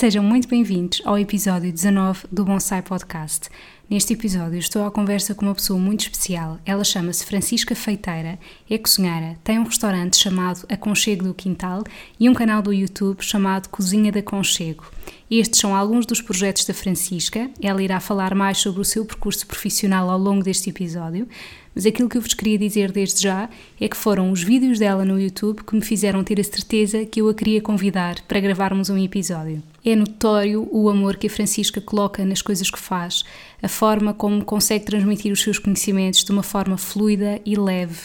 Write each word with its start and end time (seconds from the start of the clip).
Sejam 0.00 0.24
muito 0.24 0.48
bem-vindos 0.48 1.02
ao 1.04 1.18
episódio 1.18 1.70
19 1.70 2.26
do 2.32 2.42
Bonsai 2.42 2.80
Podcast. 2.80 3.50
Neste 3.86 4.14
episódio 4.14 4.58
estou 4.58 4.86
à 4.86 4.90
conversa 4.90 5.34
com 5.34 5.44
uma 5.44 5.54
pessoa 5.54 5.78
muito 5.78 6.00
especial. 6.00 6.58
Ela 6.64 6.82
chama-se 6.84 7.26
Francisca 7.26 7.74
Feiteira, 7.74 8.38
é 8.70 8.78
cozinheira, 8.78 9.36
tem 9.44 9.58
um 9.58 9.64
restaurante 9.64 10.16
chamado 10.16 10.64
Aconchego 10.70 11.24
do 11.24 11.34
Quintal 11.34 11.84
e 12.18 12.30
um 12.30 12.32
canal 12.32 12.62
do 12.62 12.72
YouTube 12.72 13.20
chamado 13.20 13.68
Cozinha 13.68 14.10
de 14.10 14.20
Aconchego. 14.20 14.90
Estes 15.30 15.60
são 15.60 15.76
alguns 15.76 16.06
dos 16.06 16.22
projetos 16.22 16.64
da 16.64 16.72
Francisca. 16.72 17.50
Ela 17.60 17.82
irá 17.82 18.00
falar 18.00 18.34
mais 18.34 18.56
sobre 18.56 18.80
o 18.80 18.86
seu 18.86 19.04
percurso 19.04 19.46
profissional 19.46 20.08
ao 20.08 20.18
longo 20.18 20.42
deste 20.42 20.70
episódio, 20.70 21.28
mas 21.74 21.84
aquilo 21.84 22.08
que 22.08 22.16
eu 22.16 22.22
vos 22.22 22.32
queria 22.32 22.56
dizer 22.56 22.90
desde 22.90 23.20
já 23.20 23.50
é 23.78 23.86
que 23.86 23.98
foram 23.98 24.30
os 24.30 24.42
vídeos 24.42 24.78
dela 24.78 25.04
no 25.04 25.20
YouTube 25.20 25.62
que 25.62 25.74
me 25.74 25.82
fizeram 25.82 26.24
ter 26.24 26.40
a 26.40 26.44
certeza 26.44 27.04
que 27.04 27.20
eu 27.20 27.28
a 27.28 27.34
queria 27.34 27.60
convidar 27.60 28.22
para 28.22 28.40
gravarmos 28.40 28.88
um 28.88 28.96
episódio. 28.96 29.62
É 29.84 29.96
notório 29.96 30.68
o 30.70 30.88
amor 30.90 31.16
que 31.16 31.26
a 31.26 31.30
Francisca 31.30 31.80
coloca 31.80 32.24
nas 32.24 32.42
coisas 32.42 32.70
que 32.70 32.78
faz, 32.78 33.24
a 33.62 33.68
forma 33.68 34.12
como 34.12 34.44
consegue 34.44 34.84
transmitir 34.84 35.32
os 35.32 35.42
seus 35.42 35.58
conhecimentos 35.58 36.22
de 36.22 36.30
uma 36.30 36.42
forma 36.42 36.76
fluida 36.76 37.40
e 37.46 37.56
leve, 37.56 37.98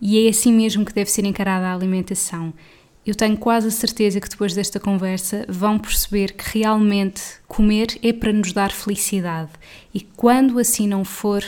e 0.00 0.26
é 0.26 0.30
assim 0.30 0.52
mesmo 0.52 0.84
que 0.84 0.94
deve 0.94 1.10
ser 1.10 1.24
encarada 1.24 1.66
a 1.66 1.74
alimentação. 1.74 2.54
Eu 3.04 3.14
tenho 3.14 3.36
quase 3.36 3.68
a 3.68 3.70
certeza 3.70 4.20
que 4.20 4.28
depois 4.28 4.54
desta 4.54 4.78
conversa 4.78 5.44
vão 5.48 5.78
perceber 5.78 6.34
que 6.34 6.58
realmente 6.58 7.22
comer 7.48 7.98
é 8.02 8.12
para 8.12 8.32
nos 8.32 8.52
dar 8.52 8.70
felicidade 8.70 9.50
e 9.94 10.00
quando 10.02 10.58
assim 10.58 10.86
não 10.86 11.04
for, 11.04 11.42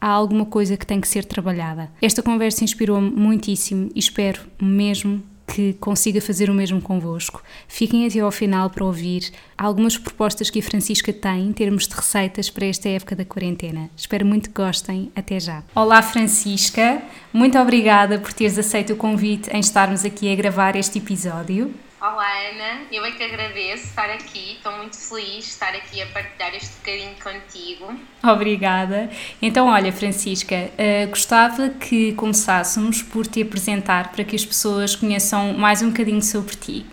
há 0.00 0.08
alguma 0.08 0.44
coisa 0.44 0.76
que 0.76 0.86
tem 0.86 1.00
que 1.00 1.08
ser 1.08 1.24
trabalhada. 1.24 1.90
Esta 2.02 2.22
conversa 2.22 2.64
inspirou-me 2.64 3.10
muitíssimo 3.10 3.90
e 3.94 3.98
espero 3.98 4.42
mesmo 4.60 5.22
que 5.46 5.74
consiga 5.74 6.20
fazer 6.20 6.50
o 6.50 6.54
mesmo 6.54 6.80
convosco. 6.80 7.42
Fiquem 7.68 8.06
até 8.06 8.20
ao 8.20 8.32
final 8.32 8.68
para 8.68 8.84
ouvir 8.84 9.30
algumas 9.56 9.96
propostas 9.96 10.50
que 10.50 10.58
a 10.58 10.62
Francisca 10.62 11.12
tem 11.12 11.46
em 11.46 11.52
termos 11.52 11.86
de 11.86 11.94
receitas 11.94 12.50
para 12.50 12.66
esta 12.66 12.88
época 12.88 13.14
da 13.14 13.24
quarentena. 13.24 13.88
Espero 13.96 14.26
muito 14.26 14.50
que 14.50 14.62
gostem. 14.62 15.10
Até 15.14 15.38
já. 15.38 15.62
Olá, 15.74 16.02
Francisca. 16.02 17.00
Muito 17.32 17.58
obrigada 17.58 18.18
por 18.18 18.32
teres 18.32 18.58
aceito 18.58 18.92
o 18.92 18.96
convite 18.96 19.48
em 19.50 19.60
estarmos 19.60 20.04
aqui 20.04 20.30
a 20.32 20.34
gravar 20.34 20.76
este 20.76 20.98
episódio. 20.98 21.72
Olá 22.06 22.38
Ana, 22.50 22.86
eu 22.92 23.04
é 23.04 23.10
que 23.10 23.24
agradeço 23.24 23.86
estar 23.86 24.08
aqui, 24.08 24.52
estou 24.52 24.70
muito 24.76 24.96
feliz 24.96 25.44
de 25.44 25.50
estar 25.50 25.74
aqui 25.74 26.00
a 26.00 26.06
partilhar 26.06 26.54
este 26.54 26.76
bocadinho 26.76 27.16
contigo. 27.16 28.00
Obrigada. 28.22 29.10
Então, 29.42 29.66
olha, 29.66 29.92
Francisca, 29.92 30.54
uh, 30.54 31.10
gostava 31.10 31.68
que 31.68 32.12
começássemos 32.12 33.02
por 33.02 33.26
te 33.26 33.42
apresentar 33.42 34.12
para 34.12 34.22
que 34.22 34.36
as 34.36 34.44
pessoas 34.44 34.94
conheçam 34.94 35.54
mais 35.54 35.82
um 35.82 35.90
bocadinho 35.90 36.22
sobre 36.22 36.54
ti. 36.54 36.86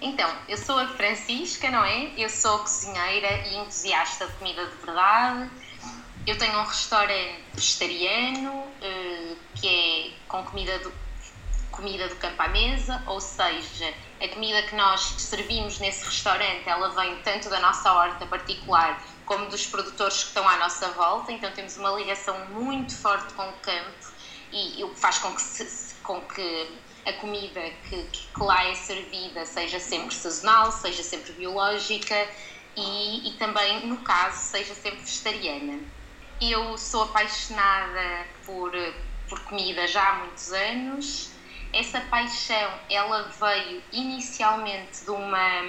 Então, 0.00 0.30
eu 0.48 0.56
sou 0.56 0.78
a 0.78 0.86
Francisca, 0.86 1.70
não 1.70 1.84
é? 1.84 2.12
Eu 2.16 2.30
sou 2.30 2.58
cozinheira 2.60 3.46
e 3.48 3.56
entusiasta 3.58 4.26
de 4.28 4.32
comida 4.32 4.64
de 4.64 4.86
verdade. 4.86 5.50
Eu 6.26 6.38
tenho 6.38 6.58
um 6.58 6.64
restaurante 6.64 7.38
vegetariano 7.52 8.50
uh, 8.50 9.36
que 9.56 9.68
é 9.68 10.10
com 10.26 10.42
comida 10.42 10.78
do, 10.78 10.90
comida 11.70 12.08
do 12.08 12.16
campo 12.16 12.40
à 12.40 12.48
mesa, 12.48 13.02
ou 13.06 13.20
seja, 13.20 13.92
a 14.22 14.28
comida 14.28 14.62
que 14.62 14.76
nós 14.76 15.00
servimos 15.18 15.80
nesse 15.80 16.04
restaurante, 16.04 16.68
ela 16.68 16.90
vem 16.90 17.20
tanto 17.22 17.50
da 17.50 17.58
nossa 17.58 17.92
horta 17.92 18.24
particular 18.26 19.02
como 19.26 19.46
dos 19.46 19.66
produtores 19.66 20.18
que 20.22 20.28
estão 20.28 20.48
à 20.48 20.58
nossa 20.58 20.88
volta, 20.90 21.32
então 21.32 21.50
temos 21.50 21.76
uma 21.76 21.90
ligação 21.90 22.46
muito 22.46 22.96
forte 22.96 23.34
com 23.34 23.48
o 23.48 23.52
campo 23.54 24.12
e 24.52 24.84
o 24.84 24.90
que 24.90 25.00
faz 25.00 25.18
com 25.18 25.34
que, 25.34 25.40
se, 25.40 25.94
com 26.02 26.20
que 26.20 26.70
a 27.04 27.12
comida 27.14 27.60
que, 27.88 28.04
que, 28.04 28.40
lá 28.40 28.64
é 28.64 28.74
servida 28.74 29.44
seja 29.44 29.80
sempre 29.80 30.14
sazonal, 30.14 30.70
seja 30.70 31.02
sempre 31.02 31.32
biológica 31.32 32.28
e, 32.76 33.28
e 33.28 33.32
também, 33.38 33.86
no 33.86 33.96
caso, 33.98 34.36
seja 34.36 34.74
sempre 34.74 35.00
vegetariana. 35.00 35.80
Eu 36.40 36.78
sou 36.78 37.04
apaixonada 37.04 38.26
por, 38.46 38.72
por 39.28 39.40
comida 39.40 39.88
já 39.88 40.10
há 40.10 40.14
muitos 40.16 40.52
anos, 40.52 41.31
essa 41.72 42.00
paixão 42.02 42.70
ela 42.90 43.22
veio 43.40 43.82
inicialmente 43.92 45.04
de 45.04 45.10
uma 45.10 45.62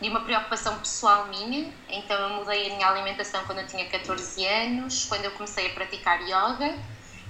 de 0.00 0.10
uma 0.10 0.20
preocupação 0.20 0.78
pessoal 0.78 1.26
minha, 1.28 1.72
então 1.88 2.20
eu 2.20 2.28
mudei 2.36 2.70
a 2.70 2.74
minha 2.76 2.88
alimentação 2.88 3.42
quando 3.46 3.60
eu 3.60 3.66
tinha 3.66 3.86
14 3.86 4.44
anos, 4.44 5.06
quando 5.06 5.24
eu 5.24 5.30
comecei 5.30 5.68
a 5.68 5.70
praticar 5.70 6.20
yoga. 6.20 6.78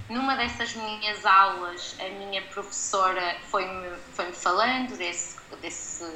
Numa 0.09 0.35
dessas 0.35 0.73
minhas 0.73 1.25
aulas, 1.25 1.95
a 1.99 2.09
minha 2.09 2.41
professora 2.41 3.37
foi-me 3.49 3.89
foi 4.13 4.25
-me 4.25 4.33
falando 4.33 4.97
desse, 4.97 5.37
desse, 5.61 6.09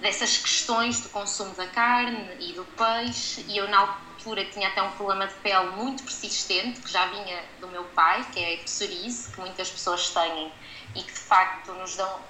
dessas 0.00 0.38
questões 0.38 1.00
do 1.00 1.10
consumo 1.10 1.54
da 1.54 1.66
carne 1.66 2.36
e 2.40 2.52
do 2.52 2.64
peixe, 2.64 3.44
e 3.48 3.58
eu, 3.58 3.68
na 3.68 3.98
altura, 4.24 4.44
tinha 4.46 4.68
até 4.68 4.82
um 4.82 4.90
problema 4.92 5.26
de 5.26 5.34
pele 5.34 5.70
muito 5.72 6.02
persistente, 6.02 6.80
que 6.80 6.90
já 6.90 7.06
vinha 7.06 7.44
do 7.60 7.68
meu 7.68 7.84
pai, 7.84 8.26
que 8.32 8.40
é 8.40 8.54
a 8.54 8.58
psoríase, 8.58 9.30
que 9.30 9.40
muitas 9.40 9.70
pessoas 9.70 10.08
têm 10.10 10.50
e 10.94 11.02
que 11.02 11.12
de 11.12 11.18
facto 11.18 11.72
nos 11.72 11.96
dão, 11.96 12.20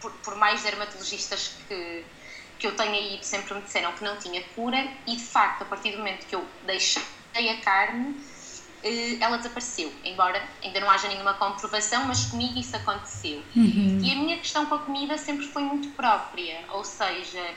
por, 0.00 0.12
por 0.12 0.36
mais 0.36 0.62
dermatologistas 0.62 1.54
que, 1.66 2.04
que 2.58 2.66
eu 2.66 2.76
tenha 2.76 3.14
ido, 3.14 3.24
sempre 3.24 3.54
me 3.54 3.62
disseram 3.62 3.92
que 3.92 4.04
não 4.04 4.18
tinha 4.18 4.42
cura, 4.54 4.86
e 5.06 5.16
de 5.16 5.24
facto, 5.24 5.62
a 5.62 5.64
partir 5.64 5.92
do 5.92 5.98
momento 5.98 6.26
que 6.26 6.34
eu 6.34 6.44
deixei 6.66 7.02
a 7.34 7.60
carne, 7.60 8.22
eh, 8.82 9.16
ela 9.20 9.38
desapareceu, 9.38 9.92
embora 10.04 10.42
ainda 10.62 10.80
não 10.80 10.90
haja 10.90 11.08
nenhuma 11.08 11.34
comprovação, 11.34 12.04
mas 12.04 12.26
comigo 12.26 12.58
isso 12.58 12.76
aconteceu. 12.76 13.42
Uhum. 13.56 14.00
E 14.02 14.12
a 14.12 14.16
minha 14.16 14.36
questão 14.38 14.66
com 14.66 14.74
a 14.74 14.78
comida 14.80 15.16
sempre 15.16 15.46
foi 15.46 15.62
muito 15.62 15.88
própria, 15.90 16.64
ou 16.70 16.84
seja, 16.84 17.54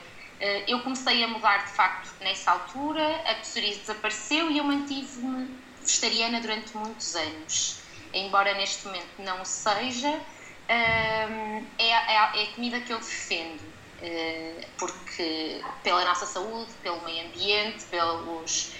eu 0.66 0.80
comecei 0.82 1.22
a 1.22 1.28
mudar 1.28 1.64
de 1.64 1.70
facto 1.72 2.12
nessa 2.20 2.50
altura, 2.50 3.22
a 3.26 3.34
psoríase 3.36 3.80
desapareceu 3.80 4.50
e 4.50 4.58
eu 4.58 4.64
mantive-me 4.64 5.58
vegetariana 5.80 6.40
durante 6.40 6.76
muitos 6.76 7.14
anos. 7.14 7.80
Embora 8.12 8.54
neste 8.54 8.86
momento 8.86 9.10
não 9.18 9.42
o 9.42 9.44
seja, 9.44 10.20
ehm, 10.68 11.66
é, 11.78 11.88
é, 11.88 12.18
a 12.18 12.52
comida 12.54 12.80
que 12.80 12.92
eu 12.92 12.98
defendo, 12.98 13.62
eh, 14.00 14.68
porque 14.78 15.62
pela 15.82 16.04
nossa 16.04 16.26
saúde, 16.26 16.72
pelo 16.82 17.02
meio 17.04 17.26
ambiente, 17.26 17.84
pelos 17.86 18.72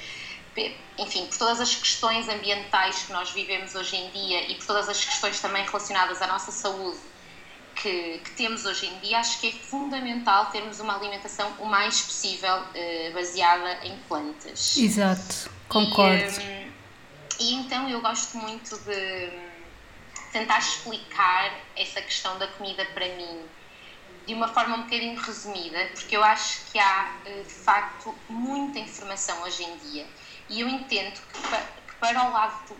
enfim, 0.97 1.27
por 1.27 1.37
todas 1.37 1.61
as 1.61 1.75
questões 1.75 2.29
ambientais 2.29 3.03
que 3.03 3.13
nós 3.13 3.33
vivemos 3.33 3.75
hoje 3.75 3.97
em 3.97 4.11
dia 4.11 4.51
e 4.51 4.55
por 4.55 4.67
todas 4.67 4.89
as 4.89 5.05
questões 5.05 5.41
também 5.41 5.65
relacionadas 5.65 6.23
à 6.23 6.29
nossa 6.29 6.53
saúde 6.53 7.01
que, 7.75 8.19
que 8.19 8.31
temos 8.33 8.65
hoje 8.65 8.87
em 8.87 8.99
dia, 9.01 9.19
acho 9.19 9.41
que 9.41 9.49
é 9.49 9.53
fundamental 9.53 10.47
termos 10.47 10.81
uma 10.81 10.97
alimentação 10.97 11.53
o 11.59 11.67
mais 11.67 12.01
possível 12.03 12.57
uh, 12.57 13.13
baseada 13.13 13.87
em 13.87 13.97
plantas. 14.09 14.77
Exato, 14.77 15.51
concordo. 15.69 16.41
E, 16.41 16.45
um, 16.45 16.73
e 17.41 17.55
então 17.55 17.89
eu 17.89 18.01
gosto 18.01 18.39
muito 18.39 18.77
de 18.79 19.31
tentar 20.33 20.59
explicar 20.59 21.53
essa 21.77 22.01
questão 22.03 22.39
da 22.39 22.47
comida 22.49 22.85
para 22.87 23.07
mim 23.17 23.43
de 24.27 24.35
uma 24.35 24.49
forma 24.49 24.77
um 24.77 24.83
bocadinho 24.83 25.21
resumida, 25.21 25.79
porque 25.93 26.17
eu 26.17 26.25
acho 26.25 26.61
que 26.73 26.79
há 26.79 27.15
eh, 27.27 27.43
de 27.43 27.55
facto 27.55 28.15
muita 28.29 28.79
informação 28.79 29.43
hoje 29.43 29.63
em 29.65 29.77
dia 29.77 30.07
e 30.49 30.61
eu 30.61 30.69
entendo 30.69 31.21
que 31.33 31.41
para, 31.41 31.59
que 31.59 31.95
para 32.01 32.29
o 32.29 32.33
lado 32.33 32.69
do, 32.69 32.77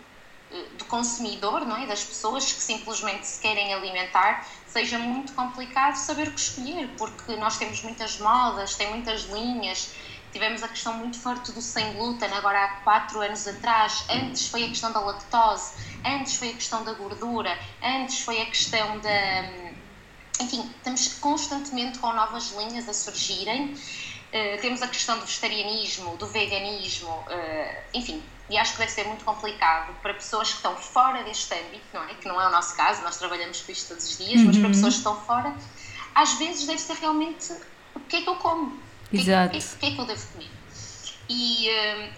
do, 0.77 0.85
consumidor, 0.85 1.65
não 1.65 1.77
é? 1.77 1.85
das 1.85 2.03
pessoas 2.03 2.51
que 2.51 2.61
simplesmente 2.61 3.25
se 3.25 3.41
querem 3.41 3.73
alimentar, 3.73 4.47
seja 4.67 4.97
muito 4.97 5.33
complicado 5.33 5.95
saber 5.95 6.27
o 6.27 6.31
que 6.31 6.39
escolher, 6.39 6.89
porque 6.97 7.35
nós 7.35 7.57
temos 7.57 7.81
muitas 7.81 8.19
modas, 8.19 8.75
tem 8.75 8.89
muitas 8.89 9.23
linhas. 9.23 9.93
Tivemos 10.31 10.63
a 10.63 10.67
questão 10.67 10.93
muito 10.93 11.17
forte 11.17 11.51
do 11.53 11.61
sem 11.61 11.93
glúten 11.93 12.29
agora 12.33 12.65
há 12.65 12.67
quatro 12.81 13.21
anos 13.21 13.47
atrás. 13.47 14.05
Antes 14.09 14.47
foi 14.47 14.65
a 14.65 14.67
questão 14.67 14.91
da 14.91 14.99
lactose, 14.99 15.73
antes 16.05 16.35
foi 16.35 16.49
a 16.49 16.53
questão 16.53 16.83
da 16.83 16.93
gordura, 16.93 17.57
antes 17.81 18.19
foi 18.19 18.41
a 18.41 18.45
questão 18.45 18.99
da. 18.99 19.75
Enfim, 20.41 20.69
estamos 20.75 21.13
constantemente 21.19 21.99
com 21.99 22.11
novas 22.11 22.51
linhas 22.51 22.89
a 22.89 22.93
surgirem 22.93 23.75
eh, 24.35 24.57
temos 24.57 24.81
a 24.81 24.87
questão 24.89 25.17
do 25.17 25.25
vegetarianismo, 25.25 26.17
do 26.17 26.27
veganismo, 26.27 27.09
uh, 27.09 27.83
enfim, 27.93 28.21
e 28.49 28.57
acho 28.57 28.73
que 28.73 28.79
deve 28.79 28.91
ser 28.91 29.05
muito 29.05 29.25
complicado 29.25 29.93
para 30.01 30.13
pessoas 30.13 30.49
que 30.49 30.55
estão 30.57 30.75
fora 30.75 31.23
deste 31.23 31.53
âmbito, 31.53 31.85
não 31.93 32.03
é? 32.03 32.13
Que 32.13 32.27
não 32.27 32.39
é 32.39 32.47
o 32.47 32.51
nosso 32.51 32.75
caso, 32.75 33.01
nós 33.01 33.17
trabalhamos 33.17 33.61
com 33.61 33.71
isto 33.71 33.89
todos 33.89 34.09
os 34.09 34.17
dias, 34.17 34.41
uhum. 34.41 34.45
mas 34.47 34.57
para 34.57 34.65
uhum. 34.67 34.73
pessoas 34.73 34.93
que 34.93 34.99
estão 34.99 35.19
fora, 35.21 35.55
às 36.13 36.33
vezes 36.33 36.65
deve 36.65 36.79
ser 36.79 36.95
realmente 36.95 37.53
o 37.95 37.99
que 38.01 38.17
é 38.17 38.21
que 38.21 38.29
eu 38.29 38.35
como? 38.35 38.79
Exato. 39.11 39.47
O 39.47 39.59
que, 39.59 39.65
é, 39.65 39.69
o 39.69 39.77
que 39.79 39.85
é 39.85 39.91
que 39.91 39.99
eu 39.99 40.05
devo 40.05 40.27
comer? 40.31 40.51
E 41.27 41.69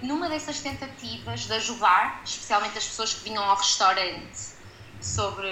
um, 0.02 0.08
numa 0.08 0.28
dessas 0.28 0.60
tentativas 0.60 1.46
de 1.46 1.54
ajudar, 1.54 2.22
especialmente 2.26 2.78
as 2.78 2.86
pessoas 2.86 3.14
que 3.14 3.24
vinham 3.24 3.44
ao 3.44 3.56
restaurante, 3.56 4.58
sobre 5.00 5.48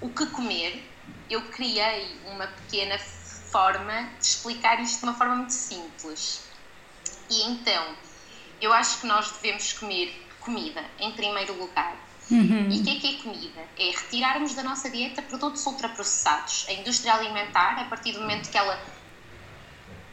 o 0.00 0.08
que 0.10 0.26
comer, 0.26 0.88
eu 1.28 1.42
criei 1.48 2.16
uma 2.26 2.46
pequena 2.46 2.98
forma 2.98 4.08
de 4.20 4.26
explicar 4.26 4.80
isto 4.80 4.98
de 4.98 5.04
uma 5.04 5.14
forma 5.14 5.36
muito 5.36 5.52
simples. 5.52 6.42
E 7.30 7.42
então, 7.42 7.94
eu 8.60 8.72
acho 8.72 9.00
que 9.00 9.06
nós 9.06 9.30
devemos 9.32 9.72
comer 9.72 10.26
comida 10.40 10.84
em 10.98 11.12
primeiro 11.12 11.54
lugar. 11.54 11.96
Uhum. 12.30 12.70
E 12.70 12.80
o 12.80 12.84
que 12.84 12.96
é 12.96 13.00
que 13.00 13.14
é 13.14 13.22
comida? 13.22 13.60
É 13.78 13.90
retirarmos 13.90 14.54
da 14.54 14.62
nossa 14.62 14.88
dieta 14.90 15.20
produtos 15.22 15.64
ultraprocessados. 15.66 16.66
A 16.68 16.72
indústria 16.72 17.14
alimentar, 17.14 17.78
a 17.78 17.84
partir 17.84 18.12
do 18.12 18.20
momento 18.20 18.50
que 18.50 18.56
ela 18.56 18.80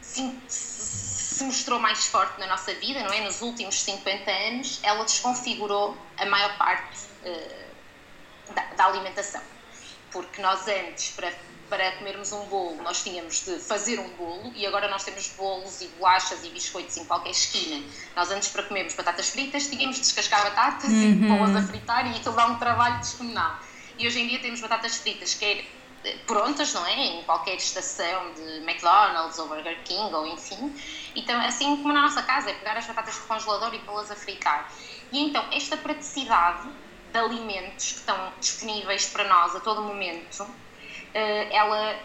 se, 0.00 0.34
se 0.48 1.44
mostrou 1.44 1.78
mais 1.78 2.06
forte 2.06 2.38
na 2.38 2.46
nossa 2.46 2.74
vida, 2.74 3.02
não 3.02 3.12
é? 3.12 3.20
Nos 3.22 3.40
últimos 3.40 3.80
50 3.80 4.30
anos, 4.30 4.80
ela 4.82 5.04
desconfigurou 5.04 5.96
a 6.18 6.26
maior 6.26 6.56
parte 6.58 6.98
uh, 7.24 8.54
da, 8.54 8.62
da 8.74 8.86
alimentação. 8.86 9.40
Porque 10.10 10.42
nós 10.42 10.68
antes, 10.68 11.12
para 11.12 11.32
para 11.72 11.90
comermos 11.92 12.30
um 12.32 12.44
bolo, 12.48 12.82
nós 12.82 13.02
tínhamos 13.02 13.46
de 13.46 13.58
fazer 13.58 13.98
um 13.98 14.10
bolo 14.10 14.52
e 14.54 14.66
agora 14.66 14.88
nós 14.88 15.04
temos 15.04 15.28
bolos 15.28 15.80
e 15.80 15.86
bolachas 15.96 16.44
e 16.44 16.50
biscoitos 16.50 16.98
em 16.98 17.04
qualquer 17.06 17.30
esquina. 17.30 17.82
Nós 18.14 18.30
antes, 18.30 18.50
para 18.50 18.64
comermos 18.64 18.92
batatas 18.92 19.30
fritas, 19.30 19.68
tínhamos 19.68 19.96
de 19.96 20.02
descascar 20.02 20.44
batatas 20.44 20.90
uhum. 20.90 21.12
e 21.12 21.26
pô-las 21.26 21.56
a 21.56 21.62
fritar 21.66 22.06
e 22.12 22.16
aquilo 22.16 22.34
dá 22.34 22.44
um 22.44 22.58
trabalho 22.58 22.98
descomunal. 22.98 23.58
E 23.98 24.06
hoje 24.06 24.20
em 24.20 24.28
dia 24.28 24.38
temos 24.40 24.60
batatas 24.60 24.98
fritas, 24.98 25.32
quer 25.32 25.64
eh, 26.04 26.18
prontas, 26.26 26.74
não 26.74 26.86
é? 26.86 27.06
Em 27.06 27.22
qualquer 27.22 27.54
estação 27.54 28.34
de 28.34 28.58
McDonald's 28.58 29.38
ou 29.38 29.48
Burger 29.48 29.82
King 29.82 30.14
ou 30.14 30.26
enfim. 30.26 30.78
Então, 31.16 31.40
assim 31.40 31.74
como 31.76 31.94
na 31.94 32.02
nossa 32.02 32.22
casa, 32.22 32.50
é 32.50 32.52
pegar 32.52 32.76
as 32.76 32.86
batatas 32.86 33.16
do 33.16 33.22
congelador 33.22 33.74
e 33.74 33.78
pô-las 33.78 34.10
a 34.10 34.14
fritar. 34.14 34.70
E 35.10 35.18
então, 35.18 35.42
esta 35.50 35.78
praticidade 35.78 36.68
de 37.10 37.18
alimentos 37.18 37.92
que 37.92 37.98
estão 37.98 38.30
disponíveis 38.38 39.06
para 39.06 39.24
nós 39.24 39.56
a 39.56 39.60
todo 39.60 39.80
momento 39.80 40.46
eh, 41.14 41.48
ela 41.54 41.98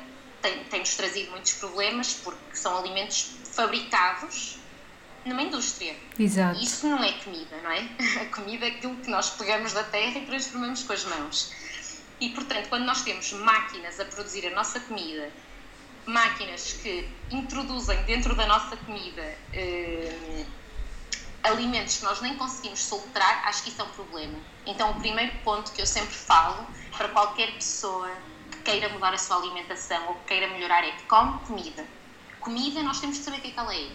tem-nos 0.69 0.95
trazido 0.95 1.31
muitos 1.31 1.54
problemas 1.54 2.13
porque 2.24 2.56
são 2.56 2.77
alimentos 2.77 3.31
fabricados 3.54 4.57
numa 5.25 5.42
indústria. 5.42 5.95
Exato. 6.18 6.59
Isso 6.59 6.88
não 6.88 7.04
é 7.04 7.12
comida, 7.13 7.57
não 7.62 7.71
é? 7.71 7.88
A 8.21 8.25
comida 8.25 8.65
é 8.65 8.69
aquilo 8.69 8.95
que 8.95 9.09
nós 9.09 9.31
pegamos 9.31 9.74
da 9.74 9.83
terra 9.83 10.19
e 10.19 10.25
transformamos 10.25 10.83
com 10.83 10.94
as 10.94 11.04
mãos. 11.06 11.51
E, 12.19 12.30
portanto, 12.30 12.69
quando 12.69 12.86
nós 12.86 13.01
temos 13.04 13.31
máquinas 13.33 14.00
a 14.00 14.06
produzir 14.06 14.48
a 14.48 14.51
nossa 14.51 14.80
comida, 14.80 15.30
máquinas 16.06 16.74
que 16.81 17.07
introduzem 17.30 18.01
dentro 18.04 18.36
da 18.36 18.48
nossa 18.48 18.75
comida 18.77 19.38
eh, 19.54 20.45
alimentos 21.44 21.98
que 21.98 22.04
nós 22.04 22.21
nem 22.21 22.36
conseguimos 22.36 22.80
soltar, 22.80 23.44
acho 23.45 23.63
que 23.63 23.69
isso 23.69 23.81
é 23.81 23.83
um 23.83 23.89
problema. 23.89 24.39
Então, 24.65 24.92
o 24.92 24.95
primeiro 24.95 25.31
ponto 25.44 25.71
que 25.71 25.81
eu 25.81 25.86
sempre 25.86 26.13
falo 26.13 26.65
para 26.98 27.09
qualquer 27.09 27.54
pessoa 27.54 28.09
queira 28.67 28.89
mudar 28.89 29.13
a 29.13 29.17
sua 29.17 29.37
alimentação 29.37 30.09
ou 30.09 30.15
que 30.15 30.25
queira 30.25 30.47
melhorar 30.49 30.83
é 30.83 30.91
que 30.91 31.03
come 31.03 31.39
comida. 31.47 31.85
Comida, 32.41 32.83
nós 32.83 32.99
temos 32.99 33.17
de 33.17 33.23
saber 33.23 33.37
o 33.37 33.41
que 33.41 33.47
é 33.47 33.51
que 33.51 33.59
ela 33.59 33.73
é. 33.73 33.87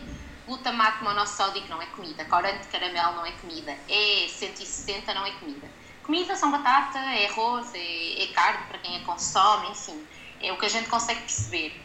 Glutamato 0.46 1.04
monossódico 1.04 1.68
não 1.68 1.80
é 1.82 1.84
comida, 1.86 2.24
corante 2.24 2.60
de 2.60 2.68
caramelo 2.68 3.16
não 3.16 3.26
é 3.26 3.32
comida, 3.32 3.76
é 3.86 4.26
160 4.28 5.12
não 5.12 5.26
é 5.26 5.30
comida. 5.32 5.68
Comida 6.02 6.34
são 6.34 6.50
batata, 6.50 6.98
é 6.98 7.28
arroz, 7.28 7.70
é, 7.74 8.22
é 8.22 8.26
carne 8.28 8.64
para 8.66 8.78
quem 8.78 8.96
a 8.96 9.00
consome, 9.00 9.70
enfim, 9.70 10.06
é 10.40 10.50
o 10.50 10.56
que 10.56 10.64
a 10.64 10.70
gente 10.70 10.88
consegue 10.88 11.20
perceber. 11.20 11.78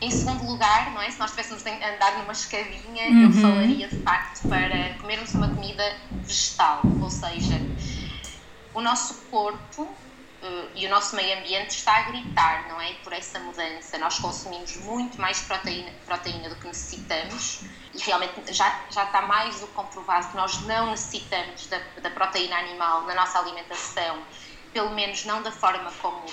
Em 0.00 0.10
segundo 0.10 0.46
lugar, 0.46 0.90
não 0.92 1.00
é? 1.00 1.10
se 1.10 1.18
nós 1.18 1.30
tivéssemos 1.30 1.62
de 1.62 1.70
andar 1.70 2.18
numa 2.18 2.32
escadinha, 2.32 3.08
uhum. 3.08 3.22
eu 3.22 3.32
falaria 3.32 3.88
de 3.88 4.02
facto 4.02 4.48
para 4.48 4.94
comermos 5.00 5.32
uma 5.32 5.48
comida 5.48 5.96
vegetal, 6.22 6.82
ou 7.00 7.10
seja, 7.10 7.60
o 8.74 8.80
nosso 8.80 9.14
corpo 9.30 9.88
e 10.74 10.86
o 10.86 10.90
nosso 10.90 11.16
meio 11.16 11.38
ambiente 11.38 11.70
está 11.70 11.98
a 11.98 12.02
gritar, 12.02 12.68
não 12.68 12.80
é? 12.80 12.92
Por 13.02 13.12
essa 13.12 13.38
mudança. 13.40 13.98
Nós 13.98 14.18
consumimos 14.18 14.76
muito 14.76 15.20
mais 15.20 15.40
proteína, 15.40 15.90
proteína 16.06 16.48
do 16.48 16.56
que 16.56 16.66
necessitamos 16.66 17.62
e 17.92 17.98
realmente 17.98 18.52
já, 18.52 18.84
já 18.90 19.04
está 19.04 19.22
mais 19.22 19.58
do 19.60 19.66
que 19.66 19.72
comprovado 19.72 20.28
que 20.28 20.36
nós 20.36 20.60
não 20.62 20.90
necessitamos 20.90 21.66
da, 21.66 21.78
da 22.00 22.10
proteína 22.10 22.56
animal 22.56 23.02
na 23.02 23.14
nossa 23.14 23.38
alimentação, 23.38 24.22
pelo 24.72 24.90
menos 24.90 25.24
não 25.24 25.42
da 25.42 25.50
forma 25.50 25.90
como, 26.00 26.24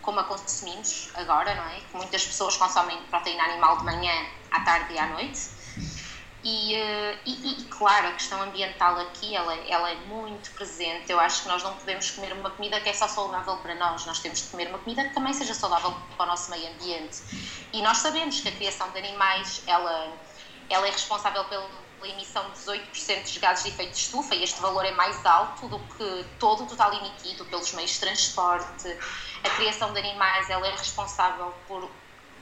como 0.00 0.20
a 0.20 0.24
consumimos 0.24 1.10
agora, 1.14 1.54
não 1.54 1.68
é? 1.68 1.80
Que 1.80 1.96
muitas 1.96 2.24
pessoas 2.24 2.56
consomem 2.56 2.96
proteína 3.10 3.44
animal 3.44 3.76
de 3.78 3.84
manhã, 3.84 4.26
à 4.50 4.60
tarde 4.60 4.94
e 4.94 4.98
à 4.98 5.06
noite 5.08 5.59
e, 6.42 6.74
eh, 6.74 7.18
e, 7.26 7.50
e, 7.50 7.64
claro, 7.64 8.08
a 8.08 8.12
questão 8.12 8.40
ambiental 8.40 8.98
aqui 8.98 9.34
ela, 9.36 9.54
ela 9.68 9.90
é 9.90 9.94
muito 10.06 10.50
presente. 10.52 11.10
Eu 11.10 11.20
acho 11.20 11.42
que 11.42 11.48
nós 11.48 11.62
não 11.62 11.74
podemos 11.74 12.10
comer 12.12 12.32
uma 12.32 12.50
comida 12.50 12.80
que 12.80 12.88
é 12.88 12.94
só 12.94 13.06
saudável 13.06 13.58
para 13.58 13.74
nós, 13.74 14.06
nós 14.06 14.20
temos 14.20 14.40
de 14.42 14.48
comer 14.48 14.68
uma 14.68 14.78
comida 14.78 15.04
que 15.04 15.14
também 15.14 15.34
seja 15.34 15.52
saudável 15.52 15.94
para 16.16 16.24
o 16.24 16.28
nosso 16.28 16.50
meio 16.50 16.66
ambiente. 16.72 17.22
E 17.72 17.82
nós 17.82 17.98
sabemos 17.98 18.40
que 18.40 18.48
a 18.48 18.52
criação 18.52 18.90
de 18.90 18.98
animais 18.98 19.62
ela, 19.66 20.12
ela 20.70 20.88
é 20.88 20.90
responsável 20.90 21.44
pela 21.44 21.68
emissão 22.04 22.42
de 22.50 22.58
18% 22.58 23.24
de 23.24 23.38
gases 23.38 23.64
de 23.64 23.70
efeito 23.70 23.92
de 23.92 23.98
estufa 23.98 24.34
e 24.34 24.42
este 24.42 24.58
valor 24.62 24.86
é 24.86 24.92
mais 24.92 25.24
alto 25.26 25.68
do 25.68 25.78
que 25.78 26.24
todo 26.38 26.64
o 26.64 26.66
total 26.66 26.94
emitido 26.94 27.44
pelos 27.44 27.70
meios 27.74 27.90
de 27.90 28.00
transporte. 28.00 28.96
A 29.44 29.50
criação 29.50 29.92
de 29.92 29.98
animais 29.98 30.48
ela 30.48 30.66
é 30.66 30.70
responsável 30.70 31.52
por 31.68 31.90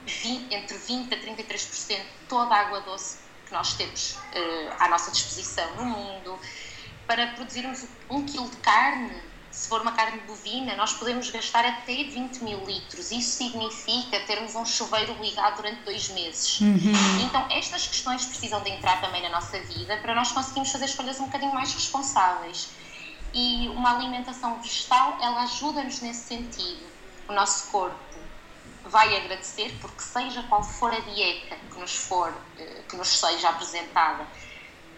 20, 0.05 0.53
entre 0.53 0.77
20% 0.77 1.11
a 1.11 1.17
33% 1.17 1.97
de 1.97 2.05
toda 2.29 2.55
a 2.55 2.59
água 2.59 2.79
doce 2.79 3.28
que 3.49 3.53
nós 3.53 3.73
temos 3.73 4.11
uh, 4.11 4.75
à 4.79 4.87
nossa 4.87 5.11
disposição 5.11 5.75
no 5.75 5.85
mundo. 5.85 6.39
Para 7.07 7.27
produzirmos 7.27 7.85
um 8.09 8.23
quilo 8.23 8.47
de 8.47 8.57
carne, 8.57 9.11
se 9.49 9.67
for 9.67 9.81
uma 9.81 9.91
carne 9.93 10.21
bovina, 10.21 10.75
nós 10.75 10.93
podemos 10.93 11.29
gastar 11.31 11.65
até 11.65 12.03
20 12.03 12.43
mil 12.43 12.63
litros. 12.63 13.11
Isso 13.11 13.31
significa 13.31 14.19
termos 14.21 14.53
um 14.53 14.63
chuveiro 14.63 15.13
ligado 15.19 15.57
durante 15.57 15.81
dois 15.81 16.07
meses. 16.09 16.61
Uhum. 16.61 17.21
Então, 17.25 17.47
estas 17.49 17.87
questões 17.87 18.25
precisam 18.25 18.61
de 18.61 18.69
entrar 18.69 19.01
também 19.01 19.23
na 19.23 19.29
nossa 19.29 19.59
vida 19.59 19.97
para 19.97 20.13
nós 20.13 20.31
conseguirmos 20.31 20.71
fazer 20.71 20.85
escolhas 20.85 21.19
um 21.19 21.25
bocadinho 21.25 21.53
mais 21.53 21.73
responsáveis. 21.73 22.69
E 23.33 23.67
uma 23.69 23.95
alimentação 23.95 24.61
vegetal, 24.61 25.17
ela 25.19 25.43
ajuda-nos 25.43 25.99
nesse 26.01 26.27
sentido. 26.27 26.87
O 27.27 27.33
nosso 27.33 27.69
corpo 27.71 28.08
vai 28.89 29.15
agradecer, 29.15 29.75
porque 29.81 30.01
seja 30.01 30.43
qual 30.43 30.63
for 30.63 30.93
a 30.93 30.99
dieta 30.99 31.55
que 31.71 31.79
nos 31.79 31.95
for, 31.95 32.33
eh, 32.57 32.81
que 32.87 32.95
nos 32.95 33.07
seja 33.07 33.49
apresentada, 33.49 34.25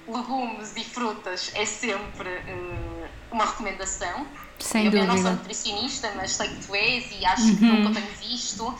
legumes 0.07 0.75
e 0.75 0.83
frutas 0.83 1.51
é 1.53 1.65
sempre 1.65 2.29
uh, 2.29 3.09
uma 3.31 3.45
recomendação. 3.45 4.25
Sem 4.59 4.85
eu, 4.85 4.91
dúvida. 4.91 5.11
eu 5.11 5.15
não 5.15 5.21
sou 5.21 5.31
nutricionista, 5.31 6.11
mas 6.15 6.31
sei 6.31 6.49
que 6.49 6.65
tu 6.65 6.75
és 6.75 7.11
e 7.11 7.25
acho 7.25 7.43
uhum. 7.43 7.55
que 7.55 7.65
nunca 7.65 7.99
tenho 7.99 8.15
visto. 8.15 8.79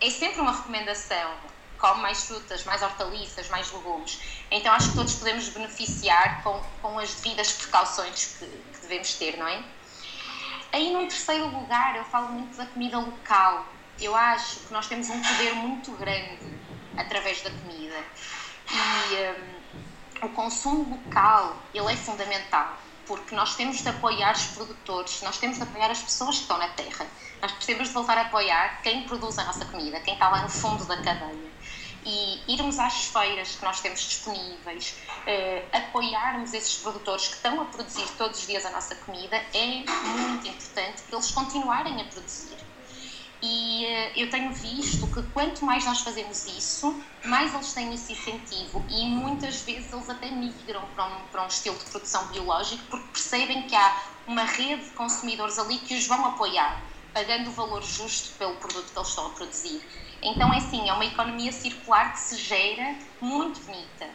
É 0.00 0.10
sempre 0.10 0.40
uma 0.40 0.52
recomendação. 0.52 1.32
Come 1.78 2.02
mais 2.02 2.24
frutas, 2.24 2.64
mais 2.64 2.82
hortaliças, 2.82 3.48
mais 3.50 3.70
legumes. 3.72 4.18
Então 4.50 4.72
acho 4.72 4.90
que 4.90 4.96
todos 4.96 5.14
podemos 5.14 5.48
beneficiar 5.48 6.42
com, 6.42 6.60
com 6.80 6.98
as 6.98 7.14
devidas 7.14 7.52
precauções 7.52 8.36
que, 8.38 8.46
que 8.46 8.80
devemos 8.82 9.14
ter, 9.14 9.36
não 9.36 9.46
é? 9.46 9.62
Aí, 10.72 10.92
num 10.92 11.06
terceiro 11.06 11.46
lugar, 11.46 11.96
eu 11.96 12.04
falo 12.04 12.28
muito 12.32 12.56
da 12.56 12.66
comida 12.66 12.98
local 12.98 13.66
eu 14.00 14.14
acho 14.14 14.60
que 14.60 14.72
nós 14.72 14.86
temos 14.86 15.08
um 15.08 15.22
poder 15.22 15.54
muito 15.54 15.92
grande 15.92 16.38
através 16.96 17.42
da 17.42 17.50
comida. 17.50 18.04
E 18.70 20.22
um, 20.22 20.26
o 20.26 20.28
consumo 20.30 20.96
local 20.96 21.56
ele 21.74 21.92
é 21.92 21.96
fundamental 21.96 22.78
porque 23.06 23.34
nós 23.34 23.54
temos 23.54 23.82
de 23.82 23.88
apoiar 23.88 24.34
os 24.34 24.46
produtores, 24.46 25.20
nós 25.22 25.36
temos 25.38 25.58
de 25.58 25.62
apoiar 25.62 25.90
as 25.90 26.00
pessoas 26.00 26.36
que 26.36 26.42
estão 26.42 26.58
na 26.58 26.68
terra, 26.68 27.06
nós 27.40 27.52
precisamos 27.52 27.88
de 27.88 27.94
voltar 27.94 28.16
a 28.16 28.22
apoiar 28.22 28.80
quem 28.82 29.02
produz 29.02 29.38
a 29.38 29.44
nossa 29.44 29.64
comida, 29.66 30.00
quem 30.00 30.14
está 30.14 30.28
lá 30.28 30.42
no 30.42 30.48
fundo 30.48 30.84
da 30.86 30.96
cadeia. 31.02 31.54
E 32.06 32.40
irmos 32.48 32.78
às 32.78 33.06
feiras 33.06 33.56
que 33.56 33.64
nós 33.64 33.80
temos 33.80 34.00
disponíveis, 34.00 34.94
eh, 35.26 35.64
apoiarmos 35.72 36.52
esses 36.52 36.76
produtores 36.76 37.28
que 37.28 37.34
estão 37.34 37.60
a 37.62 37.64
produzir 37.66 38.06
todos 38.18 38.40
os 38.40 38.46
dias 38.46 38.64
a 38.66 38.70
nossa 38.70 38.94
comida 38.96 39.36
é 39.54 39.84
muito 39.86 40.46
importante 40.48 41.02
que 41.02 41.14
eles 41.14 41.30
continuarem 41.30 42.00
a 42.00 42.04
produzir 42.04 42.56
e 43.44 43.84
uh, 43.84 44.18
eu 44.18 44.30
tenho 44.30 44.50
visto 44.54 45.06
que 45.08 45.22
quanto 45.34 45.64
mais 45.66 45.84
nós 45.84 46.00
fazemos 46.00 46.46
isso, 46.46 46.98
mais 47.26 47.52
eles 47.52 47.74
têm 47.74 47.92
esse 47.92 48.14
incentivo 48.14 48.82
e 48.88 49.04
muitas 49.06 49.60
vezes 49.60 49.92
eles 49.92 50.08
até 50.08 50.30
migram 50.30 50.82
para 50.94 51.04
um, 51.04 51.26
para 51.30 51.44
um 51.44 51.46
estilo 51.46 51.76
de 51.76 51.84
produção 51.84 52.26
biológico 52.28 52.82
porque 52.88 53.06
percebem 53.08 53.64
que 53.64 53.76
há 53.76 54.02
uma 54.26 54.44
rede 54.44 54.84
de 54.84 54.90
consumidores 54.92 55.58
ali 55.58 55.76
que 55.78 55.94
os 55.94 56.06
vão 56.06 56.24
apoiar, 56.24 56.82
pagando 57.12 57.50
o 57.50 57.52
valor 57.52 57.82
justo 57.82 58.34
pelo 58.38 58.56
produto 58.56 58.90
que 58.90 58.98
eles 58.98 59.08
estão 59.08 59.26
a 59.26 59.30
produzir. 59.30 59.82
Então 60.22 60.50
é 60.54 60.56
assim, 60.56 60.88
é 60.88 60.92
uma 60.94 61.04
economia 61.04 61.52
circular 61.52 62.14
que 62.14 62.20
se 62.20 62.38
gera 62.38 62.96
muito 63.20 63.60
bonita. 63.60 64.08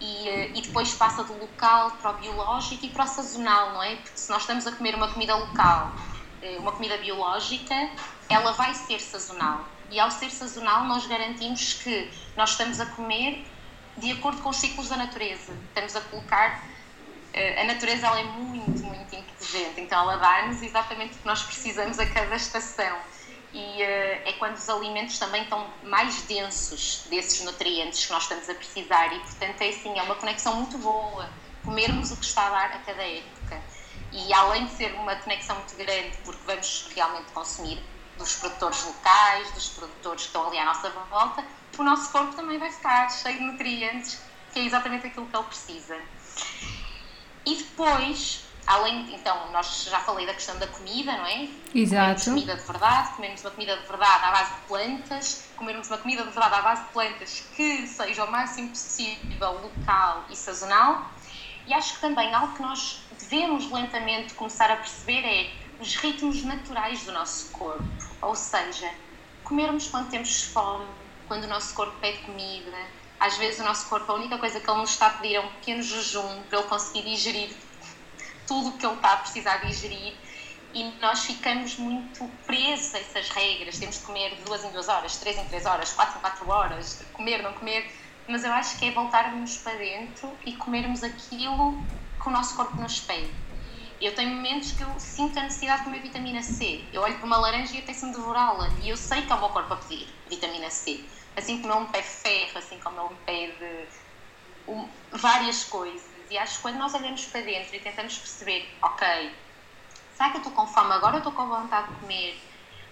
e, 0.00 0.28
eh, 0.28 0.50
e, 0.54 0.62
depois 0.62 0.94
passa 0.94 1.24
do 1.24 1.32
local 1.38 1.90
para 2.00 2.10
o 2.10 2.14
biológico 2.14 2.86
e 2.86 2.90
para 2.90 3.04
o 3.04 3.06
sazonal, 3.08 3.72
não 3.72 3.82
é? 3.82 3.96
Porque 3.96 4.16
se 4.16 4.30
nós 4.30 4.42
estamos 4.42 4.66
a 4.66 4.72
comer 4.72 4.94
uma 4.94 5.08
comida 5.12 5.34
local, 5.34 5.92
uma 6.58 6.72
comida 6.72 6.96
biológica, 6.98 7.74
ela 8.28 8.52
vai 8.52 8.74
ser 8.74 9.00
sazonal. 9.00 9.64
E 9.90 9.98
ao 9.98 10.10
ser 10.10 10.30
sazonal, 10.30 10.84
nós 10.84 11.06
garantimos 11.06 11.74
que 11.74 12.10
nós 12.36 12.50
estamos 12.50 12.80
a 12.80 12.86
comer 12.86 13.44
de 13.96 14.12
acordo 14.12 14.42
com 14.42 14.50
os 14.50 14.56
ciclos 14.56 14.88
da 14.88 14.96
natureza. 14.96 15.52
Estamos 15.68 15.96
a 15.96 16.00
colocar. 16.02 16.62
Eh, 17.32 17.62
a 17.62 17.64
natureza 17.64 18.06
ela 18.06 18.20
é 18.20 18.24
muito, 18.24 18.82
muito 18.82 19.14
inteligente, 19.14 19.80
então 19.80 20.00
ela 20.02 20.16
dá-nos 20.16 20.62
exatamente 20.62 21.14
o 21.14 21.18
que 21.18 21.26
nós 21.26 21.42
precisamos 21.42 21.98
a 21.98 22.06
cada 22.06 22.36
estação 22.36 22.98
e 23.52 23.82
uh, 23.82 24.28
é 24.28 24.34
quando 24.38 24.56
os 24.56 24.68
alimentos 24.68 25.18
também 25.18 25.42
estão 25.42 25.66
mais 25.82 26.22
densos 26.22 27.06
desses 27.08 27.42
nutrientes 27.44 28.04
que 28.04 28.12
nós 28.12 28.24
estamos 28.24 28.48
a 28.48 28.54
precisar 28.54 29.14
e 29.14 29.20
portanto 29.20 29.62
é 29.62 29.68
assim, 29.68 29.98
é 29.98 30.02
uma 30.02 30.14
conexão 30.14 30.56
muito 30.56 30.76
boa 30.78 31.28
comermos 31.64 32.10
o 32.10 32.16
que 32.16 32.24
está 32.24 32.46
a 32.46 32.50
dar 32.50 32.66
a 32.66 32.78
cada 32.80 33.02
época 33.02 33.37
e 34.12 34.32
além 34.32 34.66
de 34.66 34.72
ser 34.72 34.94
uma 34.94 35.14
conexão 35.16 35.56
muito 35.56 35.76
grande 35.76 36.16
porque 36.24 36.40
vamos 36.46 36.90
realmente 36.94 37.30
consumir 37.32 37.82
dos 38.16 38.36
produtores 38.36 38.84
locais, 38.84 39.50
dos 39.52 39.68
produtores 39.70 40.22
que 40.22 40.28
estão 40.28 40.46
ali 40.48 40.58
à 40.58 40.64
nossa 40.64 40.90
volta, 40.90 41.44
o 41.76 41.82
nosso 41.82 42.10
corpo 42.10 42.34
também 42.34 42.58
vai 42.58 42.70
ficar 42.70 43.08
cheio 43.10 43.38
de 43.38 43.44
nutrientes 43.44 44.20
que 44.52 44.60
é 44.60 44.64
exatamente 44.64 45.06
aquilo 45.06 45.26
que 45.26 45.36
ele 45.36 45.44
precisa 45.44 45.96
e 47.46 47.56
depois 47.56 48.48
Além, 48.68 49.14
então, 49.14 49.50
nós 49.50 49.88
já 49.90 49.98
falei 50.00 50.26
da 50.26 50.34
questão 50.34 50.58
da 50.58 50.66
comida, 50.66 51.10
não 51.16 51.24
é? 51.24 51.48
Exato. 51.74 52.22
Comermos 52.22 52.24
comida 52.24 52.54
de 52.54 52.62
verdade, 52.66 53.14
comermos 53.14 53.40
uma 53.40 53.50
comida 53.50 53.76
de 53.78 53.86
verdade 53.86 54.24
à 54.24 54.30
base 54.30 54.52
de 54.52 54.60
plantas, 54.68 55.44
comermos 55.56 55.88
uma 55.88 55.96
comida 55.96 56.22
de 56.22 56.30
verdade 56.30 56.54
à 56.54 56.60
base 56.60 56.82
de 56.82 56.88
plantas 56.90 57.44
que 57.56 57.86
seja 57.86 58.24
o 58.24 58.30
máximo 58.30 58.68
possível 58.68 59.52
local 59.52 60.26
e 60.28 60.36
sazonal. 60.36 61.10
E 61.66 61.72
acho 61.72 61.94
que 61.94 62.00
também 62.02 62.34
algo 62.34 62.54
que 62.54 62.60
nós 62.60 63.00
devemos 63.18 63.70
lentamente 63.70 64.34
começar 64.34 64.70
a 64.70 64.76
perceber 64.76 65.24
é 65.24 65.50
os 65.80 65.94
ritmos 65.96 66.42
naturais 66.42 67.04
do 67.04 67.12
nosso 67.12 67.50
corpo. 67.50 67.84
Ou 68.22 68.34
seja, 68.34 68.90
comermos 69.44 69.88
quando 69.88 70.10
temos 70.10 70.42
fome, 70.42 70.86
quando 71.26 71.44
o 71.44 71.48
nosso 71.48 71.74
corpo 71.74 71.94
pede 72.00 72.18
comida. 72.18 72.76
Às 73.20 73.36
vezes 73.36 73.60
o 73.60 73.64
nosso 73.64 73.88
corpo, 73.88 74.10
a 74.12 74.14
única 74.14 74.38
coisa 74.38 74.60
que 74.60 74.70
ele 74.70 74.80
nos 74.80 74.90
está 74.90 75.08
a 75.08 75.10
pedir 75.10 75.34
é 75.34 75.40
um 75.40 75.48
pequeno 75.48 75.82
jejum 75.82 76.42
para 76.48 76.60
ele 76.60 76.68
conseguir 76.68 77.02
digerir 77.02 77.50
tudo 78.46 78.70
o 78.70 78.72
que 78.72 78.86
ele 78.86 78.94
está 78.94 79.12
a 79.12 79.16
precisar 79.18 79.58
digerir 79.58 80.14
e 80.74 80.84
nós 81.00 81.24
ficamos 81.24 81.76
muito 81.76 82.28
presos 82.46 82.94
a 82.94 82.98
essas 82.98 83.28
regras. 83.30 83.78
Temos 83.78 83.98
de 83.98 84.04
comer 84.04 84.36
duas 84.44 84.64
em 84.64 84.70
duas 84.70 84.88
horas, 84.88 85.16
três 85.16 85.36
em 85.36 85.44
três 85.46 85.66
horas, 85.66 85.92
quatro 85.92 86.18
em 86.18 86.20
quatro 86.20 86.50
horas, 86.50 87.02
comer, 87.12 87.42
não 87.42 87.52
comer. 87.54 87.90
Mas 88.26 88.44
eu 88.44 88.52
acho 88.52 88.78
que 88.78 88.86
é 88.86 88.90
voltarmos 88.90 89.56
para 89.58 89.76
dentro 89.76 90.30
e 90.44 90.52
comermos 90.54 91.02
aquilo 91.02 91.82
que 92.20 92.28
o 92.28 92.30
nosso 92.30 92.56
corpo 92.56 92.76
nos 92.80 93.00
pede. 93.00 93.32
Eu 94.00 94.14
tenho 94.14 94.34
momentos 94.34 94.72
que 94.72 94.82
eu 94.82 95.00
sinto 95.00 95.38
a 95.38 95.42
necessidade 95.42 95.78
de 95.78 95.84
comer 95.86 96.00
vitamina 96.00 96.42
C. 96.42 96.84
Eu 96.92 97.02
olho 97.02 97.16
para 97.16 97.26
uma 97.26 97.38
laranja 97.38 97.74
e 97.74 97.78
apetece-me 97.78 98.12
devorá-la. 98.12 98.68
E 98.80 98.88
eu 98.88 98.96
sei 98.96 99.22
que 99.22 99.32
é 99.32 99.34
o 99.34 99.40
meu 99.40 99.48
corpo 99.48 99.74
a 99.74 99.76
pedir 99.76 100.08
vitamina 100.28 100.70
C. 100.70 101.04
Assim 101.36 101.60
como 101.60 101.74
ele 101.74 101.80
me 101.80 101.88
pede 101.88 102.06
ferro, 102.06 102.58
assim 102.58 102.78
como 102.78 103.00
ele 103.00 103.08
me 103.08 103.16
pede 103.26 103.88
um, 104.68 104.88
várias 105.10 105.64
coisas. 105.64 106.06
E 106.30 106.38
acho 106.38 106.56
que 106.56 106.62
quando 106.62 106.76
nós 106.76 106.94
olhamos 106.94 107.24
para 107.24 107.40
dentro 107.40 107.74
e 107.74 107.80
tentamos 107.80 108.18
perceber, 108.18 108.72
ok, 108.82 109.34
será 110.14 110.30
que 110.30 110.36
eu 110.36 110.42
estou 110.42 110.52
com 110.52 110.66
fome 110.66 110.92
agora 110.92 111.14
ou 111.14 111.18
estou 111.18 111.32
com 111.32 111.48
vontade 111.48 111.88
de 111.88 112.00
comer? 112.00 112.40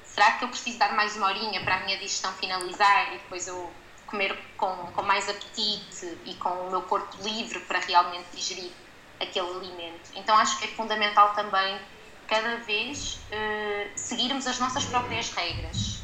Será 0.04 0.32
que 0.32 0.44
eu 0.44 0.48
preciso 0.48 0.78
dar 0.78 0.94
mais 0.94 1.14
uma 1.16 1.26
horinha 1.26 1.62
para 1.62 1.76
a 1.76 1.80
minha 1.84 1.98
digestão 1.98 2.32
finalizar 2.32 3.14
e 3.14 3.18
depois 3.18 3.46
eu 3.46 3.70
comer 4.06 4.36
com, 4.56 4.74
com 4.92 5.02
mais 5.02 5.28
apetite 5.28 6.18
e 6.24 6.34
com 6.34 6.48
o 6.48 6.70
meu 6.70 6.82
corpo 6.82 7.16
livre 7.22 7.60
para 7.60 7.78
realmente 7.80 8.28
digerir 8.32 8.72
aquele 9.20 9.48
alimento? 9.48 10.10
Então 10.14 10.36
acho 10.36 10.58
que 10.58 10.64
é 10.64 10.68
fundamental 10.68 11.34
também 11.34 11.78
cada 12.26 12.56
vez 12.58 13.18
uh, 13.30 13.90
seguirmos 13.94 14.46
as 14.46 14.58
nossas 14.58 14.84
próprias 14.84 15.30
regras. 15.30 16.00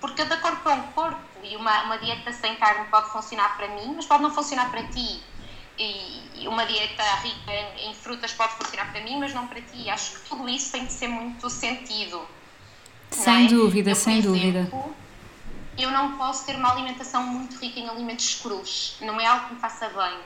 Porque 0.00 0.22
cada 0.22 0.38
corpo 0.38 0.68
é 0.68 0.72
um 0.72 0.82
corpo 0.92 1.20
e 1.42 1.56
uma, 1.56 1.82
uma 1.84 1.98
dieta 1.98 2.32
sem 2.32 2.56
carne 2.56 2.86
pode 2.88 3.10
funcionar 3.10 3.56
para 3.56 3.68
mim, 3.68 3.94
mas 3.96 4.06
pode 4.06 4.22
não 4.22 4.30
funcionar 4.30 4.70
para 4.70 4.82
ti 4.84 5.20
e 5.80 6.46
uma 6.46 6.66
dieta 6.66 7.02
rica 7.22 7.52
em, 7.78 7.94
frutas 7.94 8.32
pode 8.32 8.54
funcionar 8.54 8.92
para 8.92 9.00
mim, 9.02 9.18
mas 9.18 9.32
não 9.32 9.46
para 9.46 9.60
ti. 9.60 9.88
Acho 9.88 10.12
que 10.12 10.28
tudo 10.28 10.48
isso 10.48 10.72
tem 10.72 10.84
de 10.84 10.92
ser 10.92 11.08
muito 11.08 11.48
sentido. 11.48 12.22
Sem 13.10 13.46
é? 13.46 13.48
dúvida, 13.48 13.90
eu, 13.90 13.96
sem 13.96 14.18
exemplo, 14.18 14.38
dúvida. 14.38 14.70
Eu 15.78 15.90
não 15.90 16.16
posso 16.18 16.44
ter 16.44 16.56
uma 16.56 16.72
alimentação 16.72 17.22
muito 17.22 17.56
rica 17.58 17.80
em 17.80 17.88
alimentos 17.88 18.34
crus, 18.34 18.96
não 19.00 19.20
é 19.20 19.26
algo 19.26 19.48
que 19.48 19.54
me 19.54 19.60
faça 19.60 19.88
bem. 19.88 20.18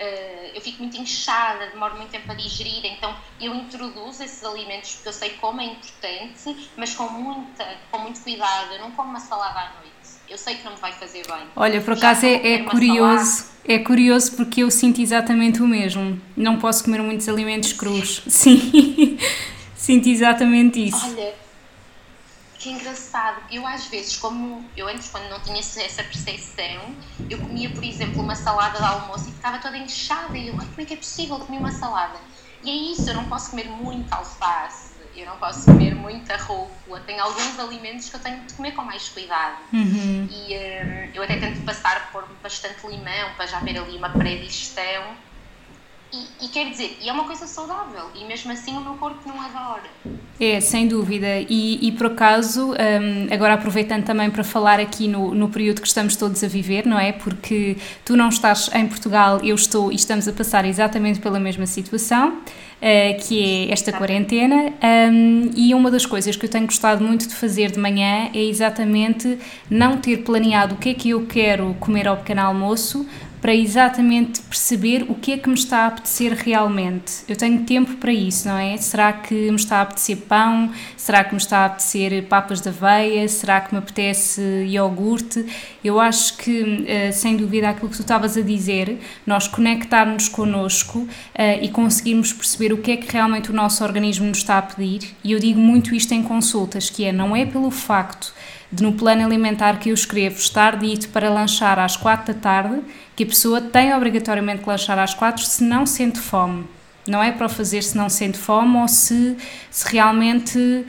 Uh, 0.00 0.50
eu 0.54 0.60
fico 0.62 0.82
muito 0.82 0.96
inchada, 0.96 1.66
demoro 1.66 1.96
muito 1.96 2.10
tempo 2.10 2.32
a 2.32 2.34
digerir, 2.34 2.86
então 2.86 3.14
eu 3.38 3.54
introduzo 3.54 4.22
esses 4.22 4.42
alimentos 4.42 4.94
porque 4.94 5.08
eu 5.08 5.12
sei 5.12 5.30
como 5.30 5.60
é 5.60 5.64
importante, 5.66 6.70
mas 6.76 6.94
com, 6.94 7.06
muita, 7.10 7.78
com 7.90 7.98
muito 7.98 8.20
cuidado. 8.22 8.72
Eu 8.72 8.80
não 8.80 8.92
como 8.92 9.10
uma 9.10 9.20
salada 9.20 9.60
à 9.60 9.72
noite 9.74 9.90
eu 10.30 10.38
sei 10.38 10.54
que 10.54 10.64
não 10.64 10.72
me 10.72 10.78
vai 10.78 10.92
fazer 10.92 11.26
bem. 11.26 11.42
Olha, 11.56 11.80
por 11.80 11.94
acaso 11.94 12.24
é, 12.24 12.52
é 12.54 12.58
curioso, 12.62 13.46
é 13.64 13.78
curioso 13.80 14.36
porque 14.36 14.62
eu 14.62 14.70
sinto 14.70 15.00
exatamente 15.00 15.60
o 15.60 15.66
mesmo. 15.66 16.20
Não 16.36 16.56
posso 16.56 16.84
comer 16.84 17.02
muitos 17.02 17.28
alimentos 17.28 17.72
crus. 17.72 18.22
Sim, 18.28 19.18
sinto 19.74 20.08
exatamente 20.08 20.86
isso. 20.86 21.04
Olha, 21.04 21.34
que 22.60 22.70
engraçado. 22.70 23.42
Eu 23.50 23.66
às 23.66 23.86
vezes, 23.86 24.16
como 24.16 24.70
eu 24.76 24.86
antes 24.86 25.08
quando 25.08 25.28
não 25.28 25.40
tinha 25.40 25.58
essa 25.58 26.04
percepção, 26.04 26.94
eu 27.28 27.38
comia, 27.38 27.70
por 27.70 27.82
exemplo, 27.82 28.22
uma 28.22 28.36
salada 28.36 28.78
de 28.78 28.84
almoço 28.84 29.28
e 29.30 29.32
ficava 29.32 29.58
toda 29.58 29.76
inchada 29.76 30.36
e 30.36 30.48
eu, 30.48 30.54
como 30.54 30.80
é 30.80 30.84
que 30.84 30.94
é 30.94 30.96
possível 30.96 31.38
comer 31.40 31.58
uma 31.58 31.72
salada? 31.72 32.20
E 32.62 32.70
é 32.70 32.92
isso, 32.92 33.08
eu 33.08 33.14
não 33.14 33.24
posso 33.24 33.50
comer 33.50 33.68
muita 33.68 34.14
alface 34.14 34.90
eu 35.14 35.26
não 35.26 35.36
posso 35.38 35.66
comer 35.66 35.94
muita 35.94 36.36
rúcula. 36.36 37.00
Tem 37.00 37.18
alguns 37.18 37.58
alimentos 37.58 38.08
que 38.08 38.16
eu 38.16 38.20
tenho 38.20 38.46
de 38.46 38.54
comer 38.54 38.72
com 38.72 38.82
mais 38.82 39.08
cuidado. 39.08 39.58
Uhum. 39.72 40.28
E 40.30 40.56
um, 40.56 41.10
eu 41.14 41.22
até 41.22 41.36
tento 41.36 41.64
passar 41.64 42.10
por 42.12 42.26
bastante 42.42 42.86
limão 42.86 43.34
para 43.36 43.46
já 43.46 43.60
ver 43.60 43.78
ali 43.78 43.96
uma 43.96 44.10
pré-digestão. 44.10 45.16
E, 46.12 46.46
e 46.46 46.48
quer 46.48 46.68
dizer, 46.70 46.98
e 47.00 47.08
é 47.08 47.12
uma 47.12 47.24
coisa 47.24 47.46
saudável, 47.46 48.06
e 48.14 48.24
mesmo 48.24 48.50
assim 48.50 48.76
o 48.76 48.80
meu 48.80 48.94
corpo 48.94 49.20
não 49.28 49.40
adora. 49.40 49.88
É, 50.40 50.60
sem 50.60 50.88
dúvida. 50.88 51.40
E, 51.48 51.86
e 51.86 51.92
por 51.92 52.06
acaso, 52.06 52.72
um, 52.72 53.32
agora 53.32 53.54
aproveitando 53.54 54.04
também 54.04 54.28
para 54.30 54.42
falar 54.42 54.80
aqui 54.80 55.06
no, 55.06 55.34
no 55.34 55.48
período 55.48 55.80
que 55.80 55.86
estamos 55.86 56.16
todos 56.16 56.42
a 56.42 56.48
viver, 56.48 56.84
não 56.84 56.98
é? 56.98 57.12
Porque 57.12 57.76
tu 58.04 58.16
não 58.16 58.28
estás 58.28 58.70
em 58.74 58.88
Portugal, 58.88 59.40
eu 59.44 59.54
estou 59.54 59.92
e 59.92 59.94
estamos 59.94 60.26
a 60.26 60.32
passar 60.32 60.64
exatamente 60.64 61.20
pela 61.20 61.38
mesma 61.38 61.66
situação. 61.66 62.38
Uh, 62.80 63.20
que 63.22 63.68
é 63.68 63.72
esta 63.72 63.92
quarentena, 63.92 64.72
um, 65.12 65.50
e 65.54 65.74
uma 65.74 65.90
das 65.90 66.06
coisas 66.06 66.34
que 66.34 66.46
eu 66.46 66.48
tenho 66.48 66.64
gostado 66.64 67.04
muito 67.04 67.28
de 67.28 67.34
fazer 67.34 67.70
de 67.70 67.78
manhã 67.78 68.30
é 68.32 68.42
exatamente 68.42 69.38
não 69.68 69.98
ter 69.98 70.22
planeado 70.22 70.76
o 70.76 70.78
que 70.78 70.88
é 70.88 70.94
que 70.94 71.10
eu 71.10 71.26
quero 71.26 71.76
comer 71.78 72.08
ao 72.08 72.16
pequeno 72.16 72.40
almoço, 72.40 73.06
para 73.40 73.54
exatamente 73.54 74.40
perceber 74.42 75.06
o 75.08 75.14
que 75.14 75.32
é 75.32 75.38
que 75.38 75.48
me 75.48 75.54
está 75.54 75.78
a 75.78 75.86
apetecer 75.86 76.34
realmente. 76.34 77.24
Eu 77.26 77.36
tenho 77.36 77.64
tempo 77.64 77.96
para 77.96 78.12
isso, 78.12 78.46
não 78.46 78.58
é? 78.58 78.76
Será 78.76 79.12
que 79.12 79.34
me 79.34 79.56
está 79.56 79.78
a 79.78 79.82
apetecer 79.82 80.16
pão? 80.18 80.70
Será 80.96 81.24
que 81.24 81.32
me 81.32 81.40
está 81.40 81.58
a 81.58 81.64
apetecer 81.66 82.24
papas 82.24 82.60
de 82.60 82.68
aveia? 82.68 83.26
Será 83.28 83.60
que 83.60 83.74
me 83.74 83.78
apetece 83.78 84.40
iogurte? 84.68 85.46
Eu 85.82 85.98
acho 85.98 86.36
que, 86.36 86.84
eh, 86.86 87.12
sem 87.12 87.36
dúvida, 87.36 87.70
aquilo 87.70 87.88
que 87.88 87.96
tu 87.96 88.02
estavas 88.02 88.36
a 88.36 88.42
dizer, 88.42 88.98
nós 89.26 89.48
conectarmos 89.48 90.28
connosco 90.28 91.08
eh, 91.34 91.64
e 91.64 91.68
conseguirmos 91.68 92.32
perceber 92.32 92.72
o 92.72 92.78
que 92.78 92.92
é 92.92 92.96
que 92.96 93.10
realmente 93.10 93.50
o 93.50 93.54
nosso 93.54 93.82
organismo 93.82 94.26
nos 94.26 94.38
está 94.38 94.58
a 94.58 94.62
pedir, 94.62 95.14
e 95.24 95.32
eu 95.32 95.38
digo 95.38 95.58
muito 95.58 95.94
isto 95.94 96.12
em 96.12 96.22
consultas, 96.22 96.90
que 96.90 97.04
é, 97.04 97.12
não 97.12 97.34
é 97.34 97.46
pelo 97.46 97.70
facto 97.70 98.34
de 98.72 98.82
no 98.82 98.92
plano 98.92 99.24
alimentar 99.24 99.78
que 99.78 99.90
eu 99.90 99.94
escrevo 99.94 100.38
estar 100.38 100.76
dito 100.76 101.08
para 101.08 101.28
lanchar 101.28 101.78
às 101.78 101.96
quatro 101.96 102.32
da 102.32 102.40
tarde, 102.40 102.80
que 103.20 103.24
a 103.24 103.26
pessoa 103.26 103.60
tem 103.60 103.92
obrigatoriamente 103.92 104.62
que 104.62 104.68
lanchar 104.70 104.98
às 104.98 105.12
quatro 105.12 105.44
se 105.44 105.62
não 105.62 105.84
sente 105.84 106.18
fome. 106.18 106.64
Não 107.06 107.22
é 107.22 107.30
para 107.30 107.44
o 107.44 107.48
fazer 107.50 107.82
se 107.82 107.94
não 107.94 108.08
sente 108.08 108.38
fome 108.38 108.78
ou 108.78 108.88
se, 108.88 109.36
se 109.70 109.92
realmente 109.92 110.58
uh, 110.58 110.86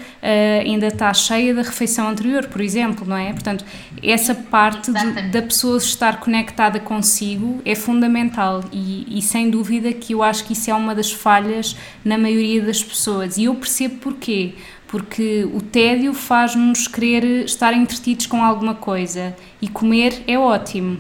ainda 0.62 0.88
está 0.88 1.14
cheia 1.14 1.54
da 1.54 1.62
refeição 1.62 2.08
anterior, 2.08 2.48
por 2.48 2.62
exemplo, 2.62 3.06
não 3.06 3.18
é? 3.18 3.34
Portanto, 3.34 3.66
essa 4.02 4.34
parte 4.34 4.94
de, 4.94 5.24
da 5.24 5.42
pessoa 5.42 5.78
estar 5.78 6.22
conectada 6.22 6.80
consigo 6.80 7.62
é 7.66 7.76
fundamental 7.76 8.64
e, 8.72 9.18
e 9.18 9.22
sem 9.22 9.50
dúvida 9.50 9.92
que 9.92 10.14
eu 10.14 10.24
acho 10.24 10.46
que 10.46 10.54
isso 10.54 10.72
é 10.72 10.74
uma 10.74 10.96
das 10.96 11.12
falhas 11.12 11.76
na 12.06 12.18
maioria 12.18 12.62
das 12.62 12.82
pessoas. 12.82 13.36
E 13.36 13.44
eu 13.44 13.56
percebo 13.56 13.96
porquê 13.98 14.54
porque 14.88 15.46
o 15.54 15.62
tédio 15.62 16.14
faz-nos 16.14 16.88
querer 16.88 17.44
estar 17.44 17.74
entretidos 17.74 18.26
com 18.26 18.42
alguma 18.42 18.76
coisa 18.76 19.36
e 19.62 19.68
comer 19.68 20.24
é 20.28 20.40
ótimo, 20.40 20.98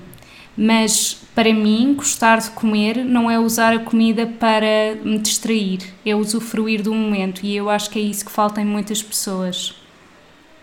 mas 0.58 1.21
para 1.42 1.56
mim, 1.56 1.96
gostar 1.96 2.38
de 2.38 2.52
comer 2.52 3.04
não 3.04 3.30
é 3.30 3.40
usar 3.40 3.74
a 3.74 3.80
comida 3.80 4.28
para 4.28 4.94
me 5.04 5.18
distrair, 5.18 5.92
é 6.06 6.14
usufruir 6.14 6.84
do 6.84 6.94
momento 6.94 7.44
e 7.44 7.56
eu 7.56 7.68
acho 7.68 7.90
que 7.90 7.98
é 7.98 8.02
isso 8.04 8.24
que 8.24 8.32
falta 8.32 8.62
em 8.62 8.66
muitas 8.66 9.02
pessoas. 9.02 9.74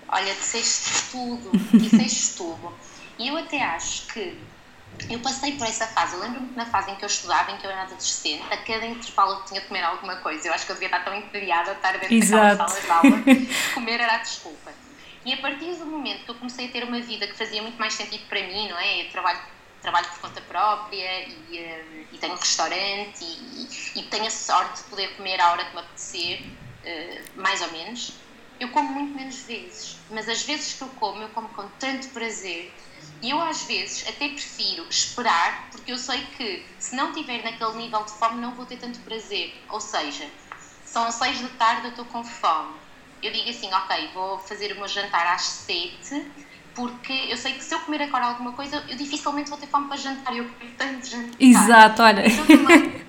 Olha, 0.09 0.33
disseste 0.33 1.11
tudo, 1.11 1.51
disseste 1.75 2.37
tudo. 2.39 2.73
E 3.19 3.27
eu 3.27 3.37
até 3.37 3.61
acho 3.61 4.07
que 4.07 4.39
eu 5.11 5.19
passei 5.19 5.57
por 5.57 5.67
essa 5.67 5.85
fase. 5.89 6.15
Eu 6.15 6.21
lembro-me 6.21 6.47
que 6.47 6.57
na 6.57 6.67
fase 6.67 6.93
em 6.93 6.95
que 6.95 7.03
eu 7.03 7.09
estudava, 7.09 7.51
em 7.51 7.57
que 7.57 7.67
eu 7.67 7.73
era 7.73 7.83
adolescente, 7.83 8.45
a 8.49 8.57
cada 8.59 8.87
intervalo 8.87 9.33
eu 9.33 9.45
tinha 9.47 9.61
de 9.61 9.67
comer 9.67 9.83
alguma 9.83 10.15
coisa. 10.19 10.47
Eu 10.47 10.53
acho 10.53 10.65
que 10.65 10.71
eu 10.71 10.77
devia 10.77 10.87
estar 10.87 11.05
tão 11.05 11.13
entediada 11.13 11.73
a 11.73 11.75
estar 11.75 11.99
dentro 11.99 12.15
Exato. 12.15 12.57
daquelas 12.57 12.85
salas 12.85 12.85
de 12.85 13.09
aula. 13.09 13.25
comer 13.75 14.01
era 14.01 14.15
a 14.15 14.19
desculpa. 14.19 14.73
E 15.25 15.33
a 15.33 15.39
partir 15.39 15.75
do 15.75 15.87
momento 15.87 16.23
que 16.23 16.31
eu 16.31 16.37
comecei 16.37 16.67
a 16.67 16.71
ter 16.71 16.85
uma 16.85 17.01
vida 17.01 17.27
que 17.27 17.35
fazia 17.35 17.61
muito 17.63 17.81
mais 17.81 17.95
sentido 17.95 18.23
para 18.29 18.47
mim, 18.47 18.69
não 18.69 18.79
é? 18.79 19.03
Eu 19.03 19.11
trabalho, 19.11 19.41
trabalho 19.81 20.07
por 20.09 20.21
conta 20.21 20.41
própria 20.43 21.29
e, 21.29 22.07
um, 22.11 22.15
e 22.15 22.19
tenho 22.19 22.35
um 22.35 22.37
restaurante 22.37 23.25
e, 23.25 24.01
e, 24.01 24.03
tenho 24.05 24.27
a 24.27 24.31
sorte 24.31 24.83
de 24.83 24.89
poder 24.89 25.17
comer 25.17 25.41
à 25.41 25.53
hora 25.53 25.65
que 25.65 25.75
me 25.75 25.81
apetecer, 25.81 26.43
uh, 26.43 27.41
mais 27.41 27.61
ou 27.63 27.71
menos. 27.73 28.15
Eu 28.59 28.71
como 28.71 28.91
muito 28.91 29.15
menos 29.15 29.37
vezes, 29.43 29.99
mas 30.11 30.29
as 30.29 30.43
vezes 30.43 30.75
que 30.75 30.83
eu 30.83 30.89
como, 30.89 31.23
eu 31.23 31.29
como 31.29 31.49
com 31.51 31.69
tanto 31.79 32.09
prazer 32.09 32.75
e 33.21 33.31
eu, 33.31 33.41
às 33.41 33.63
vezes, 33.65 34.07
até 34.09 34.29
prefiro 34.29 34.87
esperar, 34.89 35.71
porque 35.71 35.91
eu 35.91 35.99
sei 35.99 36.25
que 36.37 36.65
se 36.79 36.95
não 36.95 37.13
tiver 37.13 37.43
naquele 37.43 37.77
nível 37.77 38.05
de 38.05 38.13
fome, 38.13 38.41
não 38.41 38.55
vou 38.55 38.65
ter 38.65 38.77
tanto 38.77 39.01
prazer. 39.01 39.61
Ou 39.69 39.81
seja, 39.81 40.29
são 40.85 41.11
seis 41.11 41.41
da 41.41 41.49
tarde, 41.51 41.87
eu 41.87 41.91
estou 41.91 42.05
com 42.05 42.23
fome. 42.23 42.77
Eu 43.21 43.33
digo 43.33 43.51
assim, 43.51 43.73
ok, 43.73 44.11
vou 44.15 44.39
fazer 44.39 44.73
o 44.73 44.77
meu 44.77 44.87
jantar 44.87 45.27
às 45.27 45.43
sete, 45.43 46.31
porque 46.79 47.13
eu 47.29 47.37
sei 47.37 47.55
que 47.55 47.65
se 47.65 47.75
eu 47.75 47.81
comer 47.81 48.03
agora 48.03 48.27
alguma 48.27 48.53
coisa, 48.53 48.85
eu 48.89 48.97
dificilmente 48.97 49.51
vou 49.51 49.59
ter 49.59 49.67
fome 49.67 49.89
para 49.89 49.97
jantar. 49.97 50.37
Eu 50.37 50.47
quero 50.61 50.73
tanto 50.79 51.07
jantar. 51.09 51.35
Exato, 51.41 52.03
olha. 52.03 52.25
Então, 52.25 53.09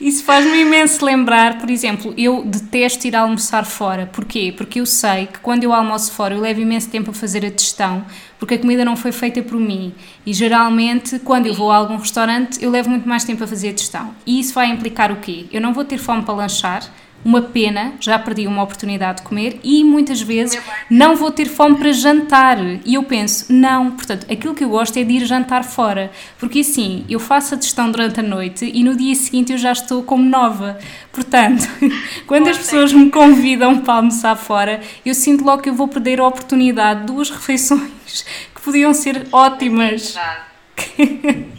Isso 0.00 0.22
faz-me 0.22 0.60
imenso 0.60 1.04
lembrar, 1.04 1.58
por 1.58 1.68
exemplo, 1.68 2.14
eu 2.16 2.44
detesto 2.44 3.06
ir 3.06 3.16
almoçar 3.16 3.64
fora. 3.64 4.06
Porquê? 4.06 4.54
Porque 4.56 4.78
eu 4.80 4.86
sei 4.86 5.26
que 5.26 5.40
quando 5.40 5.64
eu 5.64 5.72
almoço 5.72 6.12
fora 6.12 6.34
eu 6.34 6.40
levo 6.40 6.60
imenso 6.60 6.88
tempo 6.88 7.10
a 7.10 7.14
fazer 7.14 7.44
a 7.44 7.50
digestão, 7.50 8.04
porque 8.38 8.54
a 8.54 8.58
comida 8.58 8.84
não 8.84 8.96
foi 8.96 9.10
feita 9.10 9.42
por 9.42 9.58
mim. 9.58 9.92
E 10.24 10.32
geralmente, 10.32 11.18
quando 11.18 11.46
eu 11.46 11.54
vou 11.54 11.72
a 11.72 11.76
algum 11.76 11.96
restaurante, 11.96 12.62
eu 12.62 12.70
levo 12.70 12.88
muito 12.90 13.08
mais 13.08 13.24
tempo 13.24 13.42
a 13.42 13.46
fazer 13.46 13.70
a 13.70 13.72
digestão. 13.72 14.14
E 14.24 14.38
isso 14.38 14.54
vai 14.54 14.70
implicar 14.70 15.10
o 15.10 15.16
quê? 15.16 15.46
Eu 15.50 15.60
não 15.60 15.72
vou 15.74 15.84
ter 15.84 15.98
fome 15.98 16.22
para 16.22 16.34
lanchar, 16.34 16.82
uma 17.24 17.42
pena, 17.42 17.94
já 18.00 18.18
perdi 18.18 18.46
uma 18.46 18.62
oportunidade 18.62 19.18
de 19.18 19.24
comer 19.24 19.60
e 19.62 19.82
muitas 19.82 20.20
vezes 20.20 20.60
não 20.88 21.16
vou 21.16 21.30
ter 21.30 21.46
fome 21.46 21.76
para 21.76 21.92
jantar. 21.92 22.58
E 22.84 22.94
eu 22.94 23.02
penso, 23.02 23.52
não, 23.52 23.90
portanto, 23.90 24.26
aquilo 24.30 24.54
que 24.54 24.64
eu 24.64 24.68
gosto 24.68 24.96
é 24.96 25.04
de 25.04 25.14
ir 25.14 25.26
jantar 25.26 25.64
fora, 25.64 26.10
porque 26.38 26.60
assim 26.60 27.04
eu 27.08 27.18
faço 27.18 27.54
a 27.54 27.58
digestão 27.58 27.90
durante 27.90 28.20
a 28.20 28.22
noite 28.22 28.70
e 28.72 28.84
no 28.84 28.96
dia 28.96 29.14
seguinte 29.14 29.52
eu 29.52 29.58
já 29.58 29.72
estou 29.72 30.02
como 30.02 30.24
nova. 30.24 30.78
Portanto, 31.12 31.68
quando 32.26 32.48
as 32.48 32.56
pessoas 32.56 32.92
me 32.92 33.10
convidam 33.10 33.80
para 33.80 33.94
almoçar 33.94 34.36
fora, 34.36 34.80
eu 35.04 35.14
sinto 35.14 35.44
logo 35.44 35.62
que 35.62 35.68
eu 35.68 35.74
vou 35.74 35.88
perder 35.88 36.20
a 36.20 36.26
oportunidade. 36.26 37.00
De 37.00 37.06
duas 37.06 37.30
refeições 37.30 38.24
que 38.54 38.60
podiam 38.62 38.94
ser 38.94 39.26
ótimas. 39.32 40.16
É 40.16 41.04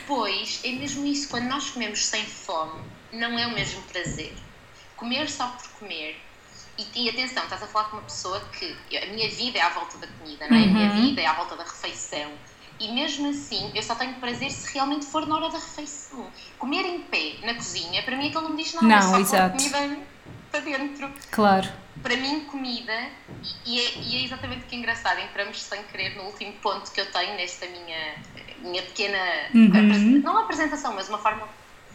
depois, 0.00 0.60
é 0.64 0.72
mesmo 0.72 1.06
isso, 1.06 1.28
quando 1.28 1.44
nós 1.44 1.70
comemos 1.70 2.04
sem 2.04 2.24
fome, 2.24 2.80
não 3.12 3.38
é 3.38 3.46
o 3.46 3.54
mesmo 3.54 3.82
prazer 3.82 4.32
comer 4.98 5.28
só 5.28 5.46
por 5.46 5.68
comer. 5.78 6.20
E, 6.76 6.86
e, 6.94 7.08
atenção, 7.08 7.42
estás 7.44 7.62
a 7.62 7.66
falar 7.66 7.88
com 7.88 7.96
uma 7.96 8.04
pessoa 8.04 8.40
que 8.52 8.96
a 8.96 9.06
minha 9.06 9.28
vida 9.30 9.58
é 9.58 9.62
à 9.62 9.70
volta 9.70 9.98
da 9.98 10.06
comida, 10.06 10.46
não 10.48 10.56
é? 10.56 10.60
Uhum. 10.60 10.64
A 10.64 10.72
minha 10.72 10.90
uhum. 10.90 11.02
vida 11.02 11.20
é 11.22 11.26
à 11.26 11.32
volta 11.32 11.56
da 11.56 11.64
refeição. 11.64 12.30
E 12.78 12.92
mesmo 12.92 13.28
assim, 13.30 13.72
eu 13.74 13.82
só 13.82 13.96
tenho 13.96 14.14
prazer 14.14 14.50
se 14.52 14.72
realmente 14.72 15.06
for 15.06 15.26
na 15.26 15.36
hora 15.36 15.48
da 15.48 15.58
refeição. 15.58 16.30
Comer 16.58 16.84
em 16.84 17.00
pé 17.00 17.34
na 17.42 17.54
cozinha, 17.54 18.02
para 18.04 18.16
mim 18.16 18.28
aquilo 18.28 18.42
não 18.42 18.50
me 18.50 18.62
diz 18.62 18.72
nada. 18.74 18.86
Não, 18.86 19.02
só 19.02 19.18
exato. 19.18 19.56
comida 19.56 19.98
para 20.52 20.60
dentro. 20.60 21.12
Claro. 21.32 21.68
Para 22.00 22.16
mim, 22.16 22.44
comida, 22.44 23.08
e 23.66 23.80
é, 23.80 23.98
e 23.98 24.16
é 24.16 24.24
exatamente 24.24 24.60
o 24.60 24.68
que 24.68 24.76
é 24.76 24.78
engraçado, 24.78 25.18
entramos 25.18 25.60
sem 25.60 25.82
querer 25.84 26.14
no 26.14 26.24
último 26.24 26.52
ponto 26.62 26.92
que 26.92 27.00
eu 27.00 27.10
tenho 27.10 27.34
nesta 27.34 27.66
minha, 27.66 28.14
minha 28.60 28.82
pequena, 28.82 29.18
uhum. 29.52 30.20
não 30.22 30.38
apresentação, 30.38 30.94
mas 30.94 31.08
uma 31.08 31.18
forma 31.18 31.48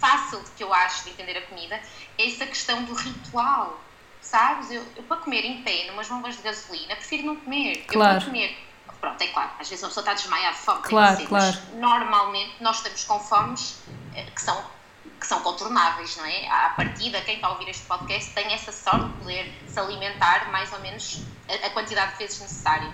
fácil 0.04 0.44
que 0.58 0.62
eu 0.62 0.74
acho 0.74 1.06
de 1.06 1.12
entender 1.12 1.38
a 1.38 1.42
comida 1.44 1.80
é 2.18 2.28
essa 2.28 2.46
questão 2.46 2.84
do 2.84 2.94
ritual, 2.94 3.80
sabes? 4.20 4.70
Eu, 4.70 4.86
eu 4.98 5.04
para 5.04 5.16
comer 5.18 5.46
em 5.46 5.64
pé, 5.64 5.86
numas 5.88 6.10
bombas 6.10 6.36
de 6.36 6.42
gasolina, 6.42 6.94
prefiro 6.98 7.26
não 7.28 7.38
comer. 7.38 7.86
Claro. 7.88 8.16
Eu 8.16 8.20
para 8.20 8.26
comer, 8.26 8.58
pronto, 9.00 9.22
é 9.22 9.28
claro, 9.28 9.52
às 9.58 9.70
vezes 9.70 9.82
uma 9.82 9.88
pessoa 9.88 10.02
está 10.02 10.14
desmaiada 10.14 10.56
de 10.56 10.62
fome, 10.62 10.82
claro, 10.82 11.16
ser, 11.16 11.28
claro. 11.28 11.46
mas 11.46 11.74
normalmente 11.76 12.56
nós 12.60 12.78
estamos 12.78 13.04
com 13.06 13.20
fomes 13.22 13.80
eh, 14.14 14.26
que 14.26 14.42
são 14.42 14.74
que 15.20 15.28
são 15.28 15.40
contornáveis, 15.40 16.18
não 16.18 16.26
é? 16.26 16.50
À 16.50 16.74
partida, 16.76 17.22
quem 17.22 17.36
está 17.36 17.48
a 17.48 17.52
ouvir 17.52 17.70
este 17.70 17.86
podcast 17.86 18.34
tem 18.34 18.52
essa 18.52 18.74
sorte 18.74 19.06
de 19.06 19.14
poder 19.20 19.64
se 19.68 19.80
alimentar 19.80 20.52
mais 20.52 20.74
ou 20.74 20.80
menos 20.82 21.22
a, 21.48 21.66
a 21.66 21.70
quantidade 21.70 22.12
de 22.12 22.18
vezes 22.18 22.42
necessária. 22.42 22.94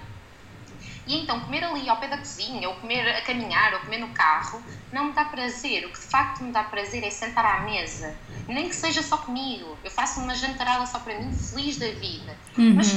E 1.09 1.17
então 1.17 1.39
comer 1.39 1.63
ali 1.63 1.89
ao 1.89 1.97
pé 1.97 2.07
da 2.07 2.19
cozinha, 2.19 2.69
ou 2.69 2.75
comer 2.75 3.09
a 3.15 3.21
caminhar, 3.23 3.73
ou 3.73 3.79
comer 3.79 3.97
no 3.97 4.09
carro, 4.09 4.63
não 4.91 5.05
me 5.05 5.13
dá 5.13 5.25
prazer. 5.25 5.87
O 5.87 5.89
que 5.89 5.99
de 5.99 6.05
facto 6.05 6.43
me 6.43 6.51
dá 6.51 6.63
prazer 6.63 7.03
é 7.03 7.09
sentar 7.09 7.43
à 7.43 7.61
mesa, 7.61 8.15
nem 8.47 8.69
que 8.69 8.75
seja 8.75 9.01
só 9.01 9.17
comigo. 9.17 9.75
Eu 9.83 9.89
faço 9.89 10.19
uma 10.19 10.35
jantarada 10.35 10.85
só 10.85 10.99
para 10.99 11.19
mim, 11.19 11.33
feliz 11.33 11.77
da 11.77 11.87
vida. 11.87 12.37
Uhum. 12.55 12.75
Mas 12.75 12.93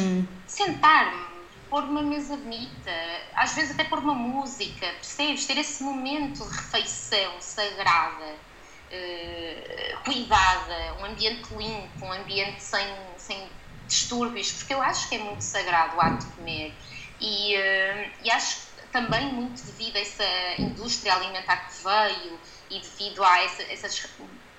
sentar-me, 0.47 1.25
pôr 1.71 1.85
uma 1.85 2.03
mesa 2.03 2.37
bonita, 2.37 2.93
às 3.35 3.55
vezes 3.55 3.71
até 3.71 3.85
pôr 3.85 4.01
uma 4.01 4.15
música, 4.15 4.87
percebes? 4.89 5.47
Ter 5.47 5.57
esse 5.57 5.83
momento 5.83 6.45
de 6.45 6.55
refeição 6.55 7.33
sagrada, 7.41 8.27
uh, 8.27 10.05
cuidada, 10.05 10.97
um 11.01 11.07
ambiente 11.07 11.49
limpo, 11.55 12.05
um 12.05 12.13
ambiente 12.13 12.63
sem, 12.63 12.87
sem 13.17 13.49
distúrbios, 13.89 14.53
porque 14.53 14.75
eu 14.75 14.83
acho 14.83 15.09
que 15.09 15.15
é 15.15 15.19
muito 15.19 15.41
sagrado 15.41 15.97
o 15.97 16.01
ato 16.03 16.27
de 16.27 16.33
comer. 16.33 16.75
E, 17.23 17.57
uh, 17.57 18.13
e 18.25 18.31
acho 18.33 18.67
também 18.91 19.27
muito 19.33 19.63
devido 19.63 19.97
a 19.97 20.01
essa 20.01 20.25
indústria 20.59 21.15
alimentar 21.15 21.69
que 21.69 21.83
veio 21.85 22.41
e 22.69 22.81
devido 22.81 23.23
a 23.23 23.41
essa, 23.43 23.63
essas 23.63 24.07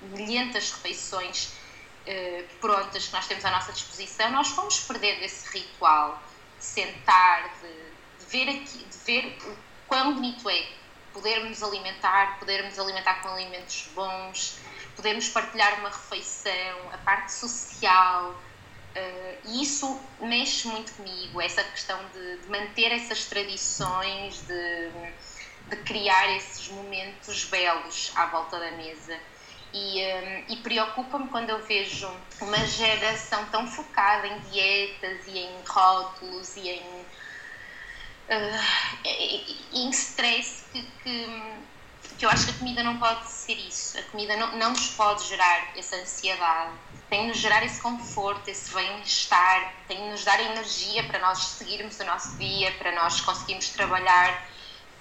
milhentas 0.00 0.72
refeições 0.72 1.52
uh, 2.06 2.44
prontas 2.62 3.06
que 3.06 3.12
nós 3.12 3.26
temos 3.26 3.44
à 3.44 3.50
nossa 3.50 3.70
disposição, 3.70 4.30
nós 4.30 4.48
fomos 4.48 4.80
perder 4.80 5.22
esse 5.22 5.46
ritual 5.58 6.22
de 6.58 6.64
sentar, 6.64 7.50
de, 7.60 8.24
de 8.24 8.30
ver 8.30 8.48
aqui, 8.48 8.78
de 8.78 8.98
ver 9.04 9.38
o 9.44 9.56
quão 9.86 10.14
bonito 10.14 10.48
é 10.48 10.66
podermos 11.12 11.62
alimentar, 11.62 12.38
podermos 12.38 12.78
alimentar 12.78 13.22
com 13.22 13.28
alimentos 13.28 13.88
bons, 13.94 14.58
podermos 14.96 15.28
partilhar 15.28 15.78
uma 15.80 15.90
refeição, 15.90 16.92
a 16.92 16.98
parte 16.98 17.30
social, 17.30 18.34
Uh, 18.94 19.38
e 19.46 19.62
isso 19.62 20.00
mexe 20.20 20.68
muito 20.68 20.92
comigo, 20.92 21.40
essa 21.40 21.64
questão 21.64 21.98
de, 22.12 22.36
de 22.38 22.48
manter 22.48 22.92
essas 22.92 23.24
tradições, 23.24 24.40
de, 24.46 24.90
de, 25.68 25.76
criar 25.82 26.36
esses 26.36 26.68
momentos 26.68 27.44
belos 27.46 28.12
à 28.14 28.26
volta 28.26 28.58
da 28.58 28.70
mesa. 28.72 29.18
E, 29.72 29.96
um, 29.96 30.00
eh, 30.00 30.44
e 30.50 30.56
preocupa-me 30.58 31.26
quando 31.26 31.50
eu 31.50 31.60
vejo 31.66 32.08
uma 32.40 32.64
geração 32.64 33.44
tão 33.46 33.66
focada 33.66 34.28
em 34.28 34.38
dietas 34.50 35.26
e 35.26 35.38
em 35.38 35.64
rótulos 35.66 36.56
e 36.56 36.68
em, 36.68 37.04
uh, 38.30 38.60
em 39.72 39.90
stress 39.90 40.66
que, 40.72 40.80
que, 41.02 41.42
que 42.16 42.24
eu 42.24 42.30
acho 42.30 42.44
que 42.44 42.50
a 42.52 42.58
comida 42.58 42.84
não 42.84 42.98
pode 42.98 43.28
ser 43.28 43.58
isso. 43.58 43.98
A 43.98 44.02
comida 44.04 44.36
não, 44.36 44.56
não 44.56 44.70
nos 44.70 44.90
pode 44.90 45.26
gerar 45.26 45.76
essa 45.76 45.96
ansiedade 45.96 46.78
tem 47.14 47.28
nos 47.28 47.36
gerar 47.36 47.64
esse 47.64 47.80
conforto, 47.80 48.48
esse 48.48 48.74
bem-estar, 48.74 49.72
tem 49.86 50.10
nos 50.10 50.24
dar 50.24 50.40
energia 50.40 51.04
para 51.04 51.20
nós 51.20 51.38
seguirmos 51.38 52.00
o 52.00 52.04
nosso 52.04 52.36
dia, 52.38 52.72
para 52.72 52.90
nós 52.90 53.20
conseguirmos 53.20 53.68
trabalhar, 53.68 54.44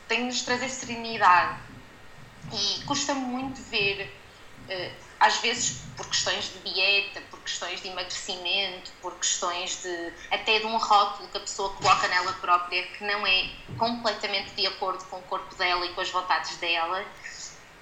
tem 0.07 0.23
nos 0.25 0.43
trazer 0.43 0.69
serenidade. 0.69 1.59
E 2.51 2.83
custa 2.83 3.15
muito 3.15 3.59
ver, 3.63 4.15
eh, 4.69 4.91
às 5.19 5.37
vezes 5.37 5.81
por 5.97 6.05
questões 6.05 6.53
de 6.53 6.71
dieta, 6.71 7.19
por 7.31 7.39
questões 7.39 7.81
de 7.81 7.87
emagrecimento, 7.87 8.91
por 9.01 9.15
questões 9.15 9.81
de 9.81 10.13
até 10.29 10.59
de 10.59 10.67
um 10.67 10.77
rótulo 10.77 11.27
que 11.29 11.37
a 11.37 11.41
pessoa 11.41 11.73
coloca 11.73 12.07
nela 12.09 12.33
própria 12.33 12.83
que 12.89 13.03
não 13.03 13.25
é 13.25 13.49
completamente 13.79 14.51
de 14.51 14.67
acordo 14.67 15.03
com 15.05 15.17
o 15.17 15.23
corpo 15.23 15.55
dela 15.55 15.83
e 15.83 15.91
com 15.95 16.01
as 16.01 16.11
vontades 16.11 16.57
dela, 16.57 17.03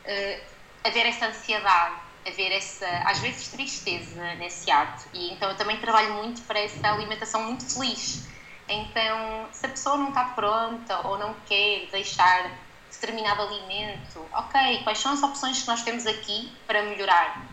eh, 0.05 0.41
haver 0.85 1.05
essa 1.05 1.25
ansiedade 1.25 2.10
haver 2.25 2.51
essa, 2.51 2.87
às 3.05 3.19
vezes, 3.19 3.47
tristeza 3.49 4.35
nesse 4.35 4.69
ato. 4.69 5.05
E 5.13 5.33
então 5.33 5.49
eu 5.49 5.57
também 5.57 5.77
trabalho 5.77 6.13
muito 6.15 6.41
para 6.43 6.59
essa 6.59 6.91
alimentação 6.91 7.43
muito 7.43 7.65
feliz. 7.73 8.27
Então, 8.67 9.47
se 9.51 9.65
a 9.65 9.69
pessoa 9.69 9.97
não 9.97 10.09
está 10.09 10.25
pronta 10.25 11.07
ou 11.07 11.17
não 11.17 11.33
quer 11.45 11.87
deixar 11.91 12.51
determinado 12.89 13.41
alimento, 13.41 14.25
ok, 14.33 14.83
quais 14.83 14.99
são 14.99 15.13
as 15.13 15.23
opções 15.23 15.61
que 15.61 15.67
nós 15.67 15.81
temos 15.81 16.05
aqui 16.05 16.51
para 16.67 16.83
melhorar? 16.83 17.45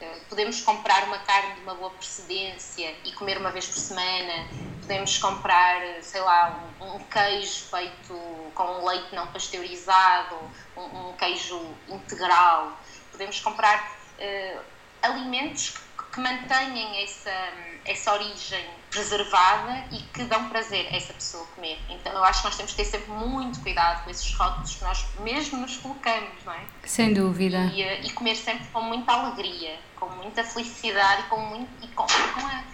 Eh, 0.00 0.20
podemos 0.28 0.60
comprar 0.60 1.04
uma 1.04 1.18
carne 1.18 1.54
de 1.54 1.60
uma 1.60 1.74
boa 1.74 1.90
procedência 1.90 2.94
e 3.04 3.12
comer 3.12 3.38
uma 3.38 3.50
vez 3.50 3.66
por 3.66 3.78
semana. 3.78 4.48
Podemos 4.80 5.16
comprar, 5.18 5.80
sei 6.02 6.20
lá, 6.20 6.60
um, 6.80 6.96
um 6.96 6.98
queijo 7.04 7.64
feito 7.70 8.14
com 8.54 8.84
leite 8.84 9.14
não 9.14 9.26
pasteurizado, 9.28 10.36
um, 10.76 11.10
um 11.10 11.12
queijo 11.14 11.60
integral. 11.88 12.72
Podemos 13.12 13.40
comprar 13.40 13.93
uh, 14.18 14.60
alimentos 15.02 15.70
que 15.70 15.84
que 16.14 16.20
mantenham 16.20 16.94
essa, 17.02 17.52
essa 17.84 18.12
origem 18.12 18.64
preservada 18.88 19.84
e 19.90 19.98
que 19.98 20.22
dão 20.22 20.48
prazer 20.48 20.86
a 20.86 20.96
essa 20.96 21.12
pessoa 21.12 21.44
comer. 21.56 21.76
Então 21.90 22.12
eu 22.12 22.22
acho 22.22 22.40
que 22.40 22.46
nós 22.46 22.56
temos 22.56 22.70
que 22.70 22.76
ter 22.76 22.84
sempre 22.84 23.10
muito 23.10 23.60
cuidado 23.60 24.04
com 24.04 24.10
esses 24.10 24.32
rótulos 24.32 24.76
que 24.76 24.84
nós 24.84 25.04
mesmo 25.18 25.58
nos 25.58 25.76
colocamos, 25.78 26.44
não 26.46 26.52
é? 26.52 26.60
Sem 26.84 27.12
dúvida. 27.12 27.64
E, 27.74 27.82
eh, 27.82 28.02
e 28.02 28.10
comer 28.10 28.36
sempre 28.36 28.64
com 28.68 28.80
muita 28.82 29.12
alegria, 29.12 29.76
com 29.96 30.08
muita 30.10 30.44
felicidade 30.44 31.22
e 31.22 31.24
com, 31.24 31.40
muito, 31.40 31.84
e 31.84 31.88
com, 31.88 32.06
com 32.06 32.46
a, 32.46 32.64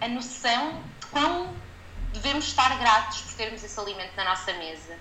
a 0.00 0.08
noção 0.08 0.82
de 0.98 1.06
quão 1.06 1.54
devemos 2.12 2.46
estar 2.46 2.76
gratos 2.76 3.20
por 3.20 3.34
termos 3.34 3.62
esse 3.62 3.78
alimento 3.78 4.16
na 4.16 4.24
nossa 4.24 4.52
mesa. 4.54 4.98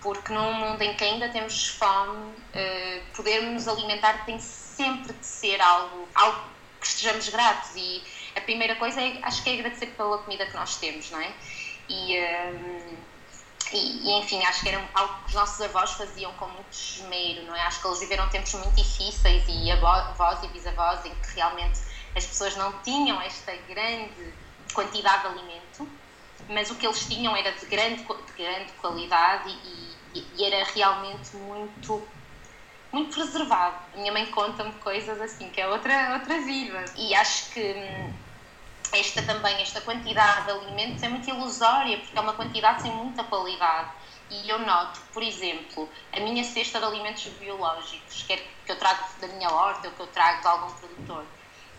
Porque 0.00 0.32
num 0.32 0.52
mundo 0.54 0.82
em 0.82 0.94
que 0.94 1.04
ainda 1.04 1.28
temos 1.28 1.68
fome, 1.68 2.18
uh, 2.18 3.02
podermos 3.14 3.52
nos 3.52 3.68
alimentar 3.68 4.24
tem 4.24 4.38
sempre 4.40 5.12
de 5.12 5.26
ser 5.26 5.60
algo, 5.60 6.08
algo 6.14 6.42
que 6.80 6.86
estejamos 6.86 7.28
gratos 7.28 7.70
e 7.76 8.02
a 8.36 8.40
primeira 8.40 8.74
coisa 8.76 9.00
é, 9.00 9.18
acho 9.22 9.42
que 9.42 9.50
é 9.50 9.54
agradecer 9.54 9.86
pela 9.88 10.18
comida 10.18 10.46
que 10.46 10.54
nós 10.54 10.76
temos, 10.76 11.10
não 11.10 11.20
é? 11.20 11.32
E, 11.88 12.18
um, 12.18 12.96
e, 13.72 14.08
e, 14.08 14.18
enfim, 14.20 14.42
acho 14.44 14.62
que 14.62 14.68
era 14.68 14.82
algo 14.94 15.14
que 15.22 15.28
os 15.28 15.34
nossos 15.34 15.60
avós 15.60 15.92
faziam 15.92 16.32
com 16.34 16.46
muito 16.48 16.72
esmero, 16.72 17.44
não 17.44 17.54
é? 17.54 17.62
Acho 17.62 17.80
que 17.80 17.86
eles 17.86 18.00
viveram 18.00 18.28
tempos 18.28 18.54
muito 18.54 18.74
difíceis 18.74 19.44
e 19.48 19.70
avós 19.70 20.42
e 20.42 20.48
bisavós 20.48 21.04
em 21.04 21.14
que 21.14 21.34
realmente 21.36 21.80
as 22.16 22.26
pessoas 22.26 22.56
não 22.56 22.72
tinham 22.82 23.20
esta 23.20 23.54
grande 23.68 24.34
quantidade 24.72 25.22
de 25.22 25.28
alimento, 25.28 25.88
mas 26.48 26.70
o 26.70 26.74
que 26.76 26.86
eles 26.86 27.06
tinham 27.06 27.36
era 27.36 27.52
de 27.52 27.66
grande, 27.66 28.04
de 28.04 28.32
grande 28.36 28.72
qualidade 28.80 29.48
e, 30.14 30.24
e 30.36 30.44
era 30.44 30.64
realmente 30.64 31.36
muito 31.36 32.06
muito 32.92 33.14
preservado. 33.14 33.76
A 33.94 33.96
minha 33.96 34.12
mãe 34.12 34.26
conta-me 34.26 34.72
coisas 34.72 35.18
assim, 35.20 35.48
que 35.48 35.60
é 35.60 35.66
outra, 35.66 36.12
outra 36.12 36.38
vida. 36.42 36.84
E 36.96 37.14
acho 37.14 37.50
que 37.50 37.72
hum, 37.72 38.12
esta 38.92 39.22
também, 39.22 39.60
esta 39.62 39.80
quantidade 39.80 40.44
de 40.44 40.50
alimentos 40.52 41.02
é 41.02 41.08
muito 41.08 41.28
ilusória, 41.28 41.98
porque 41.98 42.16
é 42.16 42.20
uma 42.20 42.34
quantidade 42.34 42.82
sem 42.82 42.92
muita 42.92 43.24
qualidade. 43.24 43.90
E 44.30 44.48
eu 44.48 44.58
noto, 44.58 45.00
por 45.12 45.22
exemplo, 45.22 45.88
a 46.12 46.20
minha 46.20 46.44
cesta 46.44 46.78
de 46.78 46.84
alimentos 46.84 47.24
biológicos, 47.38 48.22
quer 48.24 48.38
que 48.64 48.72
eu 48.72 48.78
trago 48.78 49.04
da 49.20 49.28
minha 49.28 49.50
horta 49.50 49.88
ou 49.88 49.94
que 49.94 50.00
eu 50.00 50.06
trago 50.08 50.40
de 50.40 50.46
algum 50.46 50.72
produtor, 50.74 51.26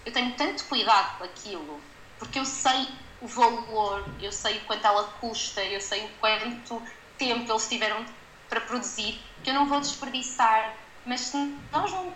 eu 0.06 0.12
tenho 0.12 0.34
tanto 0.36 0.66
cuidado 0.66 1.18
com 1.18 1.24
aquilo, 1.24 1.82
porque 2.20 2.40
eu 2.40 2.46
sei 2.46 2.88
o 3.24 3.28
valor, 3.28 4.06
eu 4.22 4.32
sei 4.32 4.58
o 4.58 4.66
quanto 4.66 4.86
ela 4.86 5.04
custa, 5.20 5.64
eu 5.64 5.82
sei 5.82 6.06
o 6.06 6.10
quanto 6.20 6.80
tempo 7.18 7.52
eles 7.52 7.68
tiveram 7.68 8.06
para 8.48 8.62
produzir, 8.62 9.20
que 9.44 9.50
eu 9.50 9.54
não 9.56 9.66
vou 9.66 9.80
desperdiçar 9.80 10.76
mas 11.06 11.34
nós 11.72 11.92
não. 11.92 12.14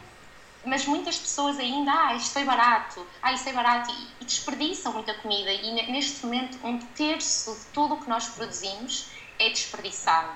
Mas 0.66 0.86
muitas 0.86 1.18
pessoas 1.18 1.58
ainda, 1.60 1.92
ah, 1.92 2.16
isto 2.16 2.34
foi 2.34 2.44
barato, 2.44 3.06
ah, 3.22 3.32
isto 3.32 3.48
é 3.48 3.54
barato, 3.54 3.90
e, 3.90 4.24
e 4.24 4.26
desperdiçam 4.26 4.92
muita 4.92 5.14
comida. 5.14 5.52
E 5.52 5.92
neste 5.92 6.26
momento, 6.26 6.58
um 6.66 6.78
terço 6.80 7.54
de 7.56 7.66
tudo 7.68 7.94
o 7.94 8.02
que 8.02 8.10
nós 8.10 8.28
produzimos 8.28 9.08
é 9.40 9.50
desperdiçado. 9.50 10.32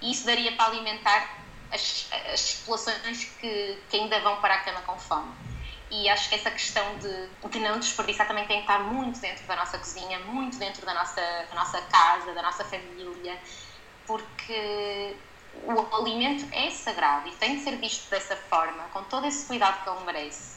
E 0.00 0.10
isso 0.10 0.24
daria 0.24 0.52
para 0.52 0.66
alimentar 0.66 1.38
as, 1.70 2.08
as 2.32 2.54
populações 2.54 3.24
que, 3.40 3.78
que 3.90 3.96
ainda 3.96 4.20
vão 4.20 4.40
para 4.40 4.54
a 4.54 4.58
cama 4.60 4.80
com 4.82 4.98
fome. 4.98 5.30
E 5.96 6.08
acho 6.08 6.28
que 6.28 6.34
essa 6.34 6.50
questão 6.50 6.84
de, 6.98 7.48
de 7.48 7.58
não 7.60 7.78
desperdiçar 7.78 8.26
também 8.26 8.44
tem 8.46 8.56
que 8.56 8.62
estar 8.62 8.80
muito 8.80 9.20
dentro 9.20 9.46
da 9.46 9.54
nossa 9.54 9.78
cozinha, 9.78 10.18
muito 10.20 10.58
dentro 10.58 10.84
da 10.84 10.92
nossa, 10.92 11.20
da 11.20 11.54
nossa 11.54 11.80
casa, 11.82 12.32
da 12.32 12.42
nossa 12.42 12.64
família, 12.64 13.38
porque 14.04 15.14
o 15.62 15.96
alimento 15.96 16.46
é 16.52 16.68
sagrado 16.70 17.28
e 17.28 17.32
tem 17.32 17.56
de 17.56 17.62
ser 17.62 17.76
visto 17.76 18.10
dessa 18.10 18.34
forma, 18.34 18.82
com 18.92 19.04
todo 19.04 19.26
esse 19.26 19.46
cuidado 19.46 19.84
que 19.84 19.90
ele 19.90 20.04
merece. 20.04 20.54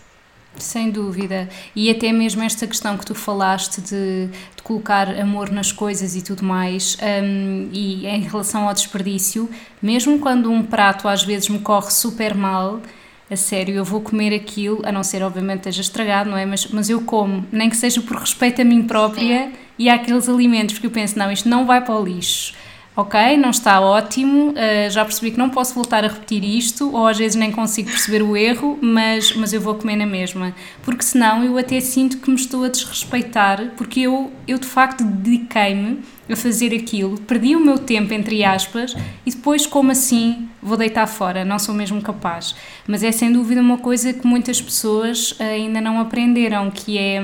Sem 0.55 0.89
dúvida. 0.89 1.47
E 1.75 1.89
até 1.91 2.11
mesmo 2.11 2.41
esta 2.41 2.65
questão 2.65 2.97
que 2.97 3.05
tu 3.05 3.13
falaste 3.13 3.79
de, 3.79 4.27
de 4.55 4.63
colocar 4.63 5.07
amor 5.19 5.51
nas 5.51 5.71
coisas 5.71 6.15
e 6.15 6.23
tudo 6.23 6.43
mais, 6.43 6.97
um, 6.99 7.69
e 7.71 8.07
em 8.07 8.21
relação 8.21 8.67
ao 8.67 8.73
desperdício, 8.73 9.47
mesmo 9.79 10.17
quando 10.17 10.49
um 10.49 10.63
prato 10.63 11.07
às 11.07 11.23
vezes 11.23 11.47
me 11.49 11.59
corre 11.59 11.91
super 11.91 12.33
mal, 12.33 12.81
a 13.29 13.35
sério, 13.35 13.75
eu 13.75 13.83
vou 13.83 14.01
comer 14.01 14.33
aquilo, 14.33 14.81
a 14.83 14.91
não 14.91 15.03
ser 15.03 15.21
obviamente 15.21 15.59
esteja 15.59 15.81
estragado, 15.81 16.29
não 16.29 16.37
é? 16.37 16.45
Mas, 16.45 16.67
mas 16.67 16.89
eu 16.89 17.01
como, 17.01 17.45
nem 17.51 17.69
que 17.69 17.75
seja 17.75 18.01
por 18.01 18.17
respeito 18.17 18.61
a 18.61 18.65
mim 18.65 18.83
própria 18.83 19.47
Sim. 19.47 19.53
e 19.77 19.89
àqueles 19.89 20.29
alimentos, 20.29 20.75
porque 20.75 20.87
eu 20.87 20.91
penso, 20.91 21.19
não, 21.19 21.31
isto 21.31 21.47
não 21.49 21.65
vai 21.65 21.83
para 21.83 21.95
o 21.95 22.03
lixo 22.03 22.53
ok, 22.97 23.37
não 23.37 23.51
está 23.51 23.79
ótimo, 23.79 24.49
uh, 24.49 24.89
já 24.89 25.05
percebi 25.05 25.29
que 25.29 25.37
não 25.37 25.51
posso 25.51 25.75
voltar 25.75 26.03
a 26.03 26.07
repetir 26.07 26.43
isto, 26.43 26.91
ou 26.91 27.05
às 27.05 27.15
vezes 27.15 27.35
nem 27.35 27.51
consigo 27.51 27.91
perceber 27.91 28.23
o 28.23 28.35
erro, 28.35 28.79
mas, 28.81 29.33
mas 29.33 29.53
eu 29.53 29.61
vou 29.61 29.75
comer 29.75 29.97
na 29.97 30.05
mesma. 30.07 30.55
Porque 30.81 31.03
senão 31.03 31.43
eu 31.43 31.55
até 31.59 31.79
sinto 31.79 32.17
que 32.17 32.27
me 32.27 32.35
estou 32.35 32.63
a 32.63 32.69
desrespeitar, 32.69 33.71
porque 33.77 33.99
eu, 33.99 34.31
eu 34.47 34.57
de 34.57 34.65
facto 34.65 35.03
dediquei-me 35.03 35.99
a 36.29 36.35
fazer 36.35 36.75
aquilo, 36.75 37.19
perdi 37.21 37.55
o 37.55 37.59
meu 37.59 37.77
tempo, 37.77 38.13
entre 38.13 38.43
aspas, 38.43 38.95
e 39.25 39.31
depois, 39.31 39.65
como 39.65 39.91
assim, 39.91 40.47
vou 40.61 40.77
deitar 40.77 41.07
fora, 41.07 41.45
não 41.45 41.57
sou 41.57 41.73
mesmo 41.73 42.01
capaz. 42.01 42.55
Mas 42.87 43.03
é 43.03 43.11
sem 43.11 43.31
dúvida 43.31 43.61
uma 43.61 43.77
coisa 43.77 44.11
que 44.13 44.27
muitas 44.27 44.61
pessoas 44.61 45.35
ainda 45.39 45.79
não 45.79 45.99
aprenderam, 45.99 46.69
que 46.69 46.97
é, 46.97 47.21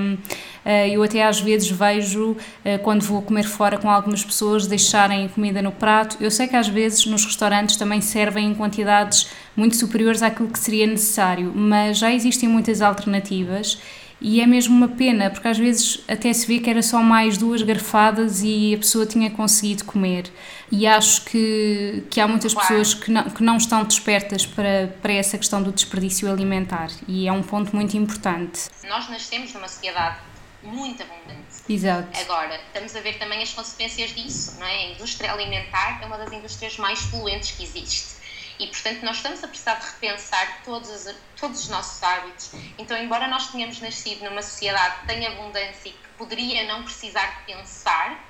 eh, 0.65 0.89
eu 0.89 1.03
até 1.03 1.23
às 1.23 1.39
vezes 1.41 1.69
vejo, 1.69 2.37
eh, 2.63 2.77
quando 2.77 3.01
vou 3.01 3.21
comer 3.21 3.43
fora 3.43 3.77
com 3.77 3.89
algumas 3.89 4.23
pessoas, 4.23 4.67
deixarem 4.67 5.27
comida 5.27 5.61
no 5.61 5.71
prato. 5.71 6.17
Eu 6.21 6.31
sei 6.31 6.47
que 6.47 6.55
às 6.55 6.67
vezes 6.67 7.05
nos 7.05 7.25
restaurantes 7.25 7.75
também 7.75 7.99
servem 7.99 8.51
em 8.51 8.55
quantidades 8.55 9.29
muito 9.55 9.75
superiores 9.75 10.23
àquilo 10.23 10.49
que 10.49 10.59
seria 10.59 10.87
necessário, 10.87 11.51
mas 11.53 11.97
já 11.97 12.13
existem 12.13 12.47
muitas 12.47 12.81
alternativas 12.81 13.77
e 14.23 14.39
é 14.39 14.47
mesmo 14.47 14.73
uma 14.73 14.87
pena, 14.87 15.29
porque 15.29 15.49
às 15.49 15.57
vezes 15.57 15.99
até 16.07 16.31
se 16.31 16.47
vê 16.47 16.59
que 16.59 16.69
era 16.69 16.81
só 16.81 17.03
mais 17.03 17.37
duas 17.37 17.61
garfadas 17.61 18.41
e 18.41 18.73
a 18.73 18.77
pessoa 18.77 19.05
tinha 19.05 19.29
conseguido 19.29 19.83
comer. 19.83 20.31
E 20.71 20.87
acho 20.87 21.25
que, 21.25 22.05
que 22.09 22.21
há 22.21 22.27
muitas 22.27 22.53
claro. 22.53 22.69
pessoas 22.69 22.93
que 22.93 23.11
não, 23.11 23.23
que 23.29 23.43
não 23.43 23.57
estão 23.57 23.83
despertas 23.83 24.45
para, 24.45 24.95
para 25.01 25.11
essa 25.11 25.37
questão 25.37 25.61
do 25.61 25.73
desperdício 25.73 26.31
alimentar, 26.31 26.89
e 27.05 27.27
é 27.27 27.31
um 27.33 27.43
ponto 27.43 27.75
muito 27.75 27.97
importante. 27.97 28.69
Nós 28.87 29.09
nascemos 29.09 29.53
numa 29.53 29.67
sociedade 29.67 30.19
muito 30.63 31.03
abundante. 31.03 31.43
Exato. 31.67 32.07
Agora, 32.21 32.55
estamos 32.67 32.95
a 32.95 33.01
ver 33.01 33.19
também 33.19 33.43
as 33.43 33.51
consequências 33.51 34.15
disso, 34.15 34.55
não 34.57 34.65
é? 34.65 34.85
A 34.85 34.91
indústria 34.91 35.33
alimentar 35.33 35.99
é 36.01 36.05
uma 36.05 36.17
das 36.17 36.31
indústrias 36.31 36.77
mais 36.77 37.01
poluentes 37.07 37.51
que 37.51 37.63
existe 37.63 38.22
e, 38.59 38.67
portanto, 38.67 39.03
nós 39.03 39.17
estamos 39.17 39.43
a 39.43 39.47
precisar 39.47 39.75
de 39.75 39.85
repensar 39.85 40.61
todos 40.63 40.89
os, 40.89 41.15
todos 41.35 41.59
os 41.61 41.69
nossos 41.69 42.01
hábitos. 42.03 42.51
Então, 42.77 42.97
embora 42.97 43.27
nós 43.27 43.47
tenhamos 43.51 43.79
nascido 43.81 44.23
numa 44.23 44.41
sociedade 44.41 45.01
que 45.01 45.07
tem 45.07 45.25
abundância 45.25 45.89
e 45.89 45.91
que 45.91 46.07
poderia 46.17 46.67
não 46.67 46.83
precisar 46.83 47.39
de 47.39 47.53
pensar, 47.53 48.23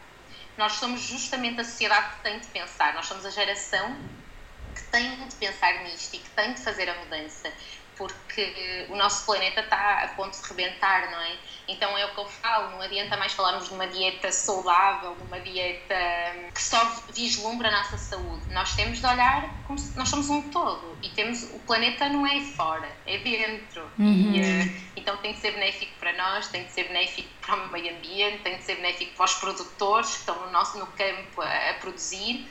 nós 0.57 0.73
somos 0.73 1.01
justamente 1.01 1.59
a 1.59 1.63
sociedade 1.63 2.15
que 2.15 2.23
tem 2.23 2.39
de 2.39 2.47
pensar. 2.47 2.93
Nós 2.93 3.05
somos 3.05 3.25
a 3.25 3.29
geração 3.29 3.97
que 4.73 4.83
tem 4.83 5.27
de 5.27 5.35
pensar 5.35 5.83
nisto 5.83 6.15
e 6.15 6.19
que 6.19 6.29
tem 6.29 6.53
de 6.53 6.61
fazer 6.61 6.89
a 6.89 6.95
mudança 6.95 7.51
porque 7.97 8.85
o 8.89 8.95
nosso 8.95 9.25
planeta 9.25 9.61
está 9.61 10.03
a 10.03 10.07
ponto 10.09 10.39
de 10.39 10.47
rebentar, 10.47 11.11
não 11.11 11.19
é? 11.19 11.37
Então 11.67 11.97
é 11.97 12.05
o 12.05 12.13
que 12.13 12.19
eu 12.19 12.25
falo, 12.25 12.71
não 12.71 12.81
adianta 12.81 13.15
mais 13.15 13.33
falarmos 13.33 13.67
de 13.67 13.73
uma 13.73 13.87
dieta 13.87 14.31
saudável, 14.31 15.15
de 15.15 15.23
uma 15.23 15.39
dieta 15.39 15.95
que 16.53 16.61
só 16.61 16.83
vislumbra 17.13 17.69
a 17.69 17.71
nossa 17.71 17.97
saúde. 17.97 18.41
Nós 18.51 18.75
temos 18.75 18.99
de 18.99 19.05
olhar 19.05 19.49
como 19.65 19.79
se 19.79 19.97
nós 19.97 20.09
somos 20.09 20.29
um 20.29 20.41
todo 20.49 20.97
e 21.01 21.09
temos 21.09 21.43
o 21.43 21.59
planeta 21.59 22.09
não 22.09 22.27
é 22.27 22.41
fora, 22.41 22.89
é 23.05 23.17
dentro. 23.17 23.83
Uhum. 23.97 24.33
E, 24.33 24.41
uh, 24.41 24.92
então 25.03 25.17
tem 25.17 25.33
de 25.33 25.39
ser 25.39 25.51
benéfico 25.51 25.91
para 25.99 26.13
nós, 26.13 26.47
tem 26.47 26.63
de 26.63 26.71
ser 26.71 26.85
benéfico 26.87 27.27
para 27.41 27.55
o 27.55 27.71
meio 27.71 27.93
ambiente, 27.95 28.41
tem 28.41 28.57
de 28.57 28.63
ser 28.63 28.75
benéfico 28.75 29.13
para 29.15 29.25
os 29.25 29.33
produtores 29.35 30.11
que 30.11 30.17
estão 30.19 30.45
no 30.45 30.51
nosso 30.51 30.79
no 30.79 30.87
campo 30.87 31.41
a, 31.41 31.69
a 31.71 31.73
produzir 31.75 32.47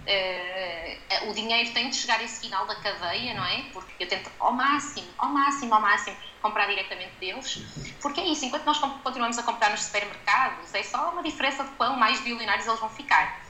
uh, 0.00 1.30
o 1.30 1.34
dinheiro 1.34 1.70
tem 1.72 1.90
de 1.90 1.96
chegar 1.96 2.18
a 2.18 2.22
esse 2.22 2.40
final 2.40 2.66
da 2.66 2.74
cadeia, 2.76 3.34
não 3.34 3.44
é? 3.44 3.64
Porque 3.72 4.02
eu 4.02 4.08
tento 4.08 4.30
ao 4.38 4.52
máximo, 4.52 5.06
ao 5.18 5.28
máximo, 5.28 5.74
ao 5.74 5.80
máximo 5.80 6.16
comprar 6.40 6.66
diretamente 6.66 7.12
deles, 7.20 7.62
porque 8.00 8.20
é 8.20 8.28
isso, 8.28 8.46
enquanto 8.46 8.64
nós 8.64 8.78
continuamos 8.78 9.36
a 9.38 9.42
comprar 9.42 9.70
nos 9.70 9.82
supermercados, 9.82 10.72
é 10.74 10.82
só 10.82 11.10
uma 11.10 11.22
diferença 11.22 11.64
de 11.64 11.70
quão 11.72 11.96
mais 11.96 12.18
bilionários 12.20 12.66
eles 12.66 12.80
vão 12.80 12.88
ficar. 12.88 13.40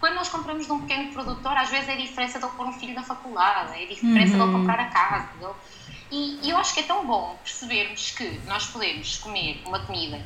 Quando 0.00 0.14
nós 0.14 0.28
compramos 0.28 0.66
de 0.66 0.72
um 0.72 0.80
pequeno 0.80 1.12
produtor, 1.12 1.56
às 1.56 1.68
vezes 1.68 1.88
é 1.88 1.92
a 1.92 1.96
diferença 1.96 2.40
de 2.40 2.44
ele 2.44 2.54
pôr 2.56 2.66
um 2.66 2.72
filho 2.72 2.92
na 2.92 3.04
faculdade, 3.04 3.80
é 3.80 3.84
a 3.84 3.86
diferença 3.86 4.36
uhum. 4.36 4.38
de 4.38 4.42
ele 4.42 4.52
comprar 4.52 4.80
a 4.80 4.86
casa. 4.86 5.28
Dele. 5.38 5.52
E, 6.12 6.38
e 6.42 6.50
eu 6.50 6.58
acho 6.58 6.74
que 6.74 6.80
é 6.80 6.82
tão 6.82 7.06
bom 7.06 7.38
percebermos 7.42 8.10
que 8.10 8.38
nós 8.46 8.66
podemos 8.66 9.16
comer 9.16 9.62
uma 9.64 9.80
comida 9.80 10.22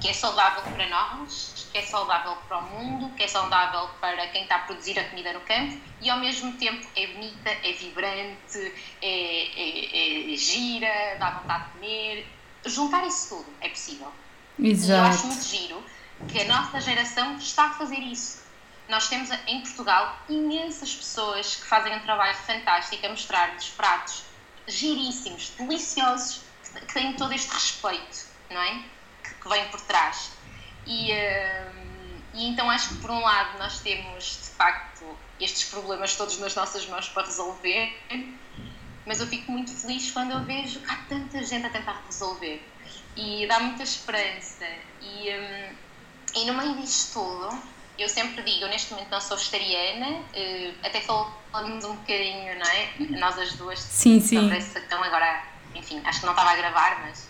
que 0.00 0.08
é 0.08 0.14
saudável 0.14 0.62
para 0.72 0.88
nós, 0.88 1.68
que 1.70 1.76
é 1.76 1.82
saudável 1.82 2.36
para 2.48 2.56
o 2.56 2.62
mundo, 2.62 3.14
que 3.14 3.24
é 3.24 3.28
saudável 3.28 3.90
para 4.00 4.28
quem 4.28 4.44
está 4.44 4.54
a 4.54 4.58
produzir 4.60 4.98
a 4.98 5.04
comida 5.04 5.34
no 5.34 5.40
campo 5.40 5.78
e 6.00 6.08
ao 6.08 6.18
mesmo 6.18 6.54
tempo 6.54 6.86
é 6.96 7.06
bonita, 7.08 7.50
é 7.50 7.72
vibrante, 7.72 8.72
é, 9.02 10.30
é, 10.30 10.32
é 10.32 10.36
gira, 10.38 11.16
dá 11.18 11.32
vontade 11.32 11.64
de 11.64 11.70
comer. 11.72 12.26
Juntar 12.64 13.06
isso 13.06 13.36
tudo 13.36 13.52
é 13.60 13.68
possível. 13.68 14.10
Exato. 14.58 14.90
E 14.90 14.94
eu 14.94 15.04
acho 15.04 15.26
muito 15.26 15.44
giro 15.44 15.84
que 16.28 16.40
a 16.40 16.44
nossa 16.46 16.80
geração 16.80 17.36
está 17.36 17.66
a 17.66 17.70
fazer 17.70 17.98
isso. 17.98 18.42
Nós 18.88 19.08
temos 19.08 19.28
em 19.46 19.60
Portugal 19.60 20.18
imensas 20.30 20.94
pessoas 20.94 21.56
que 21.56 21.66
fazem 21.66 21.94
um 21.94 22.00
trabalho 22.00 22.36
fantástico 22.36 23.04
a 23.04 23.10
mostrar-nos 23.10 23.68
pratos 23.68 24.29
giríssimos, 24.70 25.52
deliciosos, 25.58 26.42
que 26.86 26.94
têm 26.94 27.12
todo 27.14 27.32
este 27.32 27.52
respeito 27.52 28.30
não 28.50 28.60
é? 28.60 28.82
Que, 29.22 29.34
que 29.34 29.48
vem 29.48 29.68
por 29.68 29.80
trás. 29.82 30.32
E, 30.86 31.12
uh, 31.12 32.20
e 32.34 32.48
então 32.48 32.70
acho 32.70 32.90
que, 32.90 32.94
por 32.96 33.10
um 33.10 33.20
lado, 33.20 33.58
nós 33.58 33.80
temos 33.80 34.40
de 34.42 34.50
facto 34.56 35.04
estes 35.40 35.64
problemas 35.70 36.16
todos 36.16 36.38
nas 36.38 36.54
nossas 36.54 36.86
mãos 36.86 37.08
para 37.08 37.24
resolver, 37.24 37.98
mas 39.06 39.20
eu 39.20 39.26
fico 39.26 39.50
muito 39.50 39.72
feliz 39.74 40.10
quando 40.10 40.32
eu 40.32 40.44
vejo 40.44 40.80
que 40.80 40.90
há 40.90 40.96
tanta 41.08 41.42
gente 41.44 41.66
a 41.66 41.70
tentar 41.70 42.02
resolver 42.06 42.62
e 43.16 43.46
dá 43.46 43.60
muita 43.60 43.82
esperança. 43.82 44.66
E, 45.00 45.30
um, 45.30 45.76
e 46.34 46.44
no 46.46 46.54
meio 46.54 46.76
disto 46.76 47.14
tudo, 47.14 47.62
eu 48.02 48.08
sempre 48.08 48.42
digo, 48.42 48.64
eu 48.64 48.68
neste 48.68 48.92
momento 48.92 49.10
não 49.10 49.20
sou 49.20 49.36
vegetariana, 49.36 50.08
uh, 50.08 50.74
até 50.82 51.00
falamos 51.00 51.84
um 51.84 51.96
bocadinho, 51.96 52.58
não 52.58 52.66
é? 52.66 53.18
Nós 53.18 53.38
as 53.38 53.52
duas 53.54 53.78
sim, 53.78 54.20
sim. 54.20 54.40
sobre 54.40 54.56
essa 54.56 54.80
questão 54.80 55.02
agora, 55.02 55.44
enfim, 55.74 56.00
acho 56.04 56.20
que 56.20 56.26
não 56.26 56.32
estava 56.32 56.50
a 56.50 56.56
gravar, 56.56 57.00
mas. 57.02 57.28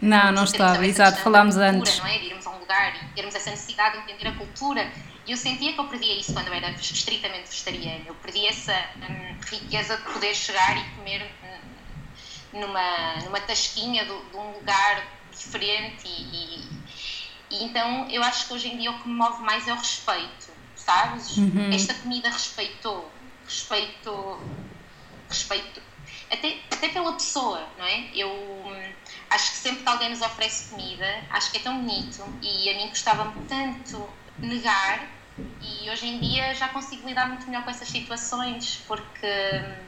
Não, 0.00 0.32
não 0.32 0.44
estava, 0.44 0.84
exato, 0.86 1.18
falámos 1.20 1.54
cultura, 1.54 1.78
antes. 1.78 1.98
Não 1.98 2.06
é? 2.06 2.18
De 2.18 2.26
irmos 2.26 2.46
a 2.46 2.50
um 2.50 2.58
lugar 2.58 2.94
e 3.02 3.14
termos 3.14 3.34
essa 3.34 3.50
necessidade 3.50 3.96
de 3.96 4.02
entender 4.02 4.28
a 4.28 4.32
cultura. 4.32 4.90
E 5.26 5.30
eu 5.30 5.36
sentia 5.36 5.72
que 5.72 5.78
eu 5.78 5.86
perdia 5.86 6.18
isso 6.18 6.32
quando 6.32 6.48
eu 6.48 6.54
era 6.54 6.70
estritamente 6.70 7.48
vegetariana. 7.48 8.04
Eu 8.06 8.14
perdia 8.16 8.50
essa 8.50 8.74
hum, 8.96 9.36
riqueza 9.50 9.96
de 9.96 10.02
poder 10.02 10.34
chegar 10.34 10.76
e 10.76 10.84
comer 10.96 11.30
hum, 11.44 12.60
numa, 12.60 13.16
numa 13.24 13.40
tasquinha 13.40 14.04
de, 14.04 14.30
de 14.30 14.36
um 14.36 14.52
lugar 14.52 15.04
diferente 15.30 16.06
e, 16.06 16.58
e, 16.58 16.81
e, 17.52 17.64
então 17.64 18.08
eu 18.10 18.22
acho 18.22 18.48
que 18.48 18.54
hoje 18.54 18.68
em 18.68 18.78
dia 18.78 18.90
o 18.90 18.98
que 19.00 19.08
me 19.08 19.14
move 19.14 19.42
mais 19.42 19.68
é 19.68 19.72
o 19.72 19.76
respeito, 19.76 20.52
sabes? 20.74 21.36
Uhum. 21.36 21.70
Esta 21.72 21.94
comida 21.94 22.30
respeitou, 22.30 23.12
respeitou, 23.46 24.42
respeito 25.28 25.82
até, 26.30 26.58
até 26.72 26.88
pela 26.88 27.12
pessoa, 27.12 27.68
não 27.78 27.84
é? 27.84 28.08
Eu 28.14 28.30
hum, 28.30 28.92
acho 29.30 29.50
que 29.50 29.56
sempre 29.58 29.82
que 29.82 29.88
alguém 29.88 30.08
nos 30.08 30.22
oferece 30.22 30.70
comida, 30.70 31.06
acho 31.30 31.50
que 31.50 31.58
é 31.58 31.60
tão 31.60 31.78
bonito 31.78 32.24
e 32.40 32.70
a 32.70 32.74
mim 32.74 32.88
gostava-me 32.88 33.46
tanto 33.46 34.08
negar 34.38 35.06
e 35.60 35.90
hoje 35.90 36.06
em 36.06 36.20
dia 36.20 36.54
já 36.54 36.68
consigo 36.68 37.06
lidar 37.06 37.28
muito 37.28 37.46
melhor 37.46 37.64
com 37.64 37.70
essas 37.70 37.88
situações 37.88 38.82
porque 38.86 39.26
hum, 39.26 39.84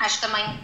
acho 0.00 0.20
também 0.20 0.58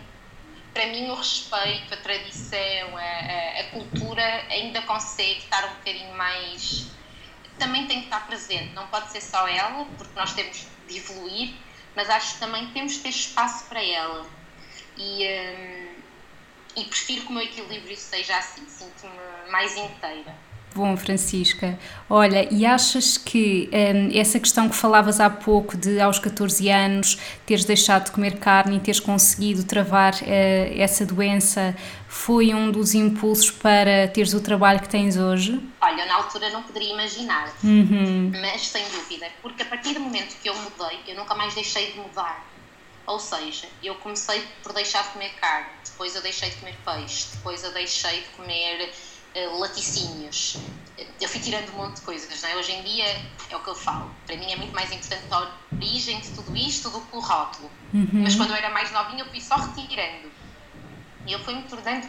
para 0.78 0.86
mim 0.86 1.10
o 1.10 1.14
respeito, 1.16 1.92
a 1.92 1.96
tradição, 1.96 2.96
a, 2.96 3.60
a, 3.60 3.64
cultura 3.72 4.22
ainda 4.48 4.80
consegue 4.82 5.40
estar 5.40 5.64
um 5.64 5.74
bocadinho 5.74 6.14
mais. 6.14 6.86
Também 7.58 7.88
tem 7.88 7.98
que 7.98 8.04
estar 8.04 8.24
presente, 8.28 8.72
não 8.74 8.86
pode 8.86 9.10
ser 9.10 9.20
só 9.20 9.48
ela, 9.48 9.84
porque 9.96 10.12
nós 10.14 10.32
temos 10.34 10.68
de 10.86 10.98
evoluir, 10.98 11.52
mas 11.96 12.08
acho 12.08 12.34
que 12.34 12.38
também 12.38 12.68
temos 12.68 12.92
de 12.92 12.98
ter 13.00 13.08
espaço 13.08 13.68
para 13.68 13.82
ela. 13.82 14.24
E, 14.96 15.26
hum, 15.26 15.94
e 16.76 16.84
prefiro 16.84 17.22
que 17.22 17.28
o 17.28 17.32
meu 17.32 17.42
equilíbrio 17.42 17.96
seja 17.96 18.36
assim, 18.36 18.64
sinto-me 18.68 19.50
mais 19.50 19.76
inteira. 19.76 20.32
Bom, 20.78 20.96
Francisca, 20.96 21.76
olha, 22.08 22.46
e 22.54 22.64
achas 22.64 23.18
que 23.18 23.68
hum, 23.72 24.16
essa 24.16 24.38
questão 24.38 24.68
que 24.68 24.76
falavas 24.76 25.18
há 25.18 25.28
pouco 25.28 25.76
de 25.76 25.98
aos 25.98 26.20
14 26.20 26.70
anos 26.70 27.18
teres 27.44 27.64
deixado 27.64 28.04
de 28.04 28.12
comer 28.12 28.38
carne 28.38 28.76
e 28.76 28.78
teres 28.78 29.00
conseguido 29.00 29.64
travar 29.64 30.14
uh, 30.14 30.80
essa 30.80 31.04
doença 31.04 31.76
foi 32.06 32.54
um 32.54 32.70
dos 32.70 32.94
impulsos 32.94 33.50
para 33.50 34.06
teres 34.06 34.32
o 34.34 34.40
trabalho 34.40 34.78
que 34.78 34.88
tens 34.88 35.16
hoje? 35.16 35.60
Olha, 35.80 36.06
na 36.06 36.14
altura 36.14 36.48
não 36.50 36.62
poderia 36.62 36.92
imaginar, 36.92 37.52
uhum. 37.64 38.30
mas 38.40 38.68
sem 38.68 38.88
dúvida, 38.90 39.26
porque 39.42 39.64
a 39.64 39.66
partir 39.66 39.94
do 39.94 40.00
momento 40.00 40.36
que 40.40 40.48
eu 40.48 40.54
mudei, 40.54 41.00
eu 41.08 41.16
nunca 41.16 41.34
mais 41.34 41.56
deixei 41.56 41.90
de 41.90 41.98
mudar. 41.98 42.46
Ou 43.04 43.18
seja, 43.18 43.66
eu 43.82 43.96
comecei 43.96 44.46
por 44.62 44.72
deixar 44.72 45.02
de 45.02 45.08
comer 45.08 45.30
carne, 45.40 45.70
depois 45.84 46.14
eu 46.14 46.22
deixei 46.22 46.50
de 46.50 46.56
comer 46.58 46.76
peixe, 46.84 47.26
depois 47.34 47.64
eu 47.64 47.72
deixei 47.72 48.20
de 48.20 48.28
comer 48.36 48.92
laticínios. 49.58 50.56
Eu 51.20 51.28
fui 51.28 51.40
tirando 51.40 51.70
um 51.70 51.76
monte 51.76 51.96
de 51.96 52.02
coisas, 52.02 52.42
não 52.42 52.48
é? 52.48 52.56
Hoje 52.56 52.72
em 52.72 52.82
dia 52.82 53.04
é 53.50 53.56
o 53.56 53.60
que 53.60 53.68
eu 53.68 53.74
falo. 53.74 54.10
Para 54.26 54.36
mim 54.36 54.50
é 54.50 54.56
muito 54.56 54.74
mais 54.74 54.90
importante 54.92 55.24
a 55.30 55.50
origem 55.72 56.20
de 56.20 56.30
tudo 56.30 56.56
isto 56.56 56.90
do 56.90 57.00
que 57.00 57.16
o 57.16 57.20
rótulo. 57.20 57.70
Uhum. 57.92 58.08
Mas 58.12 58.34
quando 58.34 58.50
eu 58.50 58.56
era 58.56 58.70
mais 58.70 58.90
novinha, 58.90 59.22
eu 59.22 59.28
fui 59.28 59.40
só 59.40 59.56
retirando. 59.56 60.30
E 61.26 61.32
eu 61.32 61.38
fui-me 61.40 61.62
tornando 61.62 62.08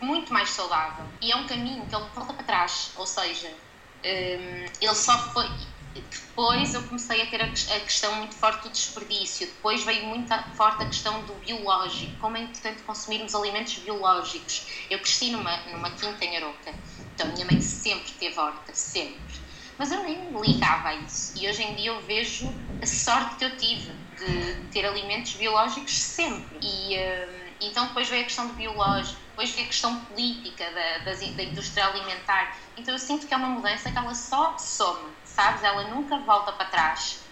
muito 0.00 0.32
mais 0.32 0.50
saudável. 0.50 1.04
E 1.20 1.30
é 1.30 1.36
um 1.36 1.46
caminho 1.46 1.86
que 1.86 1.94
ele 1.94 2.04
volta 2.14 2.32
para 2.32 2.44
trás. 2.44 2.90
Ou 2.96 3.06
seja, 3.06 3.48
um, 3.48 4.66
ele 4.80 4.94
só 4.94 5.16
foi. 5.32 5.48
Depois 5.94 6.74
eu 6.74 6.82
comecei 6.82 7.22
a 7.22 7.26
ter 7.26 7.42
a, 7.42 7.48
questão 7.48 8.14
muito 8.16 8.34
forte 8.34 8.64
do 8.64 8.70
desperdício. 8.70 9.46
Depois 9.46 9.84
veio 9.84 10.06
muito 10.06 10.34
forte 10.56 10.82
a 10.82 10.86
questão 10.86 11.24
do 11.24 11.34
biológico. 11.34 12.18
Como 12.18 12.36
é 12.36 12.40
importante 12.40 12.82
consumirmos 12.82 13.34
alimentos 13.34 13.74
biológicos. 13.78 14.66
Eu 14.90 14.98
cresci 14.98 15.30
numa, 15.30 15.56
numa 15.66 15.90
quinta 15.90 16.24
em 16.24 16.36
Aroca. 16.36 16.74
Então, 17.14 17.32
minha 17.32 17.46
mãe 17.46 17.60
sempre 17.60 18.10
teve 18.12 18.38
horta, 18.38 18.74
sempre. 18.74 19.44
Mas 19.78 19.90
eu 19.90 20.02
nem 20.02 20.30
ligava 20.40 20.88
a 20.88 20.94
isso. 20.94 21.32
E 21.36 21.48
hoje 21.48 21.62
em 21.62 21.74
dia 21.74 21.90
eu 21.90 22.00
vejo 22.02 22.52
a 22.82 22.86
sorte 22.86 23.36
que 23.36 23.44
eu 23.44 23.56
tive 23.56 23.92
de 24.18 24.68
ter 24.70 24.86
alimentos 24.86 25.34
biológicos 25.34 25.92
sempre. 25.92 26.58
E 26.62 26.96
hum, 26.96 27.44
então 27.60 27.86
depois 27.86 28.08
veio 28.08 28.22
a 28.22 28.24
questão 28.24 28.46
do 28.48 28.54
biológico, 28.54 29.20
depois 29.30 29.50
veio 29.50 29.64
a 29.64 29.68
questão 29.68 30.00
política 30.04 30.64
da, 30.70 30.98
da, 30.98 31.12
da 31.12 31.42
indústria 31.42 31.86
alimentar. 31.86 32.56
Então 32.76 32.94
eu 32.94 32.98
sinto 32.98 33.26
que 33.26 33.34
é 33.34 33.36
uma 33.36 33.48
mudança 33.48 33.90
que 33.90 33.98
ela 33.98 34.14
só 34.14 34.56
soma 34.58 35.10
sabes? 35.34 35.62
Ela 35.62 35.84
nunca 35.88 36.18
volta 36.18 36.52
para 36.52 36.66
trás. 36.66 37.24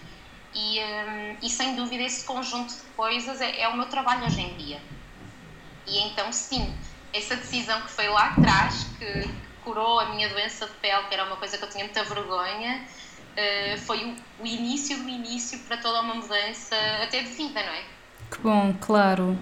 E, 0.54 0.80
um, 0.80 1.38
e 1.42 1.48
sem 1.48 1.74
dúvida 1.76 2.02
esse 2.02 2.24
conjunto 2.24 2.74
de 2.74 2.82
coisas 2.94 3.40
é, 3.40 3.62
é, 3.62 3.68
o 3.68 3.76
meu 3.76 3.86
trabalho 3.86 4.26
hoje 4.26 4.40
em 4.40 4.56
dia. 4.56 4.80
E 5.86 5.98
então, 5.98 6.30
sim, 6.32 6.74
essa 7.12 7.36
decisão 7.36 7.80
que 7.82 7.90
foi 7.90 8.08
lá 8.08 8.28
atrás, 8.28 8.86
que 8.98 9.30
curou 9.64 10.00
a 10.00 10.06
minha 10.06 10.28
doença 10.28 10.66
de 10.66 10.74
pele, 10.74 11.04
que 11.08 11.14
era 11.14 11.24
uma 11.24 11.36
coisa 11.36 11.56
que 11.56 11.64
eu 11.64 11.70
tinha 11.70 11.84
muita 11.84 12.04
vergonha, 12.04 12.84
uh, 12.84 13.78
foi 13.78 14.04
o, 14.04 14.42
o 14.42 14.46
início 14.46 14.96
do 14.98 15.08
início 15.08 15.58
para 15.60 15.78
toda 15.78 16.02
uma 16.02 16.14
mudança, 16.14 16.76
até 17.02 17.22
de 17.22 17.30
vida, 17.30 17.62
não 17.62 17.72
é? 17.72 17.84
Que 18.32 18.38
bom, 18.40 18.74
claro. 18.80 19.38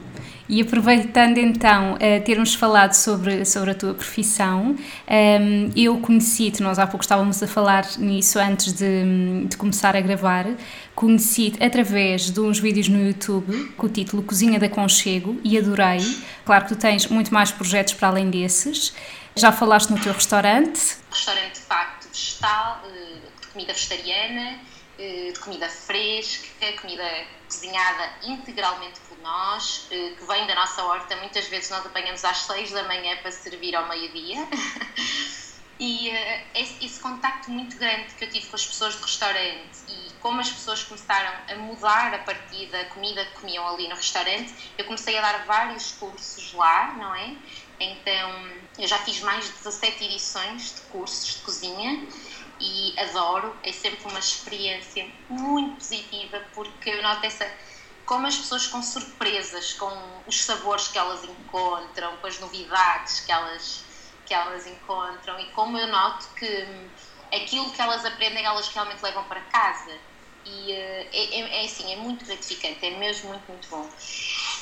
E 0.49 0.61
aproveitando 0.61 1.39
então 1.39 1.95
uh, 1.95 2.25
termos 2.25 2.55
falado 2.55 2.93
sobre, 2.93 3.45
sobre 3.45 3.71
a 3.71 3.75
tua 3.75 3.95
profissão, 3.95 4.73
um, 4.73 4.77
ehm, 5.07 5.71
eu 5.77 5.97
conheci-te, 5.99 6.61
nós 6.61 6.77
há 6.77 6.89
pouco 6.89 7.05
estávamos 7.05 7.41
a 7.41 7.47
falar 7.47 7.87
nisso 7.99 8.37
antes 8.41 8.73
de, 8.73 9.47
de 9.47 9.57
começar 9.57 9.95
a 9.95 10.01
gravar, 10.01 10.47
conheci-te 10.93 11.63
através 11.63 12.33
de 12.33 12.41
uns 12.41 12.59
vídeos 12.59 12.89
no 12.89 13.01
YouTube 13.01 13.73
com 13.77 13.87
o 13.87 13.89
título 13.89 14.25
Cozinha 14.25 14.59
da 14.59 14.69
Conchego 14.69 15.41
e 15.45 15.57
adorei. 15.57 16.01
Claro 16.45 16.65
que 16.65 16.75
tu 16.75 16.81
tens 16.81 17.07
muito 17.07 17.33
mais 17.33 17.53
projetos 17.53 17.95
para 17.95 18.09
além 18.09 18.29
desses. 18.29 18.93
Já 19.37 19.53
falaste 19.53 19.91
no 19.91 20.01
teu 20.01 20.13
restaurante? 20.13 20.97
Restaurante 21.13 21.61
de 21.61 22.09
vegetal, 22.09 22.83
eh, 22.87 23.19
de 23.41 23.47
comida 23.47 23.73
vegetariana, 23.73 24.59
de 25.01 25.41
comida 25.41 25.69
fresca, 25.69 26.73
comida 26.81 27.27
cozinhada 27.47 28.11
integralmente 28.23 29.01
por 29.09 29.19
nós, 29.19 29.87
eh, 29.91 30.13
que 30.17 30.25
vem 30.25 30.47
da 30.47 30.55
nossa 30.55 30.85
horta. 30.85 31.17
Muitas 31.17 31.47
vezes 31.49 31.71
nós 31.71 31.85
apanhamos 31.87 32.25
às 32.25 32.39
6 32.39 32.71
da 32.71 32.85
manhã 32.85 33.17
para 33.17 33.33
servir 33.33 33.75
ao 33.75 33.89
meio-dia. 33.89 34.47
e 35.81 36.11
uh, 36.11 36.43
esse, 36.55 36.85
esse, 36.85 37.01
contacto 37.01 37.51
muito 37.51 37.77
grande 37.79 38.15
que 38.15 38.25
eu 38.25 38.31
tive 38.31 38.47
com 38.47 38.57
as 38.57 38.67
pessoas 38.67 38.95
do 38.97 39.03
restaurante 39.03 39.79
e 39.89 40.13
como 40.21 40.39
as 40.39 40.51
pessoas 40.51 40.83
começaram 40.83 41.33
a 41.49 41.55
mudar 41.57 42.15
a 42.15 42.19
partir 42.19 42.67
da 42.67 42.85
comida 42.87 43.25
que 43.25 43.41
comiam 43.41 43.67
ali 43.67 43.89
no 43.89 43.97
restaurante, 43.97 44.55
eu 44.77 44.85
comecei 44.85 45.17
a 45.17 45.23
dar 45.23 45.47
vários 45.47 45.93
cursos 45.93 46.53
lá, 46.53 46.93
não 46.99 47.15
é? 47.15 47.35
Então, 47.81 48.51
eu 48.79 48.87
já 48.87 48.99
fiz 48.99 49.21
mais 49.21 49.47
de 49.47 49.53
17 49.53 50.05
edições 50.05 50.75
de 50.75 50.81
cursos 50.93 51.37
de 51.37 51.43
cozinha 51.43 52.07
e 52.61 52.95
adoro, 52.99 53.57
é 53.63 53.73
sempre 53.73 54.07
uma 54.09 54.19
experiência 54.19 55.11
muito 55.29 55.77
positiva 55.77 56.45
porque 56.55 56.91
eu 56.91 57.03
noto 57.03 57.25
essa 57.25 57.51
como 58.05 58.27
as 58.27 58.37
pessoas 58.37 58.65
ficam 58.65 58.83
surpresas 58.83 59.73
com 59.75 60.23
os 60.27 60.43
sabores 60.43 60.89
que 60.89 60.99
elas 60.99 61.23
encontram, 61.23 62.17
com 62.17 62.27
as 62.27 62.41
novidades 62.41 63.21
que 63.21 63.31
elas, 63.31 63.85
que 64.27 64.35
elas 64.35 64.67
encontram 64.67 65.39
e 65.39 65.47
como 65.53 65.79
eu 65.79 65.87
noto 65.87 66.29
que 66.35 66.91
aquilo 67.33 67.71
que 67.71 67.81
elas 67.81 68.05
aprendem 68.05 68.45
elas 68.45 68.67
realmente 68.69 69.01
levam 69.01 69.23
para 69.25 69.41
casa 69.43 69.97
e 70.45 70.73
uh, 70.73 71.09
é, 71.13 71.41
é, 71.41 71.63
é, 71.63 71.65
assim, 71.65 71.93
é 71.93 71.97
muito 71.97 72.25
gratificante, 72.25 72.85
é 72.85 72.99
mesmo 72.99 73.29
muito, 73.29 73.47
muito 73.47 73.69
bom. 73.69 73.89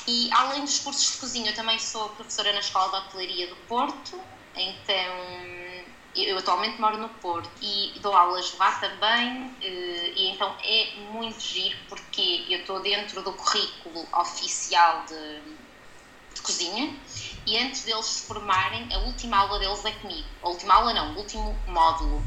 E 0.07 0.29
além 0.33 0.61
dos 0.61 0.79
cursos 0.79 1.13
de 1.13 1.17
cozinha, 1.19 1.51
eu 1.51 1.55
também 1.55 1.79
sou 1.79 2.09
professora 2.09 2.53
na 2.53 2.59
Escola 2.59 2.99
de 2.99 3.07
Hotelaria 3.07 3.47
do 3.47 3.55
Porto, 3.67 4.21
então 4.55 5.88
eu 6.15 6.37
atualmente 6.37 6.79
moro 6.81 6.97
no 6.97 7.09
Porto 7.09 7.51
e 7.61 7.99
dou 7.99 8.13
aulas 8.13 8.57
lá 8.57 8.71
também, 8.79 9.55
eh, 9.61 10.13
e 10.15 10.31
então 10.31 10.55
é 10.63 10.95
muito 11.11 11.39
giro 11.39 11.77
porque 11.87 12.45
eu 12.49 12.59
estou 12.59 12.81
dentro 12.81 13.21
do 13.21 13.33
currículo 13.33 14.07
oficial 14.13 15.05
de, 15.05 15.41
de 16.33 16.41
cozinha 16.41 16.99
e 17.45 17.57
antes 17.57 17.83
deles 17.83 18.05
se 18.05 18.27
formarem, 18.27 18.93
a 18.93 18.99
última 18.99 19.37
aula 19.37 19.59
deles 19.59 19.83
é 19.85 19.91
comigo. 19.91 20.27
A 20.41 20.49
última 20.49 20.75
aula 20.75 20.93
não, 20.93 21.13
o 21.13 21.17
último 21.17 21.57
módulo. 21.67 22.23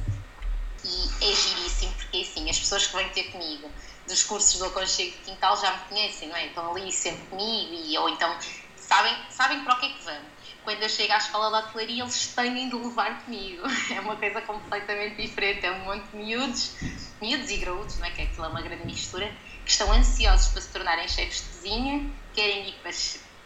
E 0.85 1.25
é 1.25 1.33
giríssimo 1.33 1.93
porque 1.95 2.19
assim, 2.19 2.51
as 2.51 2.59
pessoas 2.59 2.87
que 2.87 2.97
vêm 2.97 3.09
ter 3.11 3.25
comigo 3.31 3.71
dos 4.07 4.25
cursos 4.25 4.59
do 4.59 4.67
Aconchego 4.67 5.13
de 5.13 5.19
Quintal 5.19 5.57
já 5.57 5.71
me 5.71 5.85
conhecem, 5.89 6.29
não 6.29 6.37
é? 6.37 6.47
Estão 6.47 6.75
ali 6.75 6.91
sempre 6.91 7.25
comigo 7.27 7.73
e, 7.73 7.97
ou 7.99 8.09
então 8.09 8.37
sabem, 8.77 9.17
sabem 9.31 9.63
para 9.63 9.75
o 9.75 9.81
que 9.81 9.87
é 9.87 9.89
que 9.91 10.05
vamos 10.05 10.32
quando 10.65 10.83
eu 10.83 10.89
chego 10.89 11.13
à 11.13 11.19
escola 11.19 11.51
de 11.51 11.69
hotelaria, 11.69 12.03
eles 12.03 12.27
têm 12.29 12.69
de 12.69 12.77
levar 12.77 13.25
comigo. 13.25 13.63
É 13.95 14.01
uma 14.01 14.17
coisa 14.17 14.41
completamente 14.43 15.21
diferente. 15.21 15.67
É 15.67 15.73
um 15.73 15.85
monte 15.85 16.09
de 16.09 16.17
miúdos, 16.17 16.77
miúdos 17.21 17.51
e 17.51 17.57
graúdos, 17.59 17.99
não 17.99 18.07
é? 18.07 18.11
que 18.11 18.23
aquilo 18.23 18.45
é 18.45 18.49
uma 18.49 18.63
grande 18.63 18.87
mistura, 18.87 19.31
que 19.65 19.71
estão 19.71 19.93
ansiosos 19.93 20.49
para 20.49 20.63
se 20.63 20.69
tornarem 20.69 21.09
chefes 21.09 21.43
de 21.43 21.49
cozinha, 21.49 22.11
querem 22.35 22.69
ir 22.69 22.75
para 22.83 22.93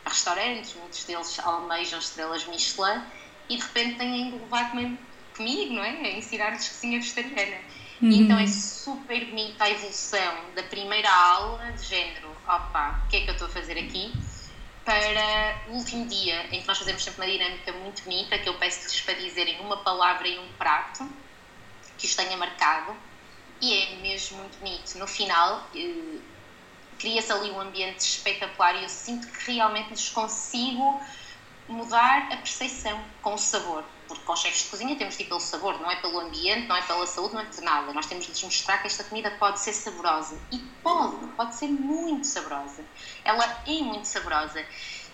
restaurantes, 0.06 0.74
muitos 0.74 1.04
deles 1.04 1.38
almejam 1.40 1.98
estrelas 1.98 2.46
Michelin, 2.46 3.02
e 3.48 3.56
de 3.56 3.62
repente 3.62 3.98
têm 3.98 4.30
de 4.30 4.38
levar 4.38 4.70
comigo, 4.70 5.74
não 5.74 5.82
é? 5.82 5.90
A 5.90 6.10
ensinar-lhes 6.16 6.68
cozinha 6.68 7.00
vegetariana. 7.00 7.60
Uhum. 8.00 8.12
Então 8.12 8.38
é 8.38 8.46
super 8.46 9.24
bonita 9.26 9.64
a 9.64 9.70
evolução 9.70 10.34
da 10.54 10.62
primeira 10.64 11.10
aula 11.10 11.72
de 11.72 11.82
género, 11.82 12.28
opa, 12.46 13.02
o 13.04 13.08
que 13.08 13.16
é 13.16 13.20
que 13.22 13.30
eu 13.30 13.32
estou 13.32 13.48
a 13.48 13.50
fazer 13.50 13.78
aqui? 13.78 14.12
Para 14.86 15.64
o 15.66 15.72
último 15.74 16.06
dia, 16.06 16.46
em 16.54 16.62
que 16.62 16.68
nós 16.68 16.78
fazemos 16.78 17.02
sempre 17.02 17.20
uma 17.20 17.32
dinâmica 17.32 17.72
muito 17.72 18.04
bonita, 18.04 18.38
que 18.38 18.48
eu 18.48 18.56
peço-lhes 18.56 19.00
para 19.00 19.14
dizerem 19.14 19.60
uma 19.60 19.82
palavra 19.82 20.28
e 20.28 20.38
um 20.38 20.52
prato, 20.52 21.02
que 21.98 22.06
os 22.06 22.14
tenha 22.14 22.36
marcado, 22.36 22.96
e 23.60 23.74
é 23.74 23.96
mesmo 23.96 24.38
muito 24.38 24.58
bonito. 24.58 24.96
No 24.96 25.08
final, 25.08 25.68
eh, 25.74 26.20
cria-se 27.00 27.32
ali 27.32 27.50
um 27.50 27.60
ambiente 27.60 27.98
espetacular 27.98 28.76
e 28.76 28.84
eu 28.84 28.88
sinto 28.88 29.26
que 29.26 29.52
realmente 29.54 29.90
lhes 29.90 30.08
consigo 30.08 31.00
mudar 31.66 32.28
a 32.32 32.36
percepção 32.36 33.04
com 33.20 33.34
o 33.34 33.38
sabor. 33.38 33.95
Porque 34.08 34.24
com 34.24 34.32
os 34.32 34.40
chefes 34.40 34.62
de 34.64 34.68
cozinha 34.68 34.96
temos 34.96 35.16
de 35.16 35.22
ir 35.24 35.26
pelo 35.26 35.40
sabor, 35.40 35.80
não 35.80 35.90
é 35.90 35.96
pelo 35.96 36.20
ambiente, 36.20 36.66
não 36.66 36.76
é 36.76 36.82
pela 36.82 37.06
saúde, 37.06 37.34
não 37.34 37.40
é 37.40 37.44
por 37.44 37.60
nada. 37.62 37.92
Nós 37.92 38.06
temos 38.06 38.24
de 38.24 38.32
lhes 38.32 38.42
mostrar 38.42 38.78
que 38.78 38.86
esta 38.86 39.04
comida 39.04 39.30
pode 39.32 39.60
ser 39.60 39.72
saborosa. 39.72 40.38
E 40.52 40.58
pode, 40.82 41.26
pode 41.36 41.54
ser 41.54 41.68
muito 41.68 42.26
saborosa. 42.26 42.84
Ela 43.24 43.62
é 43.66 43.78
muito 43.82 44.06
saborosa. 44.06 44.64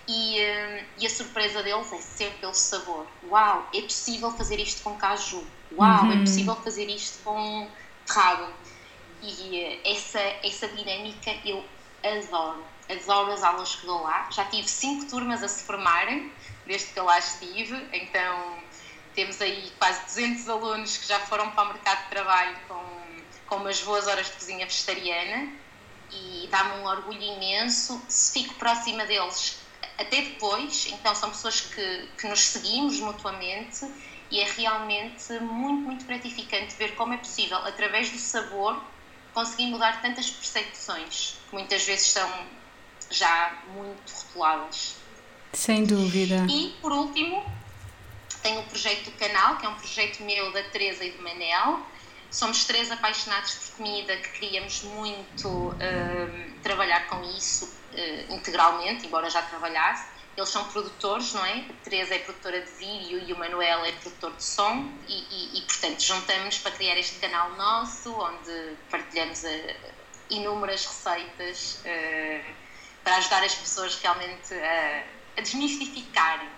E, 0.07 0.39
hum, 0.41 0.85
e, 0.99 1.05
a 1.05 1.09
surpresa 1.09 1.63
deles 1.63 1.91
é 1.93 1.97
ser 1.97 2.31
pelo 2.33 2.53
sabor. 2.53 3.07
Uau, 3.29 3.67
é 3.73 3.81
possível 3.81 4.31
fazer 4.31 4.59
isto 4.59 4.83
com 4.83 4.95
caju. 4.97 5.45
Uau, 5.77 5.89
é 5.89 6.01
uhum. 6.03 6.11
é 6.11 6.19
possível 6.19 6.55
fazer 6.57 6.89
isto 6.89 7.23
com 7.23 7.67
rabo. 8.09 8.51
E 9.21 9.57
eh, 9.59 9.79
essa, 9.85 10.19
essa 10.19 10.67
dinâmica 10.67 11.33
eu 11.45 11.63
adoro. 12.03 12.63
Adoro 12.89 13.31
as 13.31 13.43
aulas 13.43 13.75
que 13.75 13.85
dou 13.85 14.01
lá. 14.03 14.29
Já 14.29 14.43
tive 14.45 14.67
cinco 14.67 15.05
turmas 15.05 15.41
a 15.41 15.47
se 15.47 15.63
formarem 15.63 16.31
desde 16.65 16.91
que 16.91 16.99
eu 16.99 17.05
lá 17.05 17.17
estive, 17.19 17.75
então 17.93 18.62
temos 19.13 19.41
aí 19.41 19.71
quase 19.77 20.03
200 20.05 20.49
alunos 20.49 20.97
que 20.97 21.07
já 21.07 21.19
foram 21.19 21.51
para 21.51 21.63
o 21.63 21.73
mercado 21.73 22.03
de 22.03 22.09
trabalho 22.09 22.57
com, 22.67 22.83
com 23.47 23.55
umas 23.57 23.81
boas 23.81 24.07
horas 24.07 24.27
de 24.27 24.33
cozinha 24.33 24.65
vegetariana 24.65 25.51
e 26.11 26.47
dá-me 26.51 26.81
um 26.81 26.85
orgulho 26.85 27.21
imenso 27.21 28.01
se 28.07 28.41
fico 28.41 28.53
próxima 28.55 29.05
deles 29.05 29.57
até 29.97 30.21
depois. 30.21 30.87
Então, 30.91 31.13
são 31.15 31.29
pessoas 31.29 31.61
que, 31.61 32.09
que 32.17 32.27
nos 32.27 32.39
seguimos 32.39 32.99
mutuamente 32.99 33.87
e 34.31 34.39
é 34.39 34.45
realmente 34.51 35.31
muito, 35.39 35.81
muito 35.81 36.05
gratificante 36.05 36.75
ver 36.75 36.95
como 36.95 37.13
é 37.13 37.17
possível, 37.17 37.57
através 37.57 38.09
do 38.09 38.17
sabor, 38.17 38.81
conseguir 39.33 39.67
mudar 39.67 40.01
tantas 40.01 40.29
percepções 40.29 41.35
que 41.49 41.55
muitas 41.55 41.83
vezes 41.85 42.07
são 42.07 42.29
já 43.09 43.59
muito 43.73 44.11
rotuladas. 44.11 44.95
Sem 45.53 45.85
dúvida. 45.85 46.47
E, 46.49 46.75
por 46.81 46.91
último, 46.91 47.45
tenho 48.43 48.59
o 48.59 48.63
projeto 48.65 49.05
do 49.05 49.11
canal, 49.13 49.57
que 49.57 49.65
é 49.65 49.69
um 49.69 49.75
projeto 49.75 50.21
meu, 50.21 50.51
da 50.51 50.61
Teresa 50.63 51.03
e 51.03 51.11
do 51.11 51.23
Manel. 51.23 51.79
Somos 52.29 52.65
três 52.65 52.91
apaixonados 52.91 53.55
por 53.55 53.77
comida 53.77 54.17
que 54.17 54.39
queríamos 54.39 54.83
muito 54.83 55.47
uh, 55.47 55.73
trabalhar 56.61 57.07
com 57.07 57.23
isso 57.23 57.65
uh, 57.65 58.33
integralmente, 58.33 59.05
embora 59.07 59.29
já 59.29 59.41
trabalhasse. 59.43 60.11
Eles 60.35 60.49
são 60.49 60.65
produtores, 60.65 61.31
não 61.33 61.45
é? 61.45 61.59
A 61.59 61.83
Teresa 61.83 62.15
é 62.15 62.19
produtora 62.19 62.59
de 62.59 62.71
vídeo 62.71 63.23
e 63.25 63.31
o 63.31 63.37
Manuel 63.37 63.85
é 63.85 63.91
produtor 63.93 64.33
de 64.33 64.43
som 64.43 64.91
e, 65.07 65.13
e, 65.13 65.59
e 65.59 65.61
portanto, 65.61 66.01
juntamos 66.01 66.57
para 66.57 66.71
criar 66.71 66.97
este 66.97 67.19
canal 67.19 67.51
nosso, 67.51 68.11
onde 68.11 68.75
partilhamos 68.89 69.43
uh, 69.43 69.93
inúmeras 70.31 70.85
receitas 70.85 71.81
uh, 71.85 72.53
para 73.03 73.17
ajudar 73.17 73.43
as 73.43 73.53
pessoas 73.53 73.95
realmente 74.01 74.53
a, 74.55 75.03
a 75.37 75.41
desmistificarem 75.41 76.49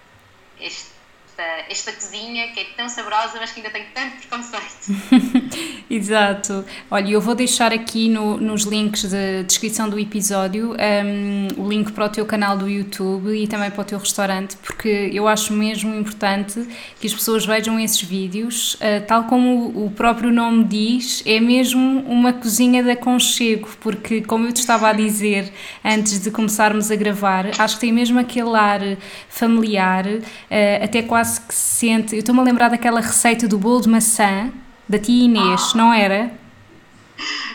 este 0.60 0.94
esta, 1.36 1.43
esta 1.69 1.91
cozinha 1.91 2.48
que 2.48 2.60
é 2.62 2.63
tão 2.76 2.88
saborosa, 2.88 3.34
mas 3.39 3.52
que 3.52 3.60
ainda 3.60 3.69
tem 3.69 3.86
tanto 3.93 4.17
preconceito. 4.17 5.84
Exato. 5.89 6.65
Olha, 6.89 7.12
eu 7.12 7.21
vou 7.21 7.36
deixar 7.36 7.74
aqui 7.74 8.10
no, 8.10 8.38
nos 8.38 8.63
links 8.63 9.04
de 9.04 9.43
descrição 9.43 9.89
do 9.89 10.00
episódio 10.00 10.74
um, 10.74 11.62
o 11.62 11.67
link 11.67 11.91
para 11.91 12.06
o 12.06 12.10
teu 12.10 12.26
canal 12.26 12.58
do 12.58 12.67
YouTube 12.67 13.36
e 13.36 13.48
também 13.48 13.69
para 13.69 13.82
o 13.82 13.86
teu 13.86 14.00
restaurante, 14.00 14.56
porque 14.58 15.12
eu 15.13 15.28
acho 15.28 15.54
mesmo 15.54 15.93
importante 15.93 16.65
que 17.00 17.08
as 17.08 17.13
pessoas 17.13 17.45
vejam 17.45 17.80
esses 17.80 18.02
vídeos. 18.02 18.76
Uh, 18.76 19.06
tal 19.06 19.26
como 19.26 19.86
o, 19.86 19.91
próprio 19.91 20.32
nome 20.32 20.63
diz, 20.63 21.21
é 21.26 21.39
mesmo 21.39 22.02
uma 22.08 22.34
cozinha 22.34 22.82
de 22.82 22.91
aconchego, 22.91 23.69
porque, 23.80 24.21
como 24.21 24.48
eu 24.48 24.54
te 24.54 24.58
estava 24.60 24.89
a 24.89 24.93
dizer 24.93 25.52
antes 25.84 26.19
de 26.19 26.32
começarmos 26.32 26.89
a 26.89 26.95
gravar, 26.95 27.48
acho 27.60 27.76
que 27.76 27.82
tem 27.82 27.91
mesmo 27.91 28.19
aquele 28.19 28.56
ar 28.56 28.82
familiar, 29.30 30.06
uh, 30.06 30.84
até 30.84 31.02
quase 31.02 31.25
quase 31.26 31.42
que 31.42 31.56
se 31.56 31.80
sente. 31.80 32.16
Eu 32.16 32.20
estou-me 32.20 32.40
a 32.40 32.44
lembrar 32.44 32.70
daquela 32.70 33.02
receita 33.02 33.48
do 33.48 33.58
bolo 33.58 33.82
de 33.82 33.90
maçã 33.90 34.52
da 34.88 35.00
tia 35.00 35.26
Inês, 35.26 35.74
não 35.74 35.92
era? 35.92 36.32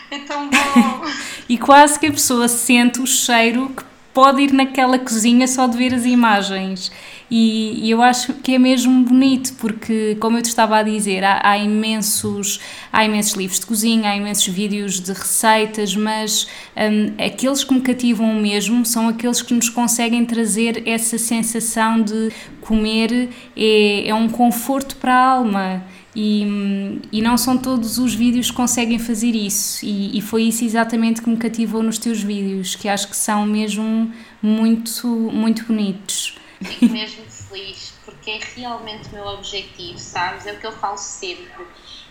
É 0.09 0.19
tão 0.19 0.49
bom! 0.49 1.05
e 1.47 1.57
quase 1.57 1.97
que 1.97 2.07
a 2.07 2.11
pessoa 2.11 2.49
sente 2.49 2.99
o 2.99 3.07
cheiro 3.07 3.69
que 3.69 3.83
pode 4.13 4.41
ir 4.41 4.51
naquela 4.51 4.99
cozinha 4.99 5.47
só 5.47 5.67
de 5.67 5.77
ver 5.77 5.93
as 5.93 6.03
imagens. 6.03 6.91
E, 7.33 7.89
eu 7.89 8.01
acho 8.01 8.33
que 8.33 8.55
é 8.55 8.59
mesmo 8.59 9.05
bonito, 9.05 9.53
porque, 9.53 10.17
como 10.19 10.37
eu 10.37 10.41
te 10.41 10.49
estava 10.49 10.75
a 10.75 10.83
dizer, 10.83 11.23
há, 11.23 11.39
há, 11.41 11.57
imensos, 11.57 12.59
há 12.91 13.05
imensos 13.05 13.35
livros 13.35 13.61
de 13.61 13.65
cozinha, 13.65 14.09
há 14.09 14.17
imensos 14.17 14.47
vídeos 14.47 14.99
de 14.99 15.13
receitas, 15.13 15.95
mas 15.95 16.45
um, 16.75 17.23
aqueles 17.25 17.63
que 17.63 17.73
me 17.73 17.79
cativam 17.79 18.33
mesmo 18.35 18.85
são 18.85 19.07
aqueles 19.07 19.41
que 19.41 19.53
nos 19.53 19.69
conseguem 19.69 20.25
trazer 20.25 20.83
essa 20.85 21.17
sensação 21.17 22.01
de 22.01 22.33
comer 22.59 23.29
é, 23.55 24.09
é 24.09 24.13
um 24.13 24.27
conforto 24.27 24.97
para 24.97 25.13
a 25.13 25.29
alma. 25.29 25.85
E, 26.13 26.99
e, 27.13 27.21
não 27.21 27.37
são 27.37 27.57
todos 27.57 27.97
os 27.97 28.13
vídeos 28.13 28.51
que 28.51 28.57
conseguem 28.57 28.99
fazer 28.99 29.33
isso, 29.33 29.85
e, 29.85 30.17
e, 30.17 30.21
foi 30.21 30.43
isso 30.43 30.65
exatamente 30.65 31.21
que 31.21 31.29
me 31.29 31.37
cativou 31.37 31.81
nos 31.81 31.97
teus 31.97 32.21
vídeos, 32.21 32.75
que 32.75 32.89
acho 32.89 33.07
que 33.07 33.15
são 33.15 33.45
mesmo 33.45 34.11
muito, 34.43 35.07
muito 35.07 35.63
bonitos. 35.63 36.40
Fico 36.63 36.85
mesmo 36.91 37.25
feliz, 37.29 37.99
porque 38.05 38.31
é 38.31 38.39
realmente 38.55 39.09
o 39.09 39.13
meu 39.13 39.25
objetivo, 39.25 39.97
sabes? 39.97 40.45
É 40.45 40.53
o 40.53 40.59
que 40.59 40.67
eu 40.67 40.71
falo 40.71 40.97
sempre. 40.97 41.65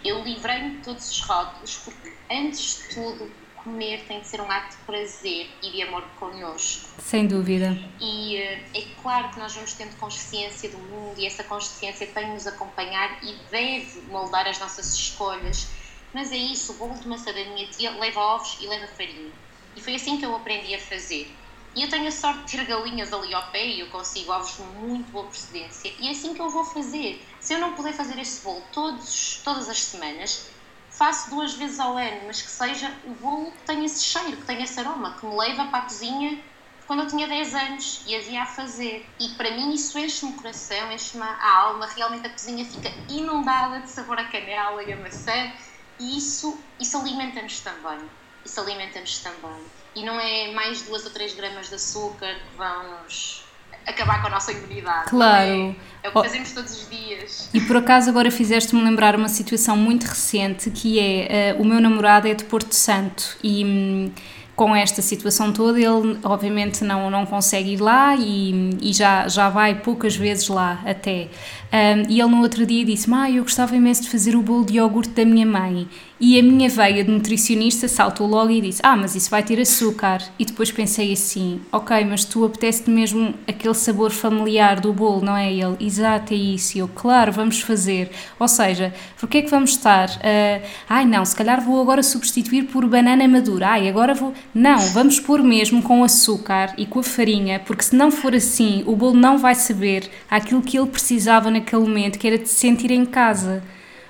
Eu 0.05 0.23
livrei-me 0.25 0.79
de 0.79 0.85
todos 0.85 1.11
os 1.11 1.21
rótulos, 1.21 1.77
porque 1.79 2.13
antes 2.31 2.79
de 2.79 2.95
tudo, 2.95 3.31
comer 3.63 4.05
tem 4.07 4.21
de 4.21 4.29
ser 4.29 4.41
um 4.41 4.51
ato 4.51 4.77
de 4.77 4.85
prazer 4.85 5.59
e 5.63 5.71
de 5.71 5.83
amor 5.83 6.03
connosco. 6.19 7.01
Sem 7.01 7.27
dúvida. 7.27 7.77
E 8.01 8.37
eh, 8.37 8.65
é 8.75 8.83
claro 9.03 9.31
que 9.31 9.39
nós 9.39 9.55
vamos 9.55 9.75
tendo 9.75 9.97
consciência 9.97 10.71
do 10.71 10.79
mundo 10.79 11.19
e 11.19 11.27
essa 11.27 11.45
consciência 11.45 12.07
tem 12.07 12.27
de 12.27 12.33
nos 12.33 12.47
acompanhar 12.47 13.23
e 13.23 13.35
deve 13.51 14.03
moldar 14.09 14.47
as 14.47 14.59
nossas 14.59 14.95
escolhas. 14.95 15.69
Mas 16.13 16.33
é 16.33 16.37
isso, 16.37 16.73
o 16.73 16.77
bolo 16.77 16.99
de 16.99 17.07
maçã 17.07 17.33
da 17.33 17.45
minha 17.45 17.69
tia 17.69 17.91
leva 17.93 18.21
ovos 18.21 18.59
e 18.61 18.67
leva 18.67 18.87
farinha. 18.89 19.33
E 19.77 19.81
foi 19.81 19.95
assim 19.95 20.19
que 20.19 20.27
eu 20.27 20.35
aprendi 20.35 20.75
a 20.75 20.79
fazer. 20.81 21.40
E 21.75 21.83
eu 21.85 21.89
tenho 21.89 22.09
a 22.09 22.11
sorte 22.11 22.45
de 22.47 22.57
ter 22.57 22.65
galinhas 22.67 23.13
ali 23.13 23.33
ao 23.33 23.47
pé 23.53 23.65
e 23.65 23.81
eu 23.81 23.89
consigo 23.91 24.33
ovos 24.33 24.57
de 24.57 24.63
muito 24.63 25.11
boa 25.13 25.27
procedência. 25.27 25.95
E 26.01 26.09
é 26.09 26.11
assim 26.11 26.35
que 26.35 26.41
eu 26.41 26.51
vou 26.51 26.65
fazer. 26.65 27.25
Se 27.39 27.55
eu 27.55 27.61
não 27.61 27.75
puder 27.75 27.93
fazer 27.93 28.19
este 28.19 28.43
bolo 28.43 28.63
todos, 28.73 29.41
todas 29.45 29.69
as 29.69 29.81
semanas, 29.81 30.49
faço 30.91 31.31
duas 31.31 31.55
vezes 31.55 31.79
ao 31.79 31.97
ano, 31.97 32.23
mas 32.27 32.43
que 32.43 32.51
seja 32.51 32.93
o 33.05 33.11
bolo 33.11 33.53
que 33.53 33.63
tenha 33.63 33.87
esse 33.87 34.03
cheiro, 34.03 34.37
que 34.37 34.47
tenha 34.47 34.65
esse 34.65 34.81
aroma, 34.81 35.17
que 35.19 35.25
me 35.25 35.37
leva 35.37 35.67
para 35.67 35.79
a 35.79 35.83
cozinha 35.83 36.43
quando 36.89 37.05
eu 37.05 37.07
tinha 37.07 37.29
10 37.29 37.55
anos 37.55 38.03
e 38.05 38.17
havia 38.17 38.43
a 38.43 38.47
fazer. 38.47 39.09
E 39.21 39.29
para 39.37 39.53
mim 39.53 39.73
isso 39.73 39.97
enche-me 39.97 40.33
o 40.33 40.35
coração, 40.35 40.91
enche-me 40.91 41.23
a 41.23 41.57
alma, 41.57 41.87
realmente 41.87 42.27
a 42.27 42.31
cozinha 42.31 42.65
fica 42.65 42.93
inundada 43.09 43.79
de 43.79 43.89
sabor 43.89 44.19
a 44.19 44.25
canela 44.25 44.83
e 44.83 44.93
a 44.93 44.97
maçã 44.97 45.53
e 46.01 46.19
isso, 46.19 46.59
isso 46.81 46.99
alimenta-nos 46.99 47.61
também. 47.61 48.11
Isso 48.45 48.61
alimenta-nos 48.61 49.21
também 49.21 49.80
e 49.95 50.05
não 50.05 50.19
é 50.21 50.53
mais 50.53 50.83
duas 50.83 51.05
ou 51.05 51.11
três 51.11 51.35
gramas 51.35 51.69
de 51.69 51.75
açúcar 51.75 52.35
que 52.35 52.57
vão 52.57 53.03
nos 53.03 53.45
acabar 53.87 54.21
com 54.21 54.29
a 54.29 54.31
nossa 54.31 54.53
imunidade. 54.53 55.11
Claro. 55.11 55.51
É? 55.51 55.75
é? 56.03 56.09
o 56.09 56.13
que 56.13 56.19
oh. 56.19 56.23
fazemos 56.23 56.53
todos 56.53 56.73
os 56.73 56.89
dias. 56.89 57.51
E 57.53 57.61
por 57.61 57.77
acaso 57.77 58.11
agora 58.11 58.31
fizeste-me 58.31 58.83
lembrar 58.83 59.17
uma 59.17 59.29
situação 59.29 59.77
muito 59.77 60.05
recente 60.05 60.71
que 60.71 60.99
é 60.99 61.55
uh, 61.57 61.63
o 61.63 61.65
meu 61.65 61.81
namorado 61.81 62.29
é 62.29 62.35
de 62.35 62.45
Porto 62.45 62.75
Santo 62.75 63.37
e. 63.43 63.65
Hum, 63.65 64.13
com 64.61 64.77
esta 64.77 65.01
situação 65.01 65.55
toda, 65.55 65.79
ele 65.79 66.19
obviamente 66.23 66.85
não, 66.85 67.11
não 67.11 67.25
consegue 67.25 67.73
ir 67.73 67.81
lá 67.81 68.15
e, 68.15 68.77
e 68.83 68.93
já, 68.93 69.27
já 69.27 69.49
vai 69.49 69.77
poucas 69.77 70.15
vezes 70.15 70.49
lá 70.49 70.83
até. 70.85 71.29
Um, 71.73 72.11
e 72.11 72.21
ele 72.21 72.31
no 72.31 72.43
outro 72.43 72.67
dia 72.67 72.85
disse-me: 72.85 73.17
Ah, 73.17 73.31
eu 73.31 73.43
gostava 73.43 73.75
imenso 73.75 74.03
de 74.03 74.11
fazer 74.11 74.37
o 74.37 74.43
bolo 74.43 74.67
de 74.67 74.75
iogurte 74.75 75.13
da 75.13 75.25
minha 75.25 75.47
mãe. 75.47 75.89
E 76.21 76.39
a 76.39 76.43
minha 76.43 76.69
veia 76.69 77.03
de 77.03 77.11
nutricionista 77.11 77.89
saltou 77.89 78.27
logo 78.27 78.51
e 78.51 78.61
disse: 78.61 78.81
Ah, 78.85 78.95
mas 78.95 79.15
isso 79.15 79.31
vai 79.31 79.43
ter 79.43 79.59
açúcar. 79.59 80.23
E 80.39 80.45
depois 80.45 80.71
pensei 80.71 81.15
assim: 81.15 81.63
Ok, 81.73 82.05
mas 82.05 82.27
tu 82.27 82.45
apetece 82.45 82.91
mesmo 82.91 83.35
aquele 83.49 83.73
sabor 83.73 84.11
familiar 84.11 84.79
do 84.81 84.93
bolo, 84.93 85.25
não 85.25 85.35
é? 85.35 85.51
Ele, 85.51 85.77
exato, 85.81 86.35
é 86.35 86.37
isso. 86.37 86.77
E 86.77 86.81
eu, 86.81 86.89
claro, 86.89 87.33
vamos 87.33 87.63
fazer. 87.63 88.11
Ou 88.39 88.47
seja, 88.47 88.93
porque 89.19 89.39
é 89.39 89.43
que 89.43 89.51
vamos 89.51 89.71
estar? 89.71 90.11
Uh, 90.11 90.67
Ai, 90.87 91.07
não, 91.07 91.25
se 91.25 91.35
calhar 91.35 91.59
vou 91.65 91.81
agora 91.81 92.03
substituir 92.03 92.65
por 92.65 92.87
banana 92.87 93.27
madura. 93.27 93.69
Ai, 93.69 93.89
agora 93.89 94.13
vou. 94.13 94.35
Não, 94.55 94.79
vamos 94.91 95.19
pôr 95.19 95.43
mesmo 95.43 95.83
com 95.83 96.05
açúcar 96.05 96.75
e 96.77 96.85
com 96.85 96.99
a 96.99 97.03
farinha, 97.03 97.61
porque 97.61 97.83
se 97.83 97.97
não 97.97 98.11
for 98.11 98.35
assim, 98.35 98.85
o 98.87 98.95
bolo 98.95 99.15
não 99.15 99.39
vai 99.39 99.55
saber 99.55 100.11
aquilo 100.31 100.61
que 100.61 100.79
ele 100.79 100.89
precisava 100.89 101.51
naquele 101.51 101.81
momento, 101.83 102.19
que 102.19 102.27
era 102.27 102.37
de 102.37 102.47
se 102.47 102.57
sentir 102.57 102.91
em 102.91 103.07
casa. 103.07 103.63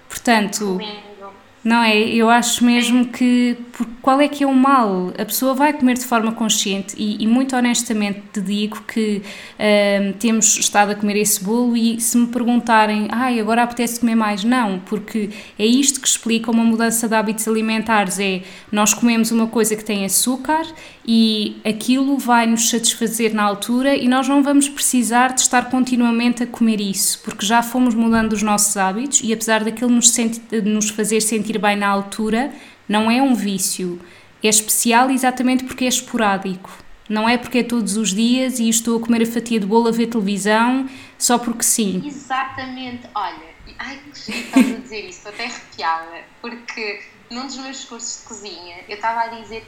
Portanto. 0.08 0.80
Não 1.62 1.82
é? 1.82 1.98
Eu 1.98 2.30
acho 2.30 2.64
mesmo 2.64 3.06
que 3.06 3.56
qual 4.00 4.20
é 4.20 4.28
que 4.28 4.42
é 4.42 4.46
o 4.46 4.54
mal? 4.54 5.12
A 5.18 5.24
pessoa 5.24 5.54
vai 5.54 5.72
comer 5.72 5.94
de 5.94 6.04
forma 6.04 6.32
consciente 6.32 6.94
e, 6.96 7.22
e 7.22 7.26
muito 7.26 7.54
honestamente 7.54 8.22
te 8.32 8.40
digo 8.40 8.82
que 8.82 9.18
uh, 9.18 10.12
temos 10.18 10.56
estado 10.56 10.92
a 10.92 10.94
comer 10.94 11.16
esse 11.16 11.42
bolo 11.42 11.76
e 11.76 12.00
se 12.00 12.16
me 12.16 12.26
perguntarem, 12.28 13.08
ai, 13.10 13.38
agora 13.38 13.62
apetece 13.62 14.00
comer 14.00 14.14
mais, 14.14 14.42
não, 14.42 14.78
porque 14.80 15.30
é 15.58 15.66
isto 15.66 16.00
que 16.00 16.08
explica 16.08 16.50
uma 16.50 16.64
mudança 16.64 17.06
de 17.06 17.14
hábitos 17.14 17.46
alimentares, 17.46 18.18
é 18.18 18.42
nós 18.72 18.94
comemos 18.94 19.30
uma 19.30 19.46
coisa 19.46 19.76
que 19.76 19.84
tem 19.84 20.04
açúcar 20.04 20.66
e 21.06 21.56
aquilo 21.64 22.16
vai 22.18 22.46
nos 22.46 22.70
satisfazer 22.70 23.34
na 23.34 23.42
altura 23.42 23.96
e 23.96 24.08
nós 24.08 24.28
não 24.28 24.42
vamos 24.42 24.68
precisar 24.68 25.34
de 25.34 25.40
estar 25.40 25.68
continuamente 25.70 26.42
a 26.42 26.46
comer 26.46 26.80
isso, 26.80 27.20
porque 27.22 27.44
já 27.44 27.62
fomos 27.62 27.94
mudando 27.94 28.32
os 28.32 28.42
nossos 28.42 28.76
hábitos 28.76 29.20
e 29.22 29.32
apesar 29.32 29.64
daquilo 29.64 29.90
nos, 29.90 30.14
nos 30.64 30.90
fazer 30.90 31.20
sentir 31.20 31.49
bem 31.58 31.76
na 31.76 31.88
altura, 31.88 32.52
não 32.88 33.10
é 33.10 33.20
um 33.20 33.34
vício. 33.34 34.00
É 34.42 34.48
especial 34.48 35.10
exatamente 35.10 35.64
porque 35.64 35.84
é 35.84 35.88
esporádico. 35.88 36.70
Não 37.08 37.28
é 37.28 37.36
porque 37.36 37.58
é 37.58 37.62
todos 37.62 37.96
os 37.96 38.14
dias 38.14 38.58
e 38.58 38.68
estou 38.68 38.98
a 38.98 39.04
comer 39.04 39.22
a 39.22 39.26
fatia 39.26 39.58
de 39.58 39.66
bolo 39.66 39.88
a 39.88 39.90
ver 39.90 40.06
televisão 40.06 40.88
só 41.18 41.38
porque 41.38 41.62
sim. 41.62 42.02
Exatamente. 42.06 43.08
Olha, 43.14 43.50
ai 43.78 43.98
que 44.12 44.32
jeito 44.32 44.46
estás 44.46 44.70
a 44.70 44.78
dizer 44.78 45.00
isso, 45.00 45.18
estou 45.18 45.32
até 45.32 45.44
arrepiada, 45.46 46.24
porque 46.40 47.02
num 47.28 47.46
dos 47.46 47.56
meus 47.58 47.84
cursos 47.84 48.20
de 48.20 48.28
cozinha 48.28 48.76
eu 48.88 48.94
estava 48.94 49.22
a 49.22 49.26
dizer 49.40 49.66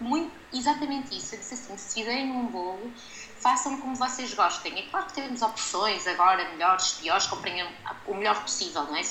muito, 0.00 0.30
exatamente 0.52 1.16
isso. 1.16 1.34
Eu 1.34 1.40
disse 1.40 1.54
assim: 1.54 1.76
se 1.76 1.94
fizerem 1.94 2.30
um 2.30 2.46
bolo, 2.46 2.92
façam 3.40 3.76
como 3.78 3.94
vocês 3.94 4.32
gostem. 4.34 4.78
É 4.78 4.82
claro 4.82 5.06
que 5.06 5.14
temos 5.14 5.42
opções 5.42 6.06
agora, 6.06 6.48
melhores, 6.52 6.92
piores, 6.92 7.26
comprem 7.26 7.66
o 8.06 8.14
melhor 8.14 8.40
possível, 8.42 8.84
não 8.84 8.96
é? 8.96 9.02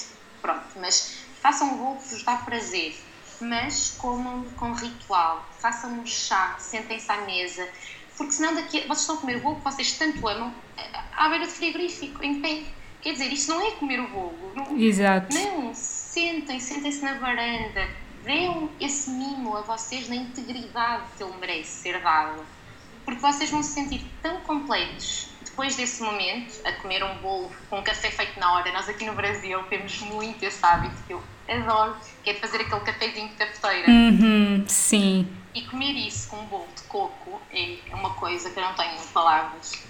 Pronto, 0.42 0.66
mas 0.80 1.18
façam 1.42 1.78
bolo 1.78 1.98
que 1.98 2.10
vos 2.10 2.24
dá 2.24 2.36
prazer, 2.38 2.96
mas 3.42 3.96
comam 3.98 4.44
com 4.58 4.74
ritual. 4.74 5.48
Façam 5.60 5.92
um 5.92 6.06
chá, 6.06 6.56
sentem-se 6.60 7.12
à 7.12 7.22
mesa, 7.22 7.68
porque 8.18 8.34
senão 8.34 8.56
daqui 8.56 8.82
vocês 8.82 9.02
estão 9.02 9.16
a 9.16 9.20
comer 9.20 9.38
o 9.38 9.42
bolo 9.42 9.56
que 9.58 9.64
vocês 9.64 9.92
tanto 9.94 10.28
amam 10.28 10.54
à 11.16 11.30
beira 11.30 11.46
do 11.46 11.52
frigorífico, 11.52 12.24
em 12.24 12.42
pé. 12.42 12.64
Quer 13.02 13.14
dizer, 13.14 13.32
isso 13.32 13.50
não 13.50 13.66
é 13.66 13.72
comer 13.72 14.00
o 14.02 14.08
bolo. 14.08 14.54
Não, 14.56 14.78
Exato. 14.78 15.34
Não, 15.34 15.74
sentem, 15.74 16.60
sentem-se 16.60 17.02
na 17.02 17.14
varanda 17.14 17.88
Deem 18.24 18.70
esse 18.80 19.10
mimo 19.10 19.56
a 19.56 19.62
vocês 19.62 20.10
na 20.10 20.16
integridade 20.16 21.04
que 21.16 21.24
ele 21.24 21.34
merece 21.40 21.82
ser 21.82 22.02
dado. 22.02 22.46
Porque 23.06 23.22
vocês 23.22 23.50
vão 23.50 23.64
se 23.64 23.72
sentir 23.72 24.06
tão 24.22 24.42
completos 24.42 25.29
depois 25.60 25.76
desse 25.76 26.02
momento, 26.02 26.66
a 26.66 26.72
comer 26.72 27.04
um 27.04 27.16
bolo 27.18 27.52
com 27.70 27.80
um 27.80 27.84
café 27.84 28.10
feito 28.10 28.40
na 28.40 28.54
hora. 28.54 28.72
Nós 28.72 28.88
aqui 28.88 29.06
no 29.06 29.14
Brasil 29.14 29.62
temos 29.64 30.00
muito 30.00 30.42
esse 30.42 30.66
hábito 30.66 30.96
que 31.06 31.12
eu 31.12 31.22
adoro, 31.50 31.98
que 32.24 32.30
é 32.30 32.34
de 32.34 32.40
fazer 32.40 32.62
aquele 32.62 32.80
cafezinho 32.80 33.28
de 33.28 33.34
cafeteira. 33.34 33.92
Uhum, 33.92 34.64
sim. 34.70 35.28
E 35.54 35.64
comer 35.64 35.92
isso 35.92 36.30
com 36.30 36.38
um 36.38 36.46
bolo 36.46 36.68
de 36.74 36.84
coco 36.84 37.42
é 37.52 37.78
uma 37.92 38.12
coisa 38.12 38.50
que 38.50 38.58
eu 38.58 38.64
não 38.64 38.74
tenho 38.74 39.02
palavras. 39.14 39.84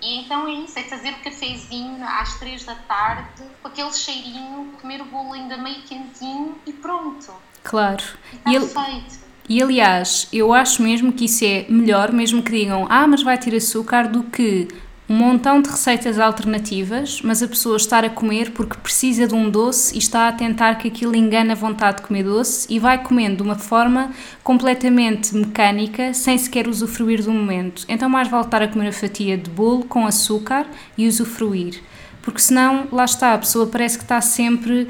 E 0.00 0.20
então 0.20 0.48
é 0.48 0.52
isso, 0.52 0.78
é 0.78 0.84
fazer 0.84 1.10
o 1.10 1.18
cafezinho 1.18 2.02
às 2.02 2.38
três 2.38 2.64
da 2.64 2.74
tarde, 2.74 3.42
com 3.60 3.68
aquele 3.68 3.92
cheirinho, 3.92 4.72
comer 4.80 5.02
o 5.02 5.04
bolo 5.04 5.34
ainda 5.34 5.58
meio 5.58 5.82
quentinho 5.82 6.58
e 6.64 6.72
pronto. 6.72 7.34
Claro. 7.62 8.02
E 8.46 8.54
está 8.54 8.88
e 8.88 8.92
feito. 9.02 9.23
E 9.48 9.62
aliás, 9.62 10.26
eu 10.32 10.52
acho 10.54 10.82
mesmo 10.82 11.12
que 11.12 11.26
isso 11.26 11.44
é 11.44 11.66
melhor, 11.68 12.12
mesmo 12.12 12.42
que 12.42 12.50
digam, 12.50 12.86
ah, 12.88 13.06
mas 13.06 13.22
vai 13.22 13.36
ter 13.36 13.54
açúcar, 13.54 14.08
do 14.08 14.22
que 14.22 14.68
um 15.06 15.16
montão 15.16 15.60
de 15.60 15.68
receitas 15.68 16.18
alternativas, 16.18 17.20
mas 17.22 17.42
a 17.42 17.48
pessoa 17.48 17.76
estar 17.76 18.06
a 18.06 18.08
comer 18.08 18.52
porque 18.52 18.78
precisa 18.78 19.26
de 19.26 19.34
um 19.34 19.50
doce 19.50 19.94
e 19.94 19.98
está 19.98 20.28
a 20.28 20.32
tentar 20.32 20.76
que 20.76 20.88
aquilo 20.88 21.14
engane 21.14 21.52
a 21.52 21.54
vontade 21.54 21.98
de 21.98 22.04
comer 22.04 22.22
doce 22.22 22.66
e 22.70 22.78
vai 22.78 23.02
comendo 23.02 23.36
de 23.36 23.42
uma 23.42 23.56
forma 23.56 24.10
completamente 24.42 25.34
mecânica, 25.36 26.14
sem 26.14 26.38
sequer 26.38 26.66
usufruir 26.66 27.22
do 27.22 27.30
momento. 27.30 27.84
Então, 27.86 28.08
mais 28.08 28.28
vale 28.28 28.46
estar 28.46 28.62
a 28.62 28.68
comer 28.68 28.88
a 28.88 28.92
fatia 28.92 29.36
de 29.36 29.50
bolo 29.50 29.84
com 29.84 30.06
açúcar 30.06 30.66
e 30.96 31.06
usufruir 31.06 31.82
porque 32.24 32.40
senão, 32.40 32.88
lá 32.90 33.04
está, 33.04 33.34
a 33.34 33.38
pessoa 33.38 33.66
parece 33.66 33.98
que 33.98 34.04
está 34.04 34.20
sempre, 34.20 34.88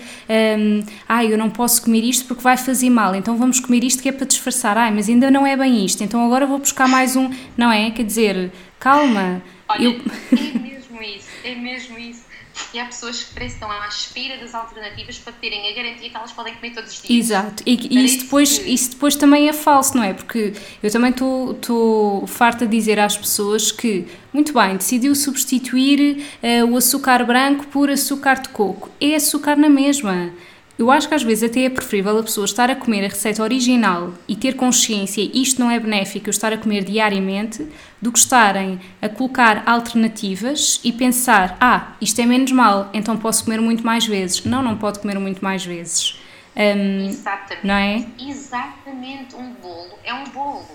um, 0.59 0.85
ai, 1.09 1.33
eu 1.33 1.37
não 1.37 1.51
posso 1.51 1.83
comer 1.83 2.05
isto 2.05 2.27
porque 2.27 2.43
vai 2.43 2.57
fazer 2.57 2.89
mal, 2.89 3.15
então 3.15 3.37
vamos 3.37 3.59
comer 3.59 3.83
isto 3.83 4.01
que 4.01 4.09
é 4.09 4.13
para 4.13 4.25
disfarçar, 4.25 4.79
ai, 4.79 4.93
mas 4.93 5.09
ainda 5.09 5.31
não 5.33 5.45
é 5.45 5.57
bem 5.57 5.85
isto, 5.85 6.05
então 6.05 6.25
agora 6.25 6.47
vou 6.47 6.59
buscar 6.59 6.89
mais 6.89 7.17
um, 7.17 7.29
não 7.57 7.73
é? 7.73 7.91
Quer 7.91 8.05
dizer, 8.05 8.53
calma, 8.79 9.43
Olha, 9.69 9.85
eu... 9.85 10.01
é 10.33 10.59
mesmo 10.59 11.03
isso, 11.03 11.29
é 11.43 11.55
mesmo 11.57 11.99
isso. 11.99 12.25
E 12.73 12.79
há 12.79 12.87
pessoas 12.87 13.23
que 13.23 13.45
estão 13.45 13.71
à 13.71 13.87
espera 13.89 14.39
das 14.39 14.55
alternativas 14.55 15.19
para 15.19 15.33
terem 15.35 15.71
a 15.71 15.75
garantia 15.75 16.11
que 16.11 16.17
elas 16.17 16.33
podem 16.33 16.55
comer 16.55 16.73
todos 16.73 16.93
os 16.93 17.03
dias. 17.03 17.27
Exato, 17.27 17.63
e, 17.67 17.97
e 17.97 18.05
isso, 18.05 18.25
depois, 18.25 18.59
que... 18.59 18.71
isso 18.71 18.91
depois 18.91 19.17
também 19.17 19.49
é 19.49 19.53
falso, 19.53 19.97
não 19.97 20.05
é? 20.05 20.13
Porque 20.13 20.53
eu 20.83 20.91
também 20.91 21.11
estou 21.11 22.27
farta 22.27 22.67
de 22.67 22.77
dizer 22.77 22.99
às 22.99 23.17
pessoas 23.17 23.71
que, 23.71 24.07
muito 24.33 24.53
bem, 24.53 24.77
decidiu 24.77 25.15
substituir 25.15 26.25
uh, 26.43 26.73
o 26.73 26.77
açúcar 26.77 27.25
branco 27.25 27.67
por 27.69 27.91
açúcar 27.91 28.41
de 28.41 28.49
coco. 28.49 28.91
É 29.01 29.15
açúcar 29.15 29.57
na 29.57 29.69
mesma 29.69 30.33
eu 30.77 30.91
acho 30.91 31.09
que 31.09 31.15
às 31.15 31.23
vezes 31.23 31.49
até 31.49 31.65
é 31.65 31.71
preferível 31.71 32.19
a 32.19 32.23
pessoa 32.23 32.45
estar 32.45 32.69
a 32.69 32.75
comer 32.75 33.05
a 33.05 33.09
receita 33.09 33.43
original 33.43 34.13
e 34.27 34.35
ter 34.35 34.55
consciência 34.55 35.23
isto 35.33 35.61
não 35.61 35.71
é 35.71 35.79
benéfico, 35.79 36.29
eu 36.29 36.33
estar 36.33 36.53
a 36.53 36.59
comer 36.59 36.85
diariamente, 36.85 37.67
do 38.03 38.11
que 38.11 38.19
estarem 38.19 38.81
a 39.01 39.09
colocar 39.09 39.63
alternativas 39.67 40.81
e 40.83 40.93
pensar, 40.93 41.57
ah, 41.61 41.93
isto 42.01 42.21
é 42.21 42.27
menos 42.27 42.51
mal, 42.51 42.91
então 42.93 43.17
posso 43.17 43.45
comer 43.45 43.61
muito 43.61 43.85
mais 43.87 44.05
vezes. 44.05 44.45
Não, 44.45 44.63
não 44.63 44.77
pode 44.77 44.99
comer 44.99 45.19
muito 45.19 45.43
mais 45.43 45.65
vezes. 45.65 46.19
Um, 46.57 47.09
Exatamente. 47.09 47.67
Não 47.67 47.75
é? 47.75 48.07
Exatamente. 48.19 49.35
Um 49.37 49.53
bolo 49.55 49.99
é 50.05 50.13
um 50.13 50.25
bolo. 50.25 50.67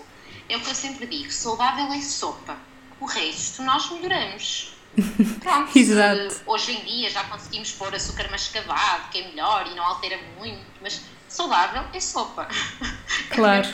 É 0.47 0.57
o 0.57 0.59
que 0.61 0.69
eu 0.69 0.75
sempre 0.75 1.05
digo, 1.07 1.31
saudável 1.31 1.91
é 1.93 2.01
sopa. 2.01 2.57
O 2.99 3.05
resto 3.05 3.61
nós 3.63 3.89
melhoramos. 3.91 4.78
Pronto, 5.39 5.71
Exato. 5.77 6.41
hoje 6.45 6.73
em 6.73 6.85
dia 6.85 7.09
já 7.09 7.23
conseguimos 7.25 7.71
pôr 7.71 7.93
açúcar 7.93 8.29
mascavado, 8.31 9.09
que 9.09 9.19
é 9.19 9.27
melhor 9.27 9.67
e 9.67 9.75
não 9.75 9.83
altera 9.83 10.19
muito, 10.37 10.65
mas 10.81 11.01
saudável 11.27 11.83
é 11.93 11.99
sopa. 11.99 12.47
Claro. 13.29 13.67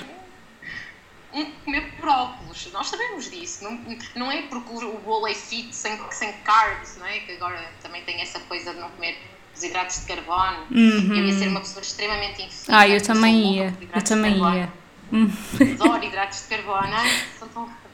É 1.33 1.45
comer 1.65 1.91
brócolos, 1.99 2.69
nós 2.71 2.87
sabemos 2.87 3.29
disso, 3.29 3.63
não, 3.63 3.97
não 4.15 4.31
é 4.31 4.43
porque 4.43 4.85
o 4.85 4.97
bolo 4.99 5.27
é 5.27 5.33
fit 5.33 5.75
sem, 5.75 5.99
sem 6.11 6.31
carbs, 6.43 6.97
não 6.97 7.05
é? 7.05 7.19
Que 7.19 7.33
agora 7.33 7.71
também 7.81 8.03
tem 8.03 8.21
essa 8.21 8.39
coisa 8.41 8.73
de 8.73 8.79
não 8.79 8.89
comer 8.91 9.17
os 9.53 9.63
hidratos 9.63 10.01
de 10.01 10.05
carbono. 10.05 10.65
Uhum. 10.71 11.13
Eu 11.13 11.25
ia 11.25 11.37
ser 11.37 11.47
uma 11.47 11.59
pessoa 11.59 11.81
extremamente 11.81 12.41
infeliz. 12.41 12.69
Ah, 12.69 12.87
eu 12.87 13.01
também 13.01 13.55
ia, 13.55 13.77
eu 13.93 14.01
também 14.01 14.37
ia. 14.37 14.73
Adoro 15.73 16.03
hidratos 16.03 16.41
de 16.43 16.47
carbono, 16.47 16.93
ai, 16.93 17.23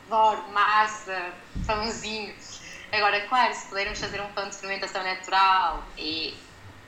adoro 0.07 0.43
massa, 0.51 1.33
pãozinho 1.65 2.33
Agora, 2.91 3.25
claro, 3.27 3.53
se 3.53 3.67
pudermos 3.69 3.99
fazer 3.99 4.21
um 4.21 4.33
pão 4.33 4.49
de 4.49 4.57
fermentação 4.57 5.03
natural, 5.03 5.93
é 5.97 6.33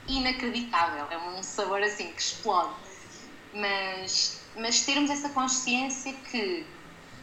inacreditável, 0.07 1.07
é 1.09 1.17
um 1.17 1.41
sabor 1.41 1.81
assim 1.81 2.13
que 2.13 2.21
explode. 2.21 2.75
Mas, 3.53 4.51
mas 4.55 4.85
termos 4.85 5.09
essa 5.09 5.29
consciência 5.29 6.11
que 6.13 6.67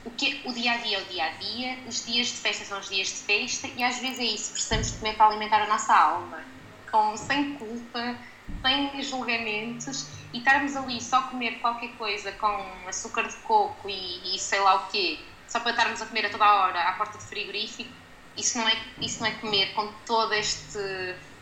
o, 0.04 0.10
que 0.12 0.42
o 0.46 0.52
dia 0.54 0.72
a 0.72 0.76
dia 0.78 0.98
é 0.98 1.02
o 1.02 1.04
dia 1.06 1.24
a 1.24 1.30
dia, 1.36 1.88
os 1.88 2.04
dias 2.06 2.28
de 2.28 2.38
festa 2.38 2.64
são 2.64 2.78
os 2.78 2.88
dias 2.88 3.08
de 3.08 3.18
festa 3.24 3.66
e 3.68 3.82
às 3.82 3.98
vezes 3.98 4.18
é 4.18 4.24
isso, 4.24 4.52
precisamos 4.52 4.92
de 4.92 4.98
comer 4.98 5.16
para 5.16 5.26
alimentar 5.26 5.62
a 5.62 5.66
nossa 5.68 5.94
alma, 5.94 6.42
com, 6.90 7.16
sem 7.16 7.54
culpa, 7.58 8.18
sem 8.62 9.02
julgamentos 9.02 10.28
e 10.32 10.38
estarmos 10.38 10.74
ali 10.76 11.00
só 11.02 11.22
comer 11.28 11.60
qualquer 11.60 11.96
coisa 11.98 12.32
com 12.32 12.88
açúcar 12.88 13.28
de 13.28 13.36
coco 13.42 13.90
e, 13.90 14.36
e 14.36 14.38
sei 14.38 14.60
lá 14.60 14.74
o 14.76 14.90
quê, 14.90 15.18
só 15.46 15.60
para 15.60 15.72
estarmos 15.72 16.00
a 16.00 16.06
comer 16.06 16.26
a 16.26 16.30
toda 16.30 16.44
a 16.46 16.54
hora 16.62 16.88
à 16.88 16.92
porta 16.94 17.18
do 17.18 17.24
frigorífico 17.24 18.09
isso 18.36 18.58
não 18.58 18.68
é, 18.68 18.76
isso 19.00 19.20
não 19.20 19.26
é 19.26 19.32
comer 19.32 19.72
com 19.74 19.88
todo 20.06 20.32
este 20.34 20.78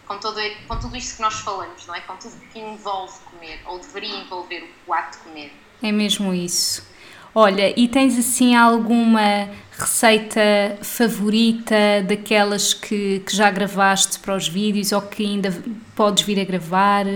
com, 0.08 0.18
todo, 0.18 0.40
com 0.66 0.76
tudo 0.78 0.96
isto 0.96 1.16
que 1.16 1.22
nós 1.22 1.34
falamos, 1.40 1.86
não 1.86 1.94
é? 1.94 2.00
Com 2.00 2.16
tudo 2.16 2.34
que 2.50 2.58
envolve 2.58 3.14
comer, 3.30 3.60
ou 3.66 3.78
deveria 3.78 4.16
envolver 4.16 4.68
o 4.86 4.94
ato 4.94 5.18
de 5.18 5.24
comer. 5.24 5.52
É 5.82 5.92
mesmo 5.92 6.32
isso. 6.32 6.88
Olha, 7.34 7.78
e 7.78 7.86
tens 7.86 8.18
assim 8.18 8.56
alguma 8.56 9.48
receita 9.78 10.40
favorita 10.82 12.02
daquelas 12.08 12.72
que, 12.72 13.20
que 13.20 13.36
já 13.36 13.50
gravaste 13.50 14.18
para 14.18 14.34
os 14.34 14.48
vídeos 14.48 14.92
ou 14.92 15.02
que 15.02 15.24
ainda 15.24 15.62
podes 15.94 16.24
vir 16.24 16.40
a 16.40 16.44
gravar? 16.44 17.06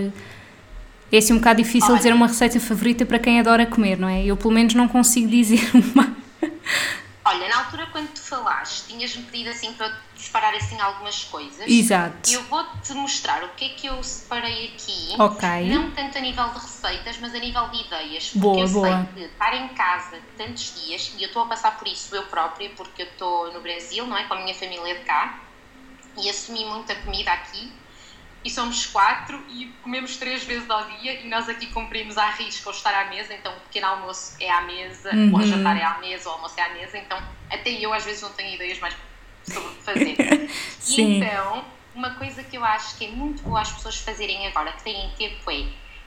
É 1.11 1.17
assim 1.17 1.33
um 1.33 1.37
bocado 1.37 1.61
difícil 1.61 1.89
Olha. 1.89 1.97
dizer 1.97 2.13
uma 2.13 2.27
receita 2.27 2.59
favorita 2.59 3.05
para 3.05 3.19
quem 3.19 3.39
adora 3.39 3.65
comer, 3.65 3.97
não 3.97 4.07
é? 4.07 4.23
Eu 4.23 4.37
pelo 4.37 4.53
menos 4.53 4.73
não 4.75 4.87
consigo 4.87 5.27
dizer 5.27 5.59
uma. 5.73 6.15
Olha, 7.25 7.47
na 7.47 7.59
altura 7.59 7.87
quando 7.87 8.09
tu 8.09 8.21
falaste, 8.21 8.87
tinhas-me 8.87 9.23
pedido 9.23 9.49
assim 9.49 9.73
para 9.73 9.87
eu 9.87 9.93
separar 10.15 10.53
assim 10.55 10.79
algumas 10.81 11.23
coisas. 11.23 11.65
Exato. 11.67 12.29
E 12.29 12.33
eu 12.33 12.43
vou-te 12.43 12.93
mostrar 12.93 13.43
o 13.45 13.49
que 13.49 13.65
é 13.65 13.69
que 13.69 13.87
eu 13.87 14.03
separei 14.03 14.73
aqui. 14.73 15.15
Ok. 15.17 15.69
Não 15.69 15.91
tanto 15.91 16.17
a 16.17 16.21
nível 16.21 16.49
de 16.49 16.59
receitas, 16.59 17.17
mas 17.19 17.33
a 17.33 17.39
nível 17.39 17.69
de 17.69 17.81
ideias. 17.81 18.29
Porque 18.29 18.39
boa, 18.39 18.59
eu 18.59 18.69
boa. 18.69 18.87
sei 18.87 19.13
que 19.13 19.31
estar 19.31 19.55
em 19.55 19.67
casa 19.69 20.19
tantos 20.37 20.73
dias, 20.75 21.13
e 21.17 21.23
eu 21.23 21.27
estou 21.27 21.43
a 21.43 21.47
passar 21.47 21.77
por 21.77 21.87
isso 21.87 22.13
eu 22.13 22.23
própria, 22.23 22.69
porque 22.71 23.03
eu 23.03 23.07
estou 23.07 23.53
no 23.53 23.61
Brasil, 23.61 24.05
não 24.05 24.17
é? 24.17 24.25
Com 24.25 24.33
a 24.33 24.41
minha 24.41 24.53
família 24.53 24.95
de 24.95 25.05
cá, 25.05 25.39
e 26.17 26.29
assumi 26.29 26.65
muita 26.65 26.93
comida 26.95 27.31
aqui 27.31 27.71
e 28.43 28.49
somos 28.49 28.85
quatro 28.87 29.41
e 29.49 29.67
comemos 29.81 30.17
três 30.17 30.43
vezes 30.43 30.69
ao 30.69 30.85
dia 30.85 31.21
e 31.21 31.27
nós 31.27 31.47
aqui 31.47 31.67
cumprimos 31.67 32.17
à 32.17 32.29
risca 32.31 32.69
o 32.69 32.73
estar 32.73 32.93
à 32.93 33.09
mesa, 33.09 33.33
então 33.33 33.55
o 33.55 33.59
pequeno 33.61 33.87
almoço 33.87 34.35
é 34.39 34.51
à 34.51 34.61
mesa, 34.61 35.15
uhum. 35.15 35.35
o 35.35 35.41
jantar 35.43 35.77
é 35.77 35.83
à 35.83 35.97
mesa, 35.99 36.29
o 36.29 36.33
almoço 36.33 36.59
é 36.59 36.63
à 36.63 36.73
mesa, 36.73 36.97
então 36.97 37.17
até 37.49 37.69
eu 37.71 37.93
às 37.93 38.03
vezes 38.03 38.21
não 38.21 38.33
tenho 38.33 38.55
ideias 38.55 38.79
mais 38.79 38.95
sobre 39.43 39.69
o 39.69 39.75
que 39.75 39.83
fazer. 39.83 40.49
Sim. 40.79 41.01
E 41.01 41.17
então, 41.17 41.65
uma 41.95 42.11
coisa 42.15 42.43
que 42.43 42.57
eu 42.57 42.65
acho 42.65 42.97
que 42.97 43.05
é 43.05 43.09
muito 43.09 43.43
boa 43.43 43.61
as 43.61 43.71
pessoas 43.71 43.97
fazerem 43.97 44.45
agora, 44.47 44.71
que 44.73 44.83
têm 44.83 45.09
tempo, 45.17 45.49
é 45.49 45.65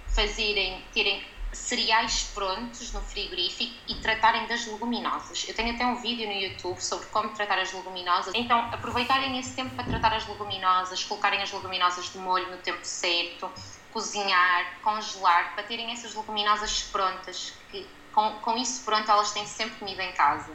fazerem, 0.09 0.83
terem 0.93 1.23
cereais 1.57 2.31
prontos 2.35 2.93
no 2.93 3.01
frigorífico 3.01 3.75
e 3.89 3.95
tratarem 3.97 4.47
das 4.47 4.67
leguminosas. 4.67 5.47
Eu 5.49 5.55
tenho 5.55 5.75
até 5.75 5.85
um 5.85 5.97
vídeo 5.97 6.27
no 6.27 6.33
YouTube 6.33 6.81
sobre 6.81 7.07
como 7.07 7.31
tratar 7.31 7.59
as 7.59 7.73
leguminosas. 7.73 8.33
Então, 8.35 8.59
aproveitarem 8.73 9.39
esse 9.39 9.55
tempo 9.55 9.75
para 9.75 9.85
tratar 9.85 10.15
as 10.15 10.27
leguminosas, 10.29 11.03
colocarem 11.05 11.43
as 11.43 11.53
leguminosas 11.53 12.11
de 12.11 12.19
molho 12.19 12.51
no 12.51 12.59
tempo 12.59 12.85
certo, 12.85 13.51
cozinhar, 13.93 14.81
congelar, 14.83 15.55
para 15.55 15.65
terem 15.65 15.91
essas 15.91 16.15
leguminosas 16.15 16.83
prontas, 16.83 17.53
que 17.71 17.87
com, 18.13 18.31
com 18.41 18.57
isso 18.57 18.85
pronto 18.85 19.11
elas 19.11 19.33
têm 19.33 19.47
sempre 19.47 19.79
comida 19.79 20.05
em 20.05 20.13
casa. 20.13 20.53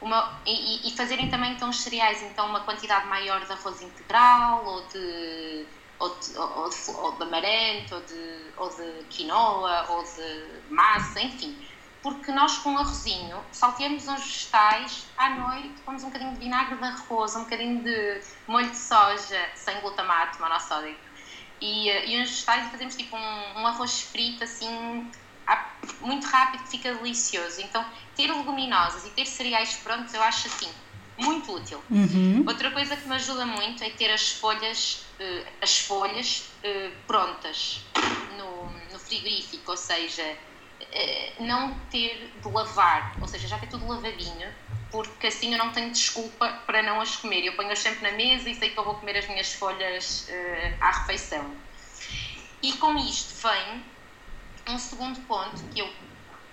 Uma, 0.00 0.40
e, 0.44 0.88
e 0.88 0.96
fazerem 0.96 1.30
também 1.30 1.52
então 1.52 1.70
os 1.70 1.80
cereais, 1.80 2.20
então 2.22 2.46
uma 2.46 2.60
quantidade 2.60 3.06
maior 3.06 3.44
de 3.44 3.52
arroz 3.52 3.80
integral 3.80 4.64
ou 4.66 4.86
de 4.88 5.64
ou 6.02 6.18
de, 6.18 6.36
ou 6.36 6.68
de, 6.68 6.90
ou 6.90 7.12
de 7.12 7.22
amaranto, 7.22 7.94
ou 7.94 8.00
de, 8.00 8.52
ou 8.56 8.68
de 8.68 9.04
quinoa, 9.08 9.86
ou 9.88 10.02
de 10.02 10.60
massa, 10.68 11.20
enfim. 11.20 11.56
Porque 12.02 12.32
nós 12.32 12.58
com 12.58 12.76
arrozinho 12.76 13.38
salteamos 13.52 14.08
uns 14.08 14.20
vegetais, 14.20 15.06
à 15.16 15.30
noite 15.30 15.80
pomos 15.84 16.02
um 16.02 16.06
bocadinho 16.06 16.32
de 16.32 16.40
vinagre 16.40 16.76
de 16.76 16.84
arroz, 16.84 17.36
um 17.36 17.44
bocadinho 17.44 17.84
de 17.84 18.20
molho 18.48 18.68
de 18.68 18.76
soja 18.76 19.48
sem 19.54 19.78
glutamato 19.80 20.40
monossódico 20.40 20.98
e, 21.60 21.88
eh, 21.88 22.08
e 22.08 22.20
uns 22.20 22.30
vegetais 22.30 22.66
e 22.66 22.70
fazemos 22.70 22.96
tipo 22.96 23.16
um, 23.16 23.60
um 23.60 23.66
arroz 23.68 24.00
frito 24.00 24.42
assim 24.42 25.08
muito 26.00 26.26
rápido 26.26 26.64
que 26.64 26.70
fica 26.70 26.92
delicioso. 26.96 27.60
Então 27.60 27.86
ter 28.16 28.26
leguminosas 28.26 29.06
e 29.06 29.10
ter 29.10 29.26
cereais 29.26 29.76
prontos 29.76 30.12
eu 30.12 30.22
acho 30.24 30.48
assim 30.48 30.72
muito 31.22 31.54
útil. 31.54 31.82
Uhum. 31.90 32.44
Outra 32.46 32.70
coisa 32.70 32.96
que 32.96 33.08
me 33.08 33.14
ajuda 33.14 33.46
muito 33.46 33.82
é 33.82 33.90
ter 33.90 34.10
as 34.10 34.32
folhas, 34.32 35.04
uh, 35.20 35.46
as 35.60 35.78
folhas 35.80 36.50
uh, 36.64 36.92
prontas 37.06 37.80
no, 38.36 38.70
no, 38.92 38.98
frigorífico, 38.98 39.70
ou 39.70 39.76
seja, 39.76 40.22
uh, 40.22 41.44
não 41.44 41.74
ter 41.90 42.32
de 42.42 42.48
lavar, 42.48 43.16
ou 43.20 43.28
seja, 43.28 43.48
já 43.48 43.58
ter 43.58 43.68
tudo 43.68 43.86
lavadinho, 43.86 44.48
porque 44.90 45.28
assim 45.28 45.52
eu 45.52 45.58
não 45.58 45.72
tenho 45.72 45.90
desculpa 45.90 46.48
para 46.66 46.82
não 46.82 47.00
as 47.00 47.16
comer. 47.16 47.44
Eu 47.44 47.54
ponho-as 47.54 47.78
sempre 47.78 48.02
na 48.02 48.16
mesa 48.16 48.48
e 48.50 48.54
sei 48.54 48.70
que 48.70 48.78
eu 48.78 48.84
vou 48.84 48.94
comer 48.94 49.16
as 49.16 49.26
minhas 49.26 49.54
folhas 49.54 50.28
à 50.80 50.90
refeição. 50.90 51.50
E 52.62 52.74
com 52.74 52.96
isto 52.96 53.34
vem 53.42 53.82
um 54.68 54.78
segundo 54.78 55.18
ponto 55.26 55.62
que 55.74 55.80
eu 55.80 55.90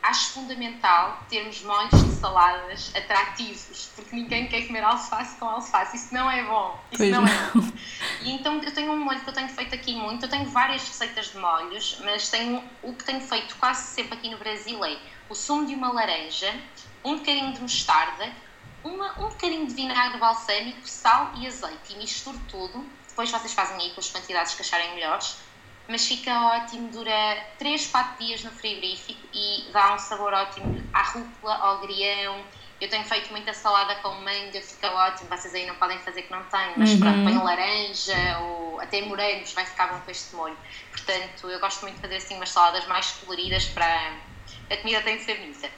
acho 0.02 0.32
fundamental 0.32 1.24
termos 1.30 1.62
molhos 1.64 1.92
de 1.92 2.12
saladas 2.16 2.92
atrativos, 2.96 3.90
porque 3.96 4.16
ninguém 4.16 4.48
quer 4.48 4.68
comer 4.68 4.84
alface 4.84 5.38
com 5.38 5.46
alface, 5.46 5.98
isso 5.98 6.14
não 6.14 6.30
é 6.30 6.44
bom. 6.44 6.80
Isso 6.92 6.98
pois 6.98 7.12
não, 7.12 7.22
não, 7.22 7.28
é 7.28 7.52
bom. 7.54 7.72
E 8.22 8.32
então 8.32 8.62
eu 8.64 8.74
tenho 8.74 8.92
um 8.92 8.98
molho 8.98 9.20
que 9.20 9.30
eu 9.30 9.34
tenho 9.34 9.50
feito 9.50 9.76
aqui 9.76 9.96
muito, 9.96 10.26
eu 10.26 10.30
tenho 10.30 10.46
várias 10.46 10.88
receitas 10.88 11.32
de 11.32 11.38
molhos, 11.38 12.00
mas 12.04 12.30
tenho 12.30 12.64
o 12.82 12.94
que 12.94 13.04
tenho 13.04 13.22
feito 13.22 13.56
quase 13.58 13.94
sempre 13.94 14.18
aqui 14.18 14.30
no 14.30 14.38
Brasil 14.38 14.84
é 14.84 14.98
o 15.30 15.36
sumo 15.36 15.66
de 15.66 15.76
uma 15.76 15.92
laranja, 15.92 16.54
um 17.04 17.18
bocadinho 17.18 17.54
de 17.54 17.62
mostarda, 17.62 18.32
uma, 18.84 19.12
um 19.20 19.30
bocadinho 19.30 19.68
de 19.68 19.74
vinagre 19.74 20.18
balsâmico, 20.18 20.88
sal 20.88 21.32
e 21.36 21.46
azeite, 21.46 21.94
e 21.94 21.98
misturo 21.98 22.40
tudo. 22.50 22.86
Depois 23.08 23.30
vocês 23.30 23.54
fazem 23.54 23.78
aí 23.78 23.92
com 23.92 24.00
as 24.00 24.10
quantidades 24.10 24.56
que 24.56 24.62
acharem 24.62 24.96
melhores 24.96 25.36
mas 25.90 26.06
fica 26.06 26.32
ótimo, 26.56 26.88
dura 26.90 27.44
3, 27.58 27.88
4 27.88 28.24
dias 28.24 28.44
no 28.44 28.52
frigorífico 28.52 29.20
e 29.34 29.66
dá 29.74 29.96
um 29.96 30.00
sabor 30.00 30.32
ótimo 30.34 30.88
à 30.94 31.02
rúcula, 31.02 31.56
ao 31.56 31.80
grião. 31.80 32.46
Eu 32.80 32.88
tenho 32.88 33.04
feito 33.04 33.32
muita 33.32 33.54
salada 33.54 33.96
com 33.96 34.10
manga, 34.22 34.62
fica 34.62 34.90
ótimo. 34.92 35.28
Vocês 35.30 35.54
aí 35.56 35.66
não 35.66 35.76
podem 35.76 35.98
fazer 36.00 36.22
que 36.22 36.32
não 36.32 36.44
têm, 36.44 36.74
mas 36.78 36.92
uhum. 36.92 37.00
pronto, 37.00 37.24
põem 37.24 37.38
laranja 37.38 38.40
ou 38.40 38.80
até 38.80 39.02
morangos, 39.02 39.52
vai 39.54 39.66
ficar 39.66 39.88
bom 39.88 40.00
com 40.00 40.12
este 40.12 40.36
molho. 40.36 40.58
Portanto, 40.92 41.50
eu 41.50 41.60
gosto 41.60 41.82
muito 41.82 41.96
de 41.96 42.02
fazer 42.02 42.18
assim 42.18 42.36
umas 42.36 42.50
saladas 42.50 42.86
mais 42.86 43.10
coloridas 43.12 43.66
para. 43.66 44.14
A 44.70 44.78
comida 44.78 45.02
tem 45.02 45.18
de 45.18 45.24
ser 45.24 45.40
bonita. 45.40 45.70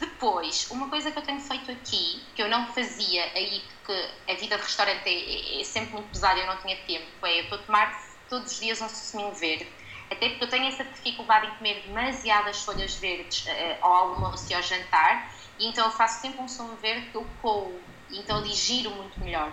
Depois, 0.00 0.68
uma 0.70 0.88
coisa 0.90 1.10
que 1.10 1.18
eu 1.18 1.22
tenho 1.22 1.40
feito 1.40 1.70
aqui, 1.70 2.20
que 2.34 2.42
eu 2.42 2.48
não 2.48 2.66
fazia 2.66 3.24
aí, 3.34 3.62
porque 3.76 4.08
a 4.28 4.34
vida 4.34 4.56
de 4.56 4.62
restaurante 4.62 5.06
é, 5.06 5.60
é 5.60 5.64
sempre 5.64 5.92
muito 5.92 6.10
pesada 6.10 6.38
e 6.38 6.42
eu 6.42 6.46
não 6.46 6.56
tinha 6.58 6.76
tempo, 6.78 7.06
é 7.24 7.38
eu 7.38 7.44
estou 7.44 7.58
a 7.58 7.62
tomar 7.62 8.15
todos 8.28 8.52
os 8.52 8.60
dias 8.60 8.80
um 8.80 8.88
suminho 8.88 9.34
verde. 9.34 9.66
Até 10.10 10.28
porque 10.28 10.44
eu 10.44 10.48
tenho 10.48 10.68
essa 10.68 10.84
dificuldade 10.84 11.46
em 11.46 11.54
comer 11.56 11.82
demasiadas 11.82 12.62
folhas 12.62 12.94
verdes 12.94 13.44
uh, 13.46 13.50
ao 13.80 13.92
almoço 13.92 14.50
e 14.50 14.54
ao 14.54 14.62
jantar, 14.62 15.32
e 15.58 15.66
então 15.66 15.84
eu 15.86 15.90
faço 15.90 16.20
sempre 16.20 16.40
um 16.40 16.48
sumo 16.48 16.76
verde 16.76 17.10
que 17.10 17.16
eu 17.16 17.26
coo, 17.42 17.80
então 18.10 18.42
digiro 18.42 18.90
muito 18.90 19.18
melhor. 19.18 19.52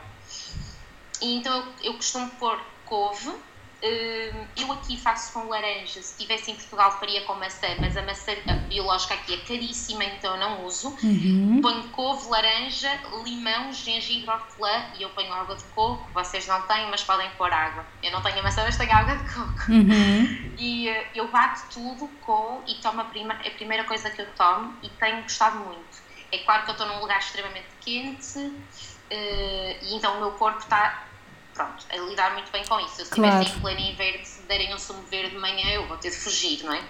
E 1.22 1.38
então 1.38 1.58
eu, 1.58 1.92
eu 1.92 1.94
costumo 1.96 2.30
pôr 2.32 2.60
couve, 2.86 3.34
eu 4.56 4.72
aqui 4.72 4.98
faço 4.98 5.34
com 5.34 5.50
laranja, 5.50 6.02
se 6.02 6.12
estivesse 6.12 6.52
em 6.52 6.56
Portugal 6.56 6.98
faria 7.00 7.22
com 7.26 7.34
maçã, 7.34 7.68
mas 7.80 7.98
a 7.98 8.02
maçã 8.02 8.32
a 8.48 8.54
biológica 8.54 9.14
aqui 9.14 9.34
é 9.34 9.38
caríssima, 9.38 10.06
então 10.06 10.36
eu 10.36 10.40
não 10.40 10.66
uso. 10.66 10.96
Uhum. 11.04 11.60
Ponho 11.62 11.84
couve, 11.90 12.30
laranja, 12.30 12.90
limão, 13.26 13.74
gengibre, 13.74 14.30
hortelã 14.30 14.86
e 14.98 15.04
eu 15.04 15.10
ponho 15.10 15.34
água 15.34 15.56
de 15.56 15.64
coco. 15.66 16.10
Vocês 16.14 16.48
não 16.48 16.62
têm, 16.62 16.90
mas 16.90 17.04
podem 17.04 17.30
pôr 17.32 17.52
água. 17.52 17.86
Eu 18.02 18.12
não 18.12 18.22
tenho 18.22 18.40
a 18.40 18.44
maçã, 18.44 18.64
mas 18.64 18.78
tenho 18.78 18.94
água 18.94 19.18
de 19.18 19.34
coco. 19.34 19.72
Uhum. 19.72 20.54
E 20.58 20.90
uh, 20.90 21.06
eu 21.14 21.28
bato 21.28 21.64
tudo, 21.74 22.08
com 22.22 22.64
e 22.66 22.76
tomo 22.76 23.02
a, 23.02 23.06
prima, 23.06 23.34
a 23.34 23.52
primeira 23.52 23.84
coisa 23.84 24.10
que 24.10 24.22
eu 24.22 24.28
tomo 24.38 24.74
e 24.82 24.90
tenho 24.90 25.24
gostado 25.24 25.58
muito. 25.58 26.02
É 26.32 26.38
claro 26.40 26.64
que 26.64 26.70
eu 26.70 26.74
estou 26.74 26.88
num 26.88 27.00
lugar 27.02 27.20
extremamente 27.20 27.68
quente 27.82 28.40
uh, 28.40 28.54
e 29.12 29.96
então 29.96 30.16
o 30.16 30.20
meu 30.22 30.32
corpo 30.32 30.60
está 30.60 31.08
pronto, 31.54 31.86
a 31.90 31.96
lidar 31.98 32.34
muito 32.34 32.52
bem 32.52 32.66
com 32.66 32.80
isso. 32.80 32.96
Se 32.96 33.02
eu 33.04 33.08
claro. 33.08 33.44
em 33.44 33.60
pleno 33.60 33.80
inverno, 33.80 34.26
se 34.26 34.42
derem 34.44 34.74
um 34.74 34.80
sumo 34.80 35.04
verde 35.04 35.32
de 35.32 35.38
manhã, 35.38 35.70
eu 35.72 35.88
vou 35.88 35.98
ter 35.98 36.10
de 36.10 36.18
fugir, 36.18 36.64
não 36.64 36.74
é? 36.74 36.84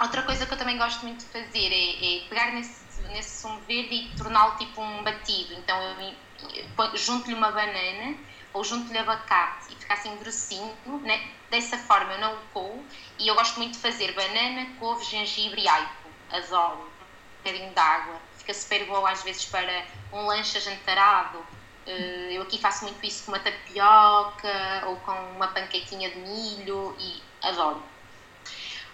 Outra 0.00 0.22
coisa 0.22 0.46
que 0.46 0.54
eu 0.54 0.58
também 0.58 0.78
gosto 0.78 1.02
muito 1.02 1.20
de 1.20 1.26
fazer 1.26 1.72
é, 1.72 2.16
é 2.16 2.28
pegar 2.28 2.52
nesse, 2.52 2.82
nesse 3.08 3.42
sumo 3.42 3.60
verde 3.68 3.94
e 3.94 4.16
torná-lo 4.16 4.56
tipo 4.56 4.80
um 4.80 5.02
batido. 5.02 5.54
Então 5.54 5.78
eu, 5.82 6.96
junto-lhe 6.96 7.34
uma 7.34 7.50
banana 7.50 8.16
ou 8.52 8.64
junto-lhe 8.64 8.98
abacate 8.98 9.72
e 9.72 9.76
fica 9.76 9.94
assim 9.94 10.16
grossinho, 10.16 10.74
né? 11.02 11.30
dessa 11.50 11.76
forma 11.76 12.12
eu 12.12 12.18
não 12.20 12.34
o 12.34 12.40
coo 12.52 12.84
e 13.18 13.28
eu 13.28 13.34
gosto 13.34 13.58
muito 13.58 13.72
de 13.72 13.78
fazer 13.78 14.12
banana, 14.12 14.66
couve, 14.78 15.04
gengibre 15.04 15.62
e 15.62 15.68
aipo, 15.68 16.08
adoro, 16.30 16.78
um 16.78 17.42
bocadinho 17.44 17.72
de 17.72 17.78
água, 17.78 18.20
fica 18.38 18.54
super 18.54 18.86
bom 18.86 19.04
às 19.04 19.22
vezes 19.22 19.44
para 19.44 19.84
um 20.12 20.26
lanche 20.26 20.56
ajantarado 20.56 21.44
eu 22.30 22.42
aqui 22.42 22.58
faço 22.58 22.84
muito 22.84 23.04
isso 23.04 23.24
com 23.24 23.32
uma 23.32 23.40
tapioca 23.40 24.84
ou 24.86 24.96
com 24.96 25.12
uma 25.36 25.48
panquequinha 25.48 26.10
de 26.10 26.18
milho 26.18 26.96
e 26.98 27.22
adoro. 27.42 27.82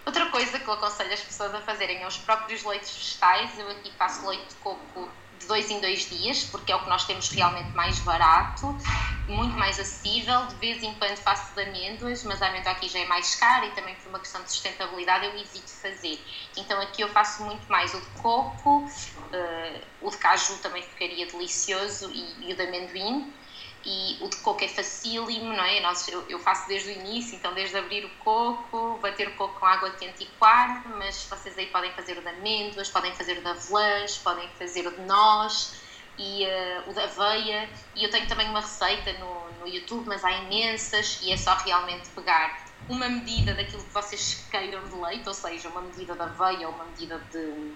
Outra 0.04 0.26
coisa 0.30 0.58
que 0.60 0.68
eu 0.68 0.74
aconselho 0.74 1.12
as 1.12 1.20
pessoas 1.20 1.54
a 1.54 1.60
fazerem 1.60 2.02
é 2.02 2.06
os 2.06 2.16
próprios 2.16 2.62
leites 2.62 2.94
vegetais. 2.94 3.58
Eu 3.58 3.68
aqui 3.70 3.90
faço 3.98 4.26
leite 4.28 4.48
de 4.48 4.54
coco 4.56 5.10
de 5.38 5.46
dois 5.46 5.68
em 5.70 5.80
dois 5.80 6.08
dias, 6.08 6.44
porque 6.44 6.70
é 6.70 6.76
o 6.76 6.80
que 6.80 6.88
nós 6.88 7.04
temos 7.04 7.28
realmente 7.28 7.70
mais 7.70 7.98
barato, 8.00 8.76
muito 9.28 9.56
mais 9.56 9.78
acessível. 9.78 10.46
De 10.46 10.54
vez 10.56 10.82
em 10.82 10.94
quando 10.94 11.16
faço 11.16 11.54
de 11.54 11.62
amêndoas, 11.62 12.24
mas 12.24 12.40
a 12.40 12.48
amêndoa 12.48 12.72
aqui 12.72 12.88
já 12.88 13.00
é 13.00 13.06
mais 13.06 13.34
cara 13.34 13.66
e 13.66 13.70
também 13.72 13.94
por 13.96 14.08
uma 14.08 14.18
questão 14.18 14.42
de 14.42 14.50
sustentabilidade 14.50 15.26
eu 15.26 15.36
evito 15.36 15.70
fazer. 15.70 16.20
Então 16.56 16.80
aqui 16.80 17.02
eu 17.02 17.08
faço 17.08 17.44
muito 17.44 17.66
mais 17.70 17.92
o 17.94 18.00
de 18.00 18.06
coco, 18.22 18.84
uh, 18.84 19.80
o 20.00 20.10
de 20.10 20.16
caju 20.18 20.58
também 20.58 20.82
ficaria 20.82 21.26
delicioso 21.26 22.10
e, 22.12 22.48
e 22.48 22.52
o 22.52 22.56
de 22.56 22.62
amendoim. 22.62 23.32
e 23.84 24.18
o 24.20 24.28
de 24.28 24.36
coco 24.38 24.64
é 24.64 24.68
facílimo, 24.68 25.52
não 25.52 25.64
é? 25.64 25.80
Nós, 25.80 26.08
eu, 26.08 26.24
eu, 26.28 26.38
faço 26.40 26.66
desde 26.66 26.90
o 26.90 26.92
início, 26.92 27.36
então 27.36 27.54
desde 27.54 27.76
abrir 27.76 28.04
o 28.04 28.10
coco, 28.18 28.98
bater 29.00 29.28
o 29.28 29.34
coco 29.36 29.60
com 29.60 29.66
água 29.66 29.90
quente 29.90 30.24
e 30.24 30.26
coar, 30.38 30.86
mas 30.96 31.26
vocês 31.30 31.56
aí 31.56 31.66
podem 31.66 31.92
fazer 31.92 32.18
o 32.18 32.20
de 32.20 32.28
amêndoas, 32.28 32.88
podem 32.88 33.14
fazer 33.14 33.38
o 33.38 33.42
de 33.42 33.48
avelãs, 33.48 34.18
podem 34.18 34.48
fazer 34.58 34.86
o 34.86 34.90
de 34.90 35.02
noz 35.02 35.85
e 36.18 36.44
uh, 36.44 36.90
o 36.90 36.94
de 36.94 37.00
aveia. 37.00 37.68
E 37.94 38.04
eu 38.04 38.10
tenho 38.10 38.26
também 38.26 38.48
uma 38.48 38.60
receita 38.60 39.12
no, 39.14 39.60
no 39.60 39.68
YouTube, 39.68 40.06
mas 40.06 40.24
há 40.24 40.32
imensas 40.32 41.20
e 41.22 41.32
é 41.32 41.36
só 41.36 41.54
realmente 41.54 42.08
pegar 42.10 42.66
uma 42.88 43.08
medida 43.08 43.54
daquilo 43.54 43.82
que 43.82 43.92
vocês 43.92 44.44
queiram 44.50 44.86
de 44.88 44.94
leite, 44.94 45.26
ou 45.26 45.34
seja, 45.34 45.68
uma 45.68 45.80
medida 45.80 46.14
de 46.14 46.22
aveia 46.22 46.68
ou 46.68 46.74
uma 46.74 46.84
medida 46.84 47.20
de, 47.30 47.72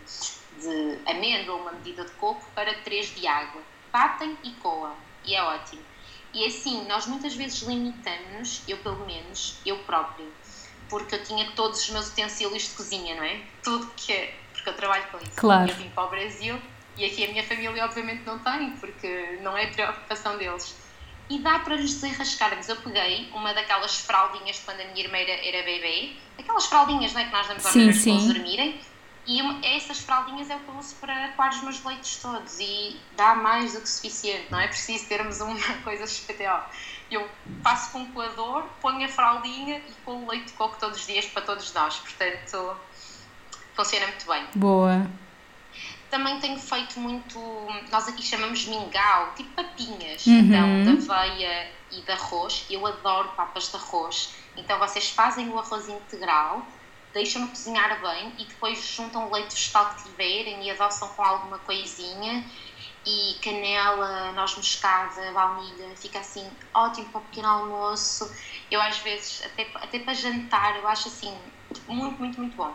de 0.61 1.11
amêndoa 1.11 1.57
ou 1.57 1.63
uma 1.63 1.73
medida 1.73 2.05
de 2.05 2.13
coco 2.13 2.45
para 2.55 2.73
3 2.75 3.15
de 3.15 3.27
água. 3.27 3.63
Batem 3.93 4.37
e 4.45 4.53
coam 4.53 4.95
e 5.25 5.35
é 5.35 5.43
ótimo. 5.43 5.83
E 6.33 6.47
assim, 6.47 6.87
nós 6.87 7.07
muitas 7.07 7.35
vezes 7.35 7.63
limitamos, 7.63 8.63
eu 8.69 8.79
pelo 8.79 9.05
menos, 9.05 9.57
eu 9.67 9.79
próprio, 9.81 10.33
porque 10.89 11.17
eu 11.17 11.25
tinha 11.25 11.51
todos 11.53 11.81
os 11.81 11.91
meus 11.91 12.09
utensílios 12.09 12.69
de 12.69 12.71
cozinha, 12.71 13.17
não 13.17 13.25
é? 13.25 13.43
Tudo 13.65 13.91
que 13.97 14.13
é, 14.13 14.35
porque 14.53 14.69
eu 14.69 14.75
trabalho 14.75 15.05
com 15.11 15.19
isso. 15.19 15.33
Claro. 15.35 15.69
Eu 15.69 15.75
vim 15.75 15.91
para 15.91 16.05
o 16.05 16.09
Brasil 16.09 16.63
e 17.01 17.07
aqui 17.07 17.25
a 17.25 17.29
minha 17.29 17.43
família 17.43 17.83
obviamente 17.83 18.25
não 18.27 18.39
tem, 18.39 18.73
porque 18.73 19.39
não 19.41 19.57
é 19.57 19.67
preocupação 19.69 20.37
deles. 20.37 20.77
E 21.31 21.39
dá 21.39 21.61
para 21.61 21.77
nos 21.79 21.95
desenrascarmos. 21.95 22.69
Eu 22.69 22.77
peguei 22.77 23.31
uma 23.33 23.55
daquelas 23.55 24.01
fraldinhas 24.01 24.61
quando 24.65 24.81
a 24.81 24.85
minha 24.85 25.05
irmã 25.05 25.17
era, 25.17 25.33
era 25.33 25.65
bebê, 25.65 26.13
aquelas 26.39 26.67
fraldinhas 26.67 27.15
não 27.15 27.23
é, 27.23 27.25
que 27.25 27.33
nós 27.33 27.49
damos 27.49 27.65
aos 27.65 27.75
bebês 27.75 28.05
para 28.05 28.35
dormirem, 28.35 28.81
e 29.27 29.41
uma, 29.41 29.65
essas 29.65 30.01
fraldinhas 30.01 30.51
é 30.51 30.57
o 30.57 30.61
que 30.61 30.69
eu 30.69 30.75
uso 30.75 30.95
para 30.97 31.29
coar 31.29 31.51
os 31.51 31.63
meus 31.63 31.83
leites 31.85 32.17
todos 32.17 32.59
e 32.61 32.99
dá 33.17 33.35
mais 33.35 33.73
do 33.73 33.81
que 33.81 33.89
suficiente, 33.89 34.47
não 34.51 34.61
é 34.61 34.67
preciso 34.67 35.07
termos 35.07 35.41
uma 35.41 35.57
coisa 35.85 36.07
XPTO. 36.07 36.61
Eu 37.11 37.27
passo 37.63 37.93
com 37.93 38.03
o 38.03 38.13
coador, 38.13 38.65
ponho 38.83 39.05
a 39.05 39.09
fraldinha 39.09 39.79
e 39.79 39.93
com 40.05 40.25
o 40.25 40.31
leite 40.31 40.49
de 40.49 40.53
coco 40.53 40.77
todos 40.79 41.01
os 41.01 41.07
dias 41.07 41.25
para 41.27 41.43
todos 41.43 41.73
nós, 41.73 41.97
portanto 41.97 42.77
funciona 43.75 44.07
muito 44.09 44.27
bem. 44.27 44.47
Boa. 44.55 45.07
Também 46.11 46.41
tenho 46.41 46.59
feito 46.59 46.99
muito, 46.99 47.39
nós 47.91 48.09
aqui 48.09 48.23
chamamos 48.23 48.67
mingau, 48.67 49.33
tipo 49.35 49.55
papinhas, 49.55 50.27
uhum. 50.27 50.39
então 50.41 50.83
de 50.83 51.11
aveia 51.11 51.73
e 51.91 52.03
de 52.03 52.11
arroz. 52.11 52.67
Eu 52.69 52.85
adoro 52.87 53.29
papas 53.31 53.71
de 53.71 53.77
arroz, 53.77 54.35
então 54.57 54.79
vocês 54.79 55.11
fazem 55.11 55.49
o 55.49 55.59
arroz 55.59 55.89
integral 55.89 56.67
deixam-no 57.13 57.49
cozinhar 57.49 58.01
bem 58.01 58.35
e 58.39 58.45
depois 58.45 58.85
juntam 58.85 59.29
o 59.29 59.33
leite 59.33 59.55
vegetal 59.55 59.95
que 59.95 60.05
tiverem 60.05 60.65
e 60.65 60.71
adoçam 60.71 61.09
com 61.09 61.23
alguma 61.23 61.59
coisinha 61.59 62.45
e 63.05 63.39
canela, 63.43 64.33
noz 64.33 64.57
moscada, 64.57 65.33
baunilha, 65.33 65.97
fica 65.97 66.21
assim 66.21 66.49
ótimo 66.75 67.11
para 67.11 67.21
o 67.21 67.25
pequeno 67.25 67.49
almoço. 67.49 68.31
Eu 68.71 68.81
às 68.81 68.99
vezes, 68.99 69.43
até, 69.45 69.71
até 69.75 69.99
para 70.01 70.15
jantar, 70.15 70.77
eu 70.79 70.87
acho 70.87 71.09
assim 71.09 71.37
muito, 71.89 72.19
muito, 72.19 72.39
muito 72.39 72.57
bom. 72.57 72.75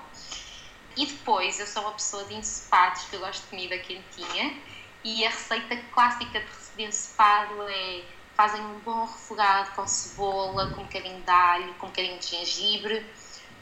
E 0.96 1.06
depois, 1.06 1.60
eu 1.60 1.68
sou 1.68 1.82
uma 1.84 1.91
pessoa 1.91 2.24
de 2.26 2.36
ensopados, 2.36 3.04
que 3.04 3.16
eu 3.16 3.20
gosto 3.20 3.41
de 3.43 3.48
comida 3.48 3.78
quentinha, 3.80 4.58
e 5.04 5.26
a 5.26 5.30
receita 5.30 5.78
clássica 5.93 6.43
de 6.76 6.84
ensopado 6.84 7.62
é 7.70 8.04
fazem 8.36 8.62
um 8.62 8.80
bom 8.80 9.06
refogado 9.06 9.72
com 9.72 9.88
cebola, 9.88 10.70
com 10.72 10.82
um 10.82 10.86
bocadinho 10.86 11.22
de 11.22 11.30
alho, 11.30 11.74
com 11.76 11.88
um 11.88 11.89
bocadinho 11.89 12.20
de 12.20 12.28
gengibre, 12.28 13.06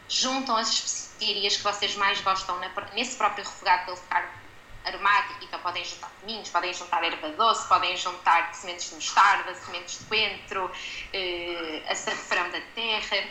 juntam 0.09 0.57
as 0.57 0.69
especiarias 0.69 1.57
que 1.57 1.63
vocês 1.63 1.95
mais 1.95 2.19
gostam 2.21 2.59
nesse 2.93 3.15
próprio 3.15 3.45
refogado 3.45 3.83
para 3.83 3.93
ele 3.93 4.01
ficar 4.01 4.43
aromático. 4.85 5.43
Então 5.43 5.59
podem 5.59 5.85
juntar 5.85 6.11
cominhos, 6.19 6.49
podem 6.49 6.73
juntar 6.73 7.03
erva 7.03 7.29
doce, 7.29 7.67
podem 7.67 7.95
juntar 7.95 8.53
sementes 8.53 8.89
de 8.89 8.95
mostarda, 8.95 9.53
sementes 9.55 9.99
de 9.99 10.05
coentro, 10.05 10.71
eh, 11.13 11.83
açafrão 11.87 12.49
da 12.49 12.61
terra. 12.73 13.27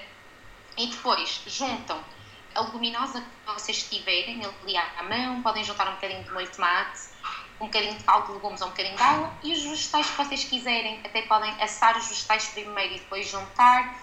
E 0.77 0.87
depois 0.87 1.43
juntam 1.47 2.03
a 2.55 2.61
leguminosa 2.61 3.21
que 3.21 3.53
vocês 3.53 3.83
tiverem 3.89 4.43
ali 4.45 4.77
à 4.77 5.03
mão, 5.03 5.43
podem 5.43 5.65
juntar 5.65 5.89
um 5.89 5.95
bocadinho 5.95 6.25
de 6.25 6.31
molho 6.31 6.47
de 6.47 6.53
tomate, 6.53 7.01
um 7.61 7.67
bocadinho 7.67 7.97
de 7.97 8.05
caldo 8.05 8.27
de 8.29 8.33
legumes 8.33 8.61
ou 8.61 8.67
um 8.67 8.71
bocadinho 8.71 8.97
de 8.97 9.03
água 9.03 9.33
e 9.43 9.53
os 9.53 9.63
vegetais 9.63 10.11
que 10.11 10.17
vocês 10.17 10.45
quiserem. 10.45 11.01
Até 11.05 11.23
podem 11.23 11.51
assar 11.63 11.97
os 11.97 12.09
vegetais 12.09 12.47
primeiro 12.49 12.95
e 12.95 12.99
depois 12.99 13.29
juntar 13.29 14.03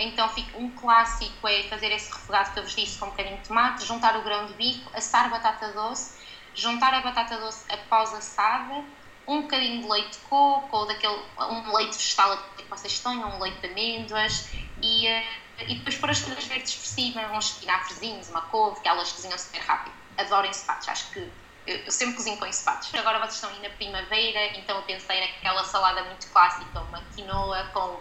então 0.00 0.30
um 0.54 0.70
clássico 0.70 1.46
é 1.46 1.64
fazer 1.64 1.92
esse 1.92 2.10
refogado 2.10 2.54
que 2.54 2.58
eu 2.58 2.62
vos 2.62 2.74
disse 2.74 2.98
com 2.98 3.04
um 3.04 3.10
bocadinho 3.10 3.36
de 3.36 3.46
tomate, 3.46 3.84
juntar 3.84 4.16
o 4.16 4.22
grão 4.22 4.46
de 4.46 4.54
bico, 4.54 4.90
assar 4.94 5.26
a 5.26 5.28
batata 5.28 5.72
doce, 5.72 6.18
juntar 6.54 6.94
a 6.94 7.02
batata 7.02 7.36
doce 7.36 7.70
após 7.70 8.14
assada, 8.14 8.82
um 9.30 9.42
bocadinho 9.42 9.82
de 9.82 9.88
leite 9.88 10.10
de 10.10 10.18
coco 10.28 10.76
ou 10.76 10.86
daquele, 10.86 11.22
um 11.38 11.76
leite 11.76 11.96
vegetal 11.96 12.36
que 12.56 12.64
vocês 12.64 12.98
tenham, 12.98 13.36
um 13.36 13.38
leite 13.38 13.60
de 13.60 13.68
amêndoas 13.68 14.48
e, 14.82 15.06
eh, 15.06 15.24
e 15.68 15.76
depois 15.76 15.96
pôr 15.96 16.10
as 16.10 16.18
folhas 16.18 16.44
verdes 16.46 16.74
por 16.74 16.86
cima, 16.86 17.22
uns 17.32 17.52
espinafrezinhos, 17.52 18.28
uma 18.28 18.40
couve, 18.42 18.80
que 18.80 18.88
elas 18.88 19.12
cozinham 19.12 19.38
super 19.38 19.60
rápido. 19.60 19.94
Adoro 20.18 20.48
ensopados, 20.48 20.88
acho 20.88 21.12
que 21.12 21.30
eu 21.64 21.92
sempre 21.92 22.16
cozinho 22.16 22.36
com 22.38 22.46
ensopados. 22.46 22.92
Agora 22.92 23.20
vocês 23.20 23.34
estão 23.34 23.50
aí 23.50 23.60
na 23.62 23.70
primavera, 23.70 24.58
então 24.58 24.76
eu 24.76 24.82
pensei 24.82 25.20
naquela 25.20 25.62
salada 25.62 26.02
muito 26.02 26.26
clássica, 26.32 26.80
uma 26.80 27.00
quinoa 27.14 27.70
com 27.72 28.00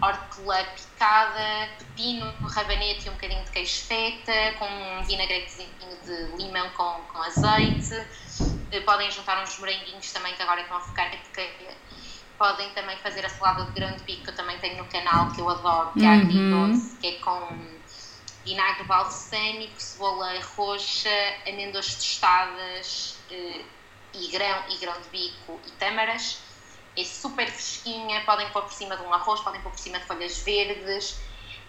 hortelã 0.00 0.64
picada, 0.64 1.68
pepino, 1.78 2.32
rabanete 2.42 3.06
e 3.06 3.10
um 3.10 3.12
bocadinho 3.12 3.44
de 3.44 3.50
queijo 3.50 3.84
feta, 3.84 4.54
com 4.58 4.64
um 4.64 5.02
vinagretezinho 5.02 5.68
de 6.06 6.42
limão 6.42 6.70
com, 6.70 7.02
com 7.12 7.22
azeite. 7.22 8.59
Podem 8.84 9.10
juntar 9.10 9.42
uns 9.42 9.58
moranguinhos 9.58 10.12
também, 10.12 10.34
que 10.34 10.42
agora 10.42 10.60
estão 10.60 10.76
a 10.76 10.80
ficar 10.80 11.10
porque 11.10 11.50
podem 12.38 12.70
também 12.70 12.96
fazer 12.98 13.24
a 13.26 13.28
salada 13.28 13.66
de 13.66 13.72
grande 13.72 14.02
bico, 14.04 14.24
que 14.24 14.30
eu 14.30 14.34
também 14.34 14.58
tenho 14.60 14.78
no 14.78 14.88
canal, 14.88 15.30
que 15.32 15.40
eu 15.40 15.48
adoro, 15.50 15.92
que 15.92 16.04
é 16.04 16.08
uhum. 16.08 16.20
agridoce, 16.20 16.96
que 16.98 17.06
é 17.08 17.12
com 17.18 17.80
vinagre 18.44 18.84
balsâmico, 18.84 19.78
cebola 19.78 20.32
roxa, 20.56 21.10
amêndoas 21.46 21.94
tostadas 21.96 23.18
eh, 23.30 23.60
e, 24.14 24.28
grão, 24.28 24.64
e 24.70 24.76
grão 24.78 25.00
de 25.02 25.08
bico 25.10 25.60
e 25.66 25.70
tâmaras. 25.72 26.38
É 26.96 27.04
super 27.04 27.46
fresquinha, 27.46 28.24
podem 28.24 28.48
pôr 28.50 28.62
por 28.62 28.72
cima 28.72 28.96
de 28.96 29.02
um 29.02 29.12
arroz, 29.12 29.40
podem 29.40 29.60
pôr 29.60 29.70
por 29.70 29.78
cima 29.78 29.98
de 29.98 30.06
folhas 30.06 30.38
verdes, 30.38 31.20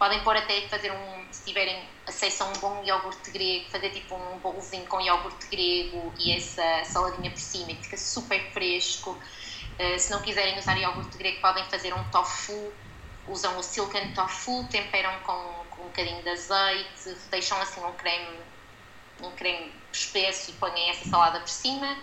podem 0.02 0.20
pôr 0.24 0.36
até 0.36 0.62
fazer 0.62 0.92
um, 0.92 1.26
se 1.32 1.46
tiverem 1.46 1.88
acesso 2.08 2.42
a 2.42 2.48
um 2.48 2.54
bom 2.54 2.84
iogurte 2.84 3.30
grego, 3.30 3.70
fazer 3.70 3.92
tipo 3.92 4.16
um 4.16 4.40
bolzinho 4.40 4.88
com 4.88 5.00
iogurte 5.00 5.46
grego 5.46 6.12
e 6.18 6.32
essa 6.32 6.84
saladinha 6.86 7.30
por 7.30 7.38
cima, 7.38 7.68
que 7.68 7.84
fica 7.84 7.98
super 7.98 8.52
fresco. 8.52 9.12
Uh, 9.12 10.00
se 10.00 10.10
não 10.10 10.20
quiserem 10.24 10.58
usar 10.58 10.76
iogurte 10.76 11.16
grego, 11.20 11.40
podem 11.40 11.64
fazer 11.66 11.94
um 11.94 12.04
tofu, 12.06 12.74
usam 13.28 13.56
o 13.60 13.62
silken 13.62 14.12
tofu, 14.16 14.68
temperam 14.72 15.20
com 15.20 15.84
um 15.84 15.84
bocadinho 15.84 16.24
de 16.24 16.30
azeite, 16.30 17.16
deixam 17.30 17.62
assim 17.62 17.86
um 17.86 17.94
creme, 17.94 18.40
um 19.22 19.30
creme 19.34 19.72
espesso 19.94 20.50
e 20.50 20.54
põem 20.56 20.90
essa 20.90 21.08
salada 21.08 21.40
por 21.42 21.50
cima. 21.50 21.96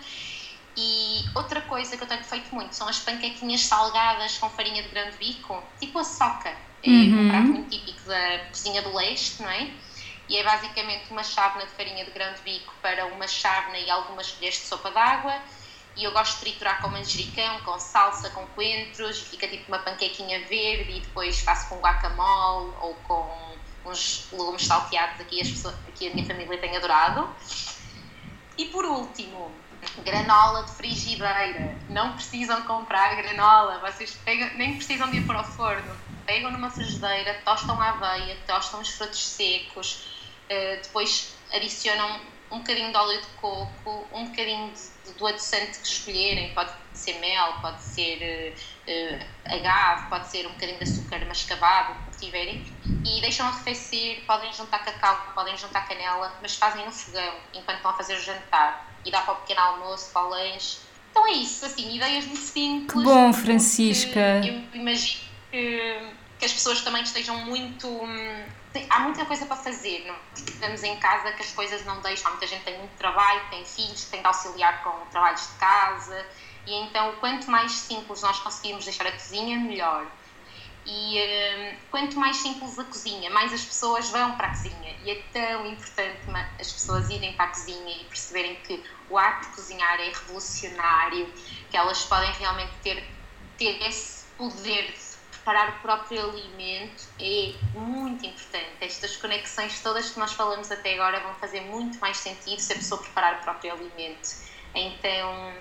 E 0.77 1.25
outra 1.35 1.59
coisa 1.63 1.97
que 1.97 2.03
eu 2.03 2.07
tenho 2.07 2.23
feito 2.23 2.55
muito 2.55 2.73
são 2.73 2.87
as 2.87 2.99
panquequinhas 2.99 3.59
salgadas 3.59 4.37
com 4.37 4.49
farinha 4.51 4.83
de 4.83 4.87
grande 4.87 5.17
bico, 5.17 5.61
tipo 5.81 5.99
a 5.99 6.03
soca. 6.05 6.68
É 6.83 6.89
uhum. 6.89 7.25
um 7.25 7.29
prato 7.29 7.47
muito 7.47 7.69
típico 7.69 8.07
da 8.07 8.39
cozinha 8.49 8.81
do 8.81 8.95
leste, 8.95 9.41
não 9.41 9.49
é? 9.49 9.69
E 10.29 10.37
é 10.37 10.43
basicamente 10.43 11.11
uma 11.11 11.23
chávena 11.23 11.65
de 11.65 11.71
farinha 11.71 12.05
de 12.05 12.11
grande 12.11 12.39
bico 12.41 12.73
para 12.81 13.07
uma 13.07 13.27
chávena 13.27 13.79
e 13.79 13.89
algumas 13.89 14.31
colheres 14.31 14.59
de 14.59 14.65
sopa 14.65 14.91
d'água. 14.91 15.35
E 15.97 16.03
eu 16.03 16.11
gosto 16.11 16.35
de 16.35 16.41
triturar 16.41 16.81
com 16.81 16.89
manjericão, 16.89 17.59
com 17.61 17.77
salsa, 17.79 18.29
com 18.29 18.45
coentros, 18.47 19.17
e 19.17 19.25
fica 19.25 19.47
tipo 19.47 19.67
uma 19.67 19.79
panquequinha 19.79 20.39
verde 20.45 20.91
e 20.91 20.99
depois 21.01 21.41
faço 21.41 21.67
com 21.67 21.79
guacamole 21.79 22.71
ou 22.79 22.93
com 23.07 23.27
uns 23.85 24.27
legumes 24.31 24.65
salteados 24.65 25.19
aqui, 25.19 25.41
as 25.41 25.49
pessoas, 25.49 25.75
aqui 25.87 26.07
a 26.07 26.13
minha 26.13 26.25
família 26.25 26.57
tem 26.57 26.77
adorado. 26.77 27.27
E 28.57 28.65
por 28.65 28.85
último, 28.85 29.51
granola 30.03 30.63
de 30.63 30.71
frigideira. 30.71 31.75
Não 31.89 32.13
precisam 32.13 32.61
comprar 32.63 33.15
granola, 33.15 33.79
vocês 33.79 34.17
pegam, 34.23 34.49
nem 34.55 34.75
precisam 34.75 35.09
de 35.09 35.17
ir 35.17 35.25
para 35.25 35.41
o 35.41 35.43
forno. 35.43 35.95
Pegam 36.29 36.51
numa 36.51 36.69
frigideira, 36.69 37.41
tostam 37.43 37.81
a 37.81 37.89
aveia, 37.89 38.37
tostam 38.45 38.81
os 38.81 38.89
frutos 38.89 39.19
secos, 39.19 40.05
uh, 40.45 40.79
depois 40.79 41.33
adicionam 41.51 42.21
um 42.51 42.59
bocadinho 42.59 42.91
de 42.91 42.97
óleo 42.97 43.19
de 43.19 43.27
coco, 43.41 44.07
um 44.13 44.25
bocadinho 44.25 44.71
de, 44.71 45.13
do 45.13 45.25
adoçante 45.25 45.79
que 45.79 45.87
escolherem, 45.87 46.53
pode 46.53 46.71
ser 46.93 47.13
mel, 47.13 47.53
pode 47.63 47.81
ser 47.81 48.53
uh, 48.87 49.25
agave, 49.51 50.07
pode 50.07 50.27
ser 50.27 50.45
um 50.45 50.51
bocadinho 50.51 50.77
de 50.77 50.83
açúcar 50.83 51.25
mascavado, 51.25 51.93
o 51.93 52.11
que 52.11 52.25
tiverem, 52.25 52.63
e 53.03 53.21
deixam 53.21 53.47
arrefecer, 53.47 54.23
podem 54.27 54.53
juntar 54.53 54.85
cacau, 54.85 55.31
podem 55.33 55.57
juntar 55.57 55.87
canela, 55.87 56.37
mas 56.43 56.55
fazem 56.55 56.85
no 56.85 56.91
fogão 56.91 57.33
enquanto 57.55 57.77
estão 57.77 57.89
a 57.89 57.95
fazer 57.95 58.13
o 58.13 58.21
jantar 58.21 58.87
e 59.03 59.09
dá 59.09 59.21
para 59.21 59.33
o 59.33 59.37
pequeno 59.37 59.61
almoço, 59.61 60.11
para 60.13 60.27
o 60.27 60.29
lanche. 60.29 60.77
Então 61.09 61.25
é 61.25 61.31
isso, 61.31 61.65
assim, 61.65 61.95
ideias 61.95 62.25
muito 62.25 62.39
simples. 62.39 63.03
Que 63.03 63.03
bom, 63.03 63.33
Francisca! 63.33 64.45
Eu 64.45 64.63
imagino 64.75 65.27
que, 65.51 66.18
que 66.39 66.45
as 66.45 66.53
pessoas 66.53 66.81
também 66.81 67.03
estejam 67.03 67.37
muito. 67.45 67.87
Hum, 67.87 68.45
há 68.89 68.99
muita 69.01 69.25
coisa 69.25 69.45
para 69.45 69.57
fazer, 69.57 70.05
não? 70.07 70.15
Estamos 70.33 70.81
em 70.83 70.97
casa 70.97 71.33
que 71.33 71.43
as 71.43 71.51
coisas 71.51 71.85
não 71.85 71.99
deixam. 71.99 72.31
Muita 72.31 72.47
gente 72.47 72.63
tem 72.63 72.77
muito 72.77 72.95
trabalho, 72.97 73.41
tem 73.49 73.65
filhos, 73.65 74.05
tem 74.05 74.21
de 74.21 74.27
auxiliar 74.27 74.81
com 74.81 75.05
trabalhos 75.07 75.41
de 75.41 75.53
casa 75.55 76.25
E 76.65 76.73
então, 76.73 77.13
quanto 77.19 77.51
mais 77.51 77.73
simples 77.73 78.21
nós 78.21 78.39
conseguimos 78.39 78.85
deixar 78.85 79.05
a 79.05 79.11
cozinha, 79.11 79.59
melhor. 79.59 80.07
E 80.85 81.19
um, 81.19 81.77
quanto 81.91 82.17
mais 82.17 82.37
simples 82.37 82.79
a 82.79 82.85
cozinha, 82.85 83.29
mais 83.29 83.51
as 83.53 83.63
pessoas 83.63 84.09
vão 84.09 84.37
para 84.37 84.47
a 84.47 84.49
cozinha. 84.51 84.95
E 85.03 85.11
é 85.11 85.21
tão 85.33 85.65
importante 85.65 86.19
as 86.57 86.71
pessoas 86.71 87.09
irem 87.09 87.33
para 87.33 87.45
a 87.45 87.49
cozinha 87.49 88.01
e 88.01 88.05
perceberem 88.05 88.55
que 88.63 88.81
o 89.09 89.17
ato 89.17 89.49
de 89.49 89.55
cozinhar 89.55 89.99
é 89.99 90.05
revolucionário, 90.05 91.33
que 91.69 91.75
elas 91.75 92.05
podem 92.05 92.31
realmente 92.33 92.71
ter, 92.81 93.05
ter 93.57 93.83
esse 93.83 94.25
poder 94.37 94.93
de 94.93 95.08
preparar 95.49 95.69
o 95.69 95.81
próprio 95.81 96.29
alimento. 96.29 97.07
É 97.19 97.53
muito 97.73 98.23
importante. 98.23 98.69
Estas 98.81 99.17
conexões 99.17 99.79
todas 99.81 100.11
que 100.11 100.19
nós 100.19 100.33
falamos 100.33 100.71
até 100.71 100.93
agora 100.93 101.19
vão 101.21 101.33
fazer 101.35 101.61
muito 101.61 101.97
mais 101.99 102.17
sentido 102.17 102.59
se 102.59 102.71
a 102.73 102.75
pessoa 102.75 103.01
preparar 103.01 103.39
o 103.39 103.43
próprio 103.43 103.73
alimento. 103.73 104.29
Então, 104.75 105.53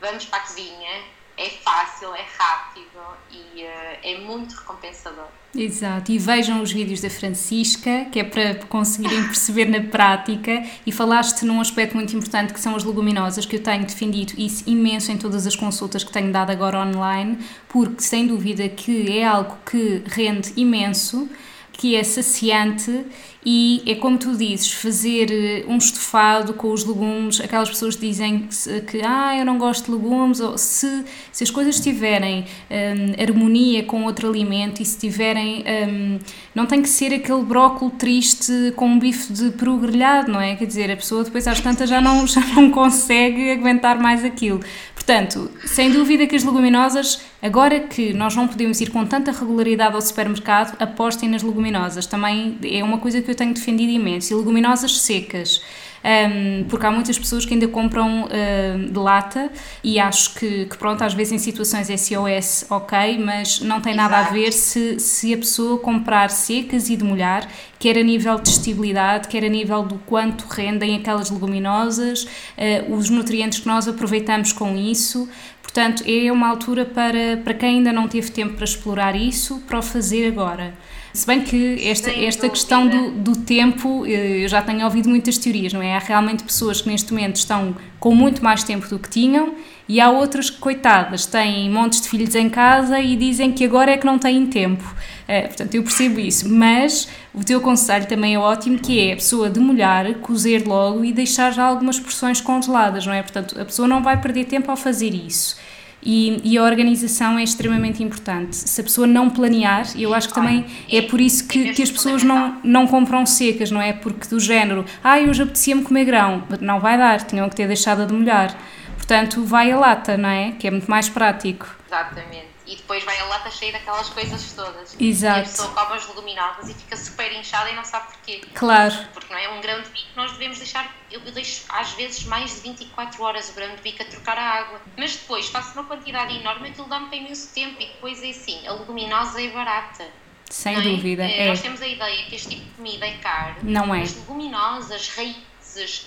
vamos 0.00 0.24
para 0.24 0.38
a 0.38 0.46
cozinha, 0.46 1.04
é 1.36 1.48
fácil, 1.50 2.14
é 2.14 2.24
rápido 2.38 3.00
e 3.30 3.62
uh, 3.64 3.98
é 4.02 4.18
muito 4.20 4.54
recompensador. 4.54 5.26
Exato, 5.54 6.10
e 6.10 6.18
vejam 6.18 6.62
os 6.62 6.72
vídeos 6.72 7.00
da 7.00 7.08
Francisca, 7.08 8.06
que 8.10 8.18
é 8.18 8.24
para 8.24 8.56
conseguirem 8.66 9.22
perceber 9.28 9.66
na 9.66 9.80
prática. 9.80 10.64
E 10.84 10.92
falaste 10.92 11.44
num 11.44 11.60
aspecto 11.60 11.94
muito 11.94 12.14
importante 12.16 12.52
que 12.52 12.60
são 12.60 12.74
as 12.74 12.84
leguminosas, 12.84 13.46
que 13.46 13.56
eu 13.56 13.62
tenho 13.62 13.84
defendido 13.84 14.34
isso 14.36 14.64
imenso 14.68 15.12
em 15.12 15.18
todas 15.18 15.46
as 15.46 15.54
consultas 15.54 16.02
que 16.02 16.12
tenho 16.12 16.32
dado 16.32 16.50
agora 16.50 16.80
online, 16.80 17.38
porque 17.68 18.02
sem 18.02 18.26
dúvida 18.26 18.68
que 18.68 19.16
é 19.16 19.24
algo 19.24 19.56
que 19.64 20.02
rende 20.06 20.52
imenso 20.56 21.28
que 21.76 21.96
é 21.96 22.04
saciante 22.04 23.04
e 23.44 23.82
é 23.86 23.94
como 23.94 24.16
tu 24.16 24.36
dizes, 24.36 24.72
fazer 24.72 25.30
eh, 25.30 25.64
um 25.68 25.76
estofado 25.76 26.54
com 26.54 26.72
os 26.72 26.84
legumes, 26.84 27.40
aquelas 27.40 27.68
pessoas 27.68 27.96
dizem 27.96 28.48
que, 28.90 29.02
ah, 29.02 29.36
eu 29.36 29.44
não 29.44 29.58
gosto 29.58 29.86
de 29.86 29.92
legumes, 29.92 30.40
ou 30.40 30.56
se, 30.56 31.04
se 31.30 31.44
as 31.44 31.50
coisas 31.50 31.78
tiverem 31.78 32.46
um, 32.70 33.22
harmonia 33.22 33.82
com 33.82 34.04
outro 34.04 34.28
alimento 34.28 34.80
e 34.80 34.84
se 34.84 34.98
tiverem, 34.98 35.62
um, 35.88 36.18
não 36.54 36.64
tem 36.64 36.80
que 36.80 36.88
ser 36.88 37.12
aquele 37.12 37.42
brócolis 37.42 37.94
triste 37.98 38.72
com 38.76 38.86
um 38.86 38.98
bife 38.98 39.32
de 39.32 39.50
peru 39.50 39.76
grelhado, 39.76 40.32
não 40.32 40.40
é? 40.40 40.56
Quer 40.56 40.66
dizer, 40.66 40.90
a 40.90 40.96
pessoa 40.96 41.22
depois 41.22 41.46
às 41.46 41.60
tantas 41.60 41.90
já 41.90 42.00
não, 42.00 42.24
já 42.28 42.40
não 42.40 42.70
consegue 42.70 43.50
aguentar 43.50 43.98
mais 43.98 44.24
aquilo. 44.24 44.60
Portanto, 44.94 45.50
sem 45.66 45.90
dúvida 45.92 46.26
que 46.26 46.34
as 46.34 46.42
leguminosas, 46.42 47.20
agora 47.42 47.78
que 47.78 48.14
nós 48.14 48.34
não 48.34 48.48
podemos 48.48 48.80
ir 48.80 48.90
com 48.90 49.04
tanta 49.04 49.32
regularidade 49.32 49.94
ao 49.94 50.00
supermercado, 50.00 50.74
apostem 50.80 51.28
nas 51.28 51.42
leguminosas. 51.42 52.06
Também 52.06 52.58
é 52.62 52.82
uma 52.82 52.96
coisa 52.96 53.20
que 53.20 53.30
eu 53.30 53.33
tenho 53.34 53.54
defendido 53.54 53.90
imenso. 53.90 54.32
E 54.32 54.36
leguminosas 54.36 55.00
secas 55.00 55.60
um, 56.04 56.64
porque 56.64 56.84
há 56.84 56.90
muitas 56.90 57.18
pessoas 57.18 57.46
que 57.46 57.54
ainda 57.54 57.66
compram 57.66 58.24
uh, 58.24 58.78
de 58.78 58.98
lata 58.98 59.50
e 59.82 59.98
acho 59.98 60.34
que, 60.34 60.66
que, 60.66 60.76
pronto, 60.76 61.02
às 61.02 61.14
vezes 61.14 61.32
em 61.32 61.38
situações 61.38 61.88
SOS 61.88 62.66
ok, 62.68 63.16
mas 63.18 63.60
não 63.60 63.80
tem 63.80 63.94
Exato. 63.94 64.10
nada 64.10 64.28
a 64.28 64.30
ver 64.30 64.52
se, 64.52 65.00
se 65.00 65.32
a 65.32 65.38
pessoa 65.38 65.78
comprar 65.78 66.28
secas 66.28 66.90
e 66.90 66.96
de 66.96 67.02
molhar, 67.02 67.48
quer 67.78 67.96
a 67.96 68.02
nível 68.02 68.38
de 68.38 68.50
estibilidade, 68.50 69.28
quer 69.28 69.44
a 69.44 69.48
nível 69.48 69.82
do 69.82 69.94
quanto 70.00 70.44
rendem 70.46 70.94
aquelas 70.96 71.30
leguminosas, 71.30 72.24
uh, 72.24 72.94
os 72.94 73.08
nutrientes 73.08 73.60
que 73.60 73.66
nós 73.66 73.88
aproveitamos 73.88 74.52
com 74.52 74.76
isso. 74.76 75.26
Portanto, 75.62 76.04
é 76.06 76.30
uma 76.30 76.48
altura 76.48 76.84
para, 76.84 77.38
para 77.42 77.54
quem 77.54 77.78
ainda 77.78 77.92
não 77.92 78.06
teve 78.08 78.30
tempo 78.30 78.54
para 78.54 78.64
explorar 78.64 79.16
isso, 79.16 79.60
para 79.66 79.78
o 79.78 79.82
fazer 79.82 80.28
agora. 80.28 80.74
Se 81.14 81.28
bem 81.28 81.42
que 81.42 81.88
esta, 81.88 82.10
esta 82.10 82.48
questão 82.48 82.88
do, 82.88 83.12
do 83.12 83.36
tempo, 83.36 84.04
eh, 84.04 84.42
eu 84.42 84.48
já 84.48 84.60
tenho 84.60 84.84
ouvido 84.84 85.08
muitas 85.08 85.38
teorias, 85.38 85.72
não 85.72 85.80
é? 85.80 85.94
Há 85.94 86.00
realmente 86.00 86.42
pessoas 86.42 86.80
que 86.80 86.88
neste 86.88 87.12
momento 87.12 87.36
estão 87.36 87.76
com 88.00 88.12
muito 88.12 88.42
mais 88.42 88.64
tempo 88.64 88.88
do 88.88 88.98
que 88.98 89.08
tinham 89.08 89.54
e 89.88 90.00
há 90.00 90.10
outras 90.10 90.50
que, 90.50 90.58
coitadas, 90.58 91.24
têm 91.24 91.70
montes 91.70 92.00
de 92.00 92.08
filhos 92.08 92.34
em 92.34 92.50
casa 92.50 92.98
e 92.98 93.14
dizem 93.14 93.52
que 93.52 93.64
agora 93.64 93.92
é 93.92 93.96
que 93.96 94.04
não 94.04 94.18
têm 94.18 94.44
tempo. 94.46 94.82
Uh, 94.82 95.46
portanto, 95.46 95.76
eu 95.76 95.84
percebo 95.84 96.18
isso, 96.18 96.48
mas 96.52 97.08
o 97.32 97.44
teu 97.44 97.60
conselho 97.60 98.06
também 98.06 98.34
é 98.34 98.38
ótimo, 98.38 98.76
que 98.76 98.98
é 98.98 99.12
a 99.12 99.16
pessoa 99.16 99.48
demolhar, 99.48 100.12
cozer 100.14 100.66
logo 100.66 101.04
e 101.04 101.12
deixar 101.12 101.52
já 101.52 101.62
algumas 101.62 102.00
porções 102.00 102.40
congeladas, 102.40 103.06
não 103.06 103.12
é? 103.12 103.22
Portanto, 103.22 103.60
a 103.60 103.64
pessoa 103.64 103.86
não 103.86 104.02
vai 104.02 104.20
perder 104.20 104.46
tempo 104.46 104.68
ao 104.68 104.76
fazer 104.76 105.14
isso. 105.14 105.56
E, 106.04 106.40
e, 106.44 106.58
a 106.58 106.62
organização 106.62 107.38
é 107.38 107.42
extremamente 107.42 108.02
importante. 108.02 108.54
Se 108.54 108.80
a 108.80 108.84
pessoa 108.84 109.06
não 109.06 109.30
planear, 109.30 109.86
eu 109.96 110.12
acho 110.12 110.28
que 110.28 110.34
também 110.34 110.66
é 110.92 111.00
por 111.00 111.20
isso 111.20 111.48
que, 111.48 111.72
que 111.72 111.82
as 111.82 111.90
pessoas 111.90 112.22
não, 112.22 112.58
não 112.62 112.86
compram 112.86 113.24
secas, 113.24 113.70
não 113.70 113.80
é? 113.80 113.92
Porque 113.92 114.28
do 114.28 114.38
género, 114.38 114.84
ah, 115.02 115.16
hoje 115.18 115.42
apetecia-me 115.42 115.82
comer 115.82 116.04
grão, 116.04 116.44
não 116.60 116.78
vai 116.78 116.98
dar, 116.98 117.22
tinham 117.22 117.48
que 117.48 117.56
ter 117.56 117.66
deixado 117.66 118.06
de 118.06 118.12
molhar. 118.12 118.54
Portanto, 118.96 119.42
vai 119.44 119.70
a 119.70 119.78
lata, 119.78 120.16
não 120.16 120.28
é? 120.28 120.52
Que 120.52 120.66
é 120.66 120.70
muito 120.70 120.90
mais 120.90 121.08
prático. 121.08 121.66
Exatamente 121.86 122.53
e 122.66 122.76
depois 122.76 123.04
vai 123.04 123.18
a 123.18 123.24
lata 123.24 123.50
cheia 123.50 123.72
daquelas 123.72 124.08
coisas 124.08 124.52
todas. 124.52 124.96
Exato. 124.98 125.38
E 125.38 125.42
a 125.42 125.44
pessoa 125.44 125.68
come 125.72 125.96
as 125.96 126.08
leguminosas 126.08 126.68
e 126.68 126.74
fica 126.74 126.96
super 126.96 127.32
inchada 127.32 127.70
e 127.70 127.74
não 127.74 127.84
sabe 127.84 128.06
porquê. 128.08 128.42
Claro. 128.54 128.94
Porque 129.12 129.32
não 129.32 129.40
é 129.40 129.48
um 129.50 129.60
grão 129.60 129.82
de 129.82 129.88
bico, 129.90 130.08
nós 130.16 130.32
devemos 130.32 130.58
deixar, 130.58 130.94
eu 131.10 131.20
deixo 131.20 131.64
às 131.68 131.92
vezes 131.92 132.24
mais 132.24 132.54
de 132.54 132.60
24 132.60 133.22
horas 133.22 133.48
o 133.50 133.52
grão 133.54 133.74
de 133.74 133.82
bico 133.82 134.02
a 134.02 134.06
trocar 134.06 134.38
a 134.38 134.42
água. 134.42 134.80
Mas 134.96 135.16
depois 135.16 135.48
faço 135.48 135.72
uma 135.74 135.84
quantidade 135.84 136.36
enorme, 136.36 136.70
aquilo 136.70 136.88
dá-me 136.88 137.08
para 137.08 137.16
imenso 137.16 137.52
tempo 137.54 137.80
e 137.80 137.86
depois 137.86 138.22
é 138.22 138.30
assim, 138.30 138.66
a 138.66 138.72
leguminosa 138.72 139.42
é 139.42 139.48
barata. 139.48 140.06
Sem 140.50 140.76
é? 140.76 140.80
dúvida. 140.80 141.24
É, 141.24 141.46
é. 141.46 141.48
Nós 141.48 141.60
temos 141.60 141.80
a 141.82 141.86
ideia 141.86 142.24
que 142.26 142.34
este 142.34 142.50
tipo 142.50 142.64
de 142.64 142.70
comida 142.72 143.06
é 143.06 143.16
caro. 143.18 143.56
Não 143.62 143.94
é. 143.94 144.02
As 144.02 144.14
leguminosas, 144.14 145.08
raízes 145.08 145.53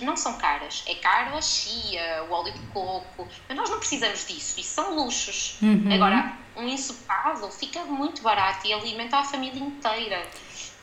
não 0.01 0.15
são 0.15 0.37
caras. 0.37 0.83
É 0.87 0.95
caro 0.95 1.35
a 1.37 1.41
chia, 1.41 2.25
o 2.29 2.31
óleo 2.31 2.53
de 2.53 2.59
coco, 2.67 3.27
mas 3.47 3.57
nós 3.57 3.69
não 3.69 3.79
precisamos 3.79 4.27
disso. 4.27 4.59
Isso 4.59 4.73
são 4.73 4.95
luxos. 4.95 5.57
Uhum. 5.61 5.93
Agora, 5.93 6.37
um 6.55 6.67
ensopado 6.67 7.49
fica 7.51 7.83
muito 7.85 8.21
barato 8.21 8.67
e 8.67 8.73
alimenta 8.73 9.17
a 9.17 9.23
família 9.23 9.59
inteira. 9.61 10.27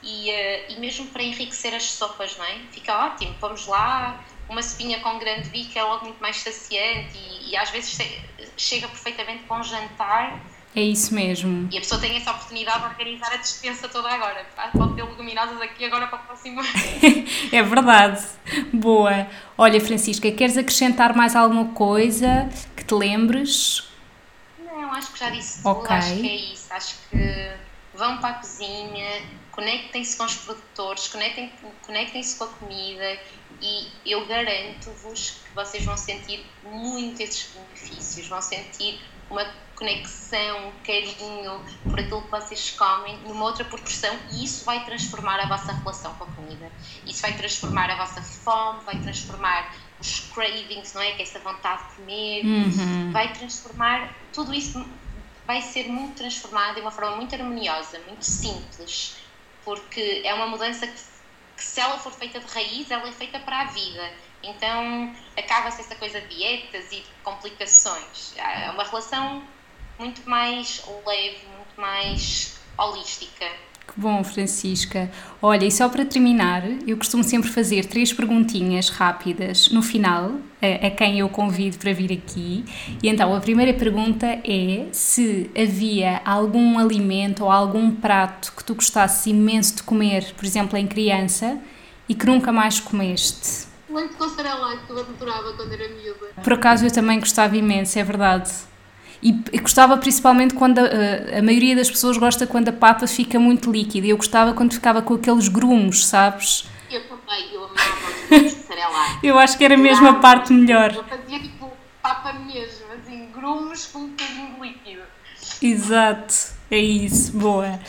E, 0.02 0.30
uh, 0.30 0.72
e 0.72 0.76
mesmo 0.78 1.06
para 1.06 1.22
enriquecer 1.22 1.74
as 1.74 1.84
sopas, 1.84 2.36
não 2.36 2.44
é? 2.44 2.58
Fica 2.70 3.06
ótimo. 3.06 3.34
Vamos 3.40 3.66
lá, 3.66 4.22
uma 4.48 4.62
sopinha 4.62 5.00
com 5.00 5.18
grande 5.18 5.48
bico 5.48 5.78
é 5.78 5.82
logo 5.82 6.04
muito 6.04 6.20
mais 6.20 6.36
saciante 6.36 7.16
e, 7.16 7.50
e 7.50 7.56
às 7.56 7.70
vezes 7.70 7.98
chega 8.56 8.86
perfeitamente 8.88 9.44
para 9.44 9.56
um 9.58 9.62
jantar 9.62 10.40
é 10.76 10.80
isso 10.80 11.14
mesmo. 11.14 11.68
E 11.70 11.78
a 11.78 11.80
pessoa 11.80 12.00
tem 12.00 12.16
essa 12.16 12.32
oportunidade 12.32 12.80
de 12.80 12.86
organizar 12.86 13.32
a 13.32 13.36
dispensa 13.36 13.88
toda 13.88 14.08
agora. 14.08 14.44
Pode 14.72 14.94
ter 14.94 15.04
leguminosas 15.04 15.60
aqui 15.60 15.84
agora 15.84 16.08
para 16.08 16.18
o 16.18 16.22
próximo 16.24 16.60
É 17.52 17.62
verdade. 17.62 18.24
Boa. 18.72 19.28
Olha, 19.56 19.80
Francisca, 19.80 20.30
queres 20.32 20.56
acrescentar 20.56 21.14
mais 21.14 21.36
alguma 21.36 21.66
coisa 21.72 22.48
que 22.76 22.84
te 22.84 22.94
lembres? 22.94 23.88
Não, 24.58 24.92
acho 24.92 25.12
que 25.12 25.18
já 25.18 25.30
disse 25.30 25.62
tudo. 25.62 25.78
Okay. 25.78 25.96
Acho 25.96 26.14
que 26.16 26.28
é 26.28 26.36
isso. 26.36 26.72
Acho 26.72 26.96
que 27.08 27.52
vão 27.94 28.18
para 28.18 28.30
a 28.30 28.34
cozinha, 28.34 29.22
conectem-se 29.52 30.16
com 30.16 30.24
os 30.24 30.34
produtores, 30.34 31.06
conectem-se 31.06 31.52
conectem 31.86 32.22
com 32.36 32.44
a 32.44 32.48
comida 32.48 33.18
e 33.62 33.88
eu 34.04 34.26
garanto-vos 34.26 35.38
que 35.44 35.54
vocês 35.54 35.84
vão 35.84 35.96
sentir 35.96 36.44
muito 36.64 37.20
esses 37.20 37.50
benefícios, 37.54 38.26
vão 38.26 38.42
sentir 38.42 39.00
uma 39.34 39.46
conexão, 39.74 40.68
um 40.68 40.72
carinho 40.84 41.60
por 41.82 41.98
aquilo 41.98 42.22
que 42.22 42.30
vocês 42.30 42.70
comem 42.70 43.18
numa 43.18 43.44
outra 43.44 43.64
proporção 43.64 44.16
e 44.32 44.44
isso 44.44 44.64
vai 44.64 44.84
transformar 44.84 45.40
a 45.40 45.46
vossa 45.46 45.72
relação 45.72 46.14
com 46.14 46.24
a 46.24 46.26
comida. 46.28 46.70
Isso 47.04 47.20
vai 47.20 47.32
transformar 47.36 47.90
a 47.90 47.96
vossa 47.96 48.22
fome, 48.22 48.80
vai 48.84 48.98
transformar 49.00 49.74
os 50.00 50.20
cravings, 50.32 50.94
não 50.94 51.02
é? 51.02 51.12
Que 51.12 51.22
é 51.22 51.24
essa 51.24 51.40
vontade 51.40 51.82
de 51.88 51.94
comer, 51.96 52.44
uhum. 52.44 53.10
vai 53.12 53.32
transformar 53.32 54.14
tudo 54.32 54.54
isso 54.54 54.84
vai 55.46 55.60
ser 55.60 55.88
muito 55.88 56.16
transformado 56.16 56.76
de 56.76 56.80
uma 56.80 56.90
forma 56.90 57.16
muito 57.16 57.34
harmoniosa, 57.34 57.98
muito 58.06 58.24
simples, 58.24 59.16
porque 59.62 60.22
é 60.24 60.32
uma 60.32 60.46
mudança 60.46 60.86
que, 60.86 61.02
que 61.56 61.62
se 61.62 61.80
ela 61.80 61.98
for 61.98 62.12
feita 62.12 62.40
de 62.40 62.46
raiz, 62.46 62.90
ela 62.90 63.06
é 63.06 63.12
feita 63.12 63.38
para 63.38 63.60
a 63.60 63.64
vida 63.66 64.10
então 64.48 65.12
acaba-se 65.36 65.80
essa 65.80 65.94
coisa 65.96 66.20
de 66.20 66.34
dietas 66.34 66.86
e 66.92 66.96
de 66.96 67.06
complicações. 67.22 68.34
É 68.36 68.70
uma 68.70 68.84
relação 68.84 69.42
muito 69.98 70.28
mais 70.28 70.82
leve, 71.06 71.46
muito 71.56 71.80
mais 71.80 72.58
holística. 72.76 73.46
Que 73.86 74.00
bom, 74.00 74.24
Francisca. 74.24 75.10
Olha, 75.42 75.66
e 75.66 75.70
só 75.70 75.88
para 75.90 76.06
terminar, 76.06 76.64
eu 76.86 76.96
costumo 76.96 77.22
sempre 77.22 77.50
fazer 77.50 77.84
três 77.84 78.12
perguntinhas 78.12 78.88
rápidas 78.88 79.68
no 79.68 79.82
final, 79.82 80.32
a, 80.60 80.86
a, 80.86 80.90
quem 80.90 81.18
eu 81.18 81.28
convido 81.28 81.76
para 81.76 81.92
vir 81.92 82.10
aqui. 82.12 82.64
E 83.02 83.08
então, 83.08 83.34
a 83.34 83.40
primeira 83.40 83.74
pergunta 83.74 84.26
é 84.42 84.86
se 84.90 85.50
havia 85.56 86.22
algum 86.24 86.78
alimento 86.78 87.44
ou 87.44 87.50
algum 87.50 87.94
prato 87.94 88.54
que 88.56 88.64
tu 88.64 88.74
gostasses 88.74 89.26
imenso 89.26 89.76
de 89.76 89.82
comer, 89.82 90.32
por 90.34 90.46
exemplo, 90.46 90.78
em 90.78 90.86
criança, 90.86 91.60
e 92.08 92.14
que 92.14 92.24
nunca 92.24 92.50
mais 92.50 92.80
comeste 92.80 93.73
leite 93.94 94.14
com 94.14 94.28
sarelado 94.28 94.80
que 94.86 94.92
eu 94.92 94.98
adorava 94.98 95.52
quando 95.54 95.72
era 95.72 95.88
miúda. 95.88 96.26
Por 96.42 96.52
acaso 96.52 96.84
eu 96.84 96.92
também 96.92 97.18
gostava 97.20 97.56
imenso, 97.56 97.98
é 97.98 98.04
verdade. 98.04 98.50
E, 99.22 99.32
gostava 99.58 99.96
principalmente 99.96 100.54
quando 100.54 100.80
a, 100.80 101.38
a, 101.38 101.42
maioria 101.42 101.74
das 101.74 101.90
pessoas 101.90 102.18
gosta 102.18 102.46
quando 102.46 102.68
a 102.68 102.72
papa 102.72 103.06
fica 103.06 103.38
muito 103.38 103.72
líquida. 103.72 104.06
Eu 104.06 104.18
gostava 104.18 104.52
quando 104.52 104.74
ficava 104.74 105.00
com 105.00 105.14
aqueles 105.14 105.48
grumos, 105.48 106.06
sabes? 106.06 106.66
Eu 106.90 107.00
também, 107.08 107.54
eu 107.54 107.64
amava 107.64 108.46
os 108.46 109.20
de 109.20 109.26
eu 109.26 109.38
acho 109.38 109.56
que 109.56 109.64
era 109.64 109.76
mesmo 109.76 110.06
a 110.06 110.14
parte 110.14 110.52
melhor. 110.52 110.92
Eu 110.94 111.04
fazia 111.04 111.40
tipo 111.40 111.72
papa 112.02 112.34
mesmo, 112.34 112.84
assim, 112.92 113.28
grumos 113.34 113.86
Exato, 115.64 116.34
é 116.70 116.78
isso, 116.78 117.32
boa. 117.32 117.80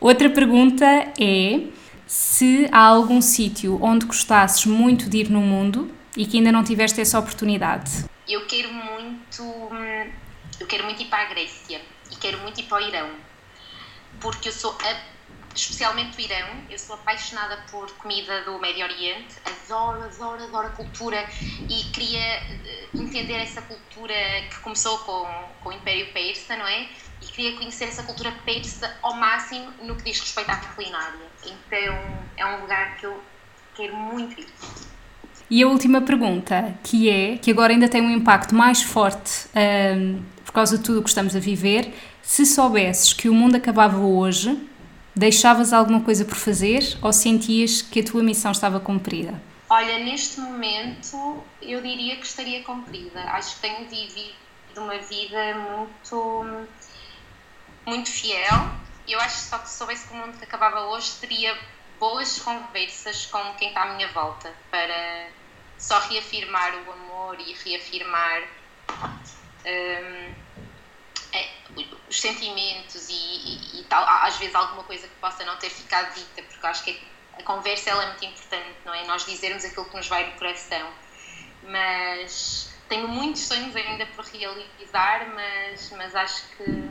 Outra 0.00 0.28
pergunta 0.28 0.84
é 0.84 1.60
se 2.10 2.68
há 2.72 2.86
algum 2.86 3.22
sítio 3.22 3.78
onde 3.80 4.04
gostasses 4.04 4.66
muito 4.66 5.08
de 5.08 5.18
ir 5.18 5.30
no 5.30 5.40
mundo 5.40 5.88
e 6.16 6.26
que 6.26 6.38
ainda 6.38 6.50
não 6.50 6.64
tiveste 6.64 7.00
essa 7.00 7.16
oportunidade. 7.16 8.04
Eu 8.28 8.48
quero 8.48 8.72
muito, 8.72 9.44
hum, 9.44 10.10
eu 10.58 10.66
quero 10.66 10.82
muito 10.82 11.00
ir 11.00 11.06
para 11.06 11.22
a 11.22 11.26
Grécia 11.26 11.80
e 12.10 12.16
quero 12.16 12.38
muito 12.40 12.58
ir 12.58 12.64
para 12.64 12.84
o 12.84 12.88
Irão, 12.88 13.10
porque 14.20 14.48
eu 14.48 14.52
sou 14.52 14.76
especialmente 15.54 16.16
o 16.16 16.20
Irão. 16.20 16.48
Eu 16.70 16.78
sou 16.78 16.94
apaixonada 16.94 17.58
por 17.70 17.90
comida 17.92 18.42
do 18.42 18.58
Médio 18.58 18.84
Oriente, 18.84 19.34
adoro, 19.44 20.02
adoro, 20.02 20.44
adoro 20.44 20.66
a 20.68 20.70
cultura 20.70 21.28
e 21.68 21.84
queria 21.92 22.20
eh, 22.20 22.88
entender 22.94 23.34
essa 23.34 23.62
cultura 23.62 24.14
que 24.50 24.58
começou 24.60 24.98
com, 24.98 25.26
com 25.62 25.68
o 25.70 25.72
Império 25.72 26.12
Persa, 26.12 26.56
não 26.56 26.66
é? 26.66 26.88
E 27.22 27.26
queria 27.26 27.56
conhecer 27.56 27.84
essa 27.84 28.02
cultura 28.02 28.32
persa 28.44 28.96
ao 29.02 29.14
máximo 29.14 29.70
no 29.82 29.94
que 29.96 30.04
diz 30.04 30.20
respeito 30.20 30.50
à 30.50 30.56
culinária. 30.56 31.26
Então 31.44 31.94
é 32.36 32.46
um 32.46 32.60
lugar 32.60 32.96
que 32.96 33.06
eu 33.06 33.22
quero 33.74 33.96
muito 33.96 34.40
ir. 34.40 34.46
E 35.50 35.62
a 35.62 35.66
última 35.66 36.00
pergunta, 36.00 36.78
que 36.84 37.10
é, 37.10 37.36
que 37.36 37.50
agora 37.50 37.72
ainda 37.72 37.88
tem 37.88 38.00
um 38.00 38.10
impacto 38.10 38.54
mais 38.54 38.82
forte 38.82 39.48
um, 39.48 39.58
ehm, 39.58 40.22
por 40.44 40.52
causa 40.52 40.78
de 40.78 40.84
tudo 40.84 41.00
o 41.00 41.02
que 41.02 41.08
estamos 41.08 41.34
a 41.34 41.40
viver, 41.40 41.92
se 42.22 42.46
soubesses 42.46 43.12
que 43.12 43.28
o 43.28 43.34
mundo 43.34 43.56
acabava 43.56 43.98
hoje, 43.98 44.56
Deixavas 45.14 45.72
alguma 45.72 46.00
coisa 46.00 46.24
por 46.24 46.36
fazer 46.36 46.96
ou 47.02 47.12
sentias 47.12 47.82
que 47.82 48.00
a 48.00 48.04
tua 48.04 48.22
missão 48.22 48.52
estava 48.52 48.78
cumprida? 48.78 49.40
Olha, 49.68 49.98
neste 49.98 50.40
momento 50.40 51.42
eu 51.62 51.80
diria 51.80 52.16
que 52.16 52.26
estaria 52.26 52.62
cumprida. 52.62 53.20
Acho 53.24 53.56
que 53.56 53.60
tenho 53.60 53.88
vivido 53.88 54.34
uma 54.76 54.98
vida 54.98 55.54
muito, 55.54 56.66
muito 57.86 58.10
fiel. 58.10 58.70
Eu 59.08 59.20
acho 59.20 59.36
que 59.36 59.42
só 59.42 59.58
que 59.58 59.70
soubesse 59.70 60.08
que 60.08 60.14
o 60.14 60.16
mundo 60.16 60.38
que 60.38 60.44
acabava 60.44 60.86
hoje 60.86 61.12
teria 61.20 61.56
boas 61.98 62.38
conversas 62.40 63.26
com 63.26 63.38
quem 63.58 63.68
está 63.68 63.82
à 63.82 63.94
minha 63.94 64.08
volta 64.08 64.52
para 64.70 65.28
só 65.76 65.98
reafirmar 66.00 66.72
o 66.86 66.92
amor 66.92 67.36
e 67.40 67.54
reafirmar 67.64 68.42
um, 69.66 70.34
é, 71.32 71.48
os 72.08 72.20
sentimentos 72.20 73.08
e, 73.08 73.12
e, 73.12 73.80
e, 73.80 73.84
tal, 73.84 74.04
às 74.24 74.36
vezes 74.36 74.54
alguma 74.54 74.82
coisa 74.84 75.06
que 75.06 75.14
possa 75.16 75.44
não 75.44 75.56
ter 75.56 75.70
ficado 75.70 76.14
dita, 76.14 76.42
porque 76.42 76.66
acho 76.66 76.84
que 76.84 77.00
a 77.38 77.42
conversa 77.42 77.90
ela 77.90 78.04
é 78.04 78.06
muito 78.08 78.24
importante, 78.24 78.76
não 78.84 78.94
é? 78.94 79.06
Nós 79.06 79.24
dizermos 79.24 79.64
aquilo 79.64 79.84
que 79.86 79.96
nos 79.96 80.08
vai 80.08 80.30
no 80.30 80.38
coração. 80.38 80.88
Mas 81.62 82.70
tenho 82.88 83.08
muitos 83.08 83.42
sonhos 83.42 83.74
ainda 83.76 84.06
por 84.06 84.24
realizar, 84.24 85.28
mas, 85.34 85.92
mas 85.96 86.14
acho 86.14 86.42
que 86.56 86.90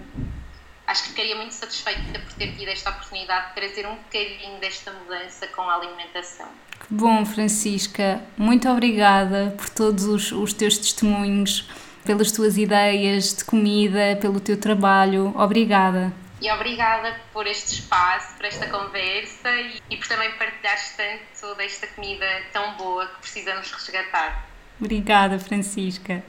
acho 0.87 1.03
que 1.03 1.09
ficaria 1.09 1.35
muito 1.35 1.53
satisfeita 1.53 2.19
por 2.19 2.33
ter 2.33 2.55
tido 2.55 2.67
esta 2.67 2.89
oportunidade 2.89 3.49
de 3.49 3.53
trazer 3.53 3.85
um 3.85 3.95
bocadinho 3.95 4.59
desta 4.59 4.91
mudança 4.91 5.45
com 5.47 5.61
a 5.61 5.75
alimentação. 5.75 6.47
Que 6.79 6.91
bom, 6.91 7.23
Francisca. 7.25 8.23
Muito 8.35 8.67
obrigada 8.67 9.53
por 9.55 9.69
todos 9.69 10.05
os, 10.05 10.31
os 10.31 10.51
teus 10.51 10.79
testemunhos 10.79 11.69
pelas 12.03 12.31
tuas 12.31 12.57
ideias 12.57 13.33
de 13.33 13.45
comida, 13.45 14.17
pelo 14.19 14.39
teu 14.39 14.57
trabalho. 14.57 15.33
Obrigada. 15.35 16.13
E 16.41 16.49
obrigada 16.51 17.19
por 17.33 17.45
este 17.45 17.73
espaço, 17.73 18.35
por 18.37 18.45
esta 18.45 18.65
conversa 18.67 19.49
e, 19.51 19.81
e 19.89 19.97
por 19.97 20.07
também 20.07 20.31
partilhares 20.31 20.95
tanto 20.95 21.55
desta 21.55 21.87
comida 21.87 22.25
tão 22.53 22.77
boa 22.77 23.05
que 23.07 23.21
precisamos 23.21 23.69
resgatar. 23.71 24.47
Obrigada, 24.79 25.37
Francisca. 25.37 26.23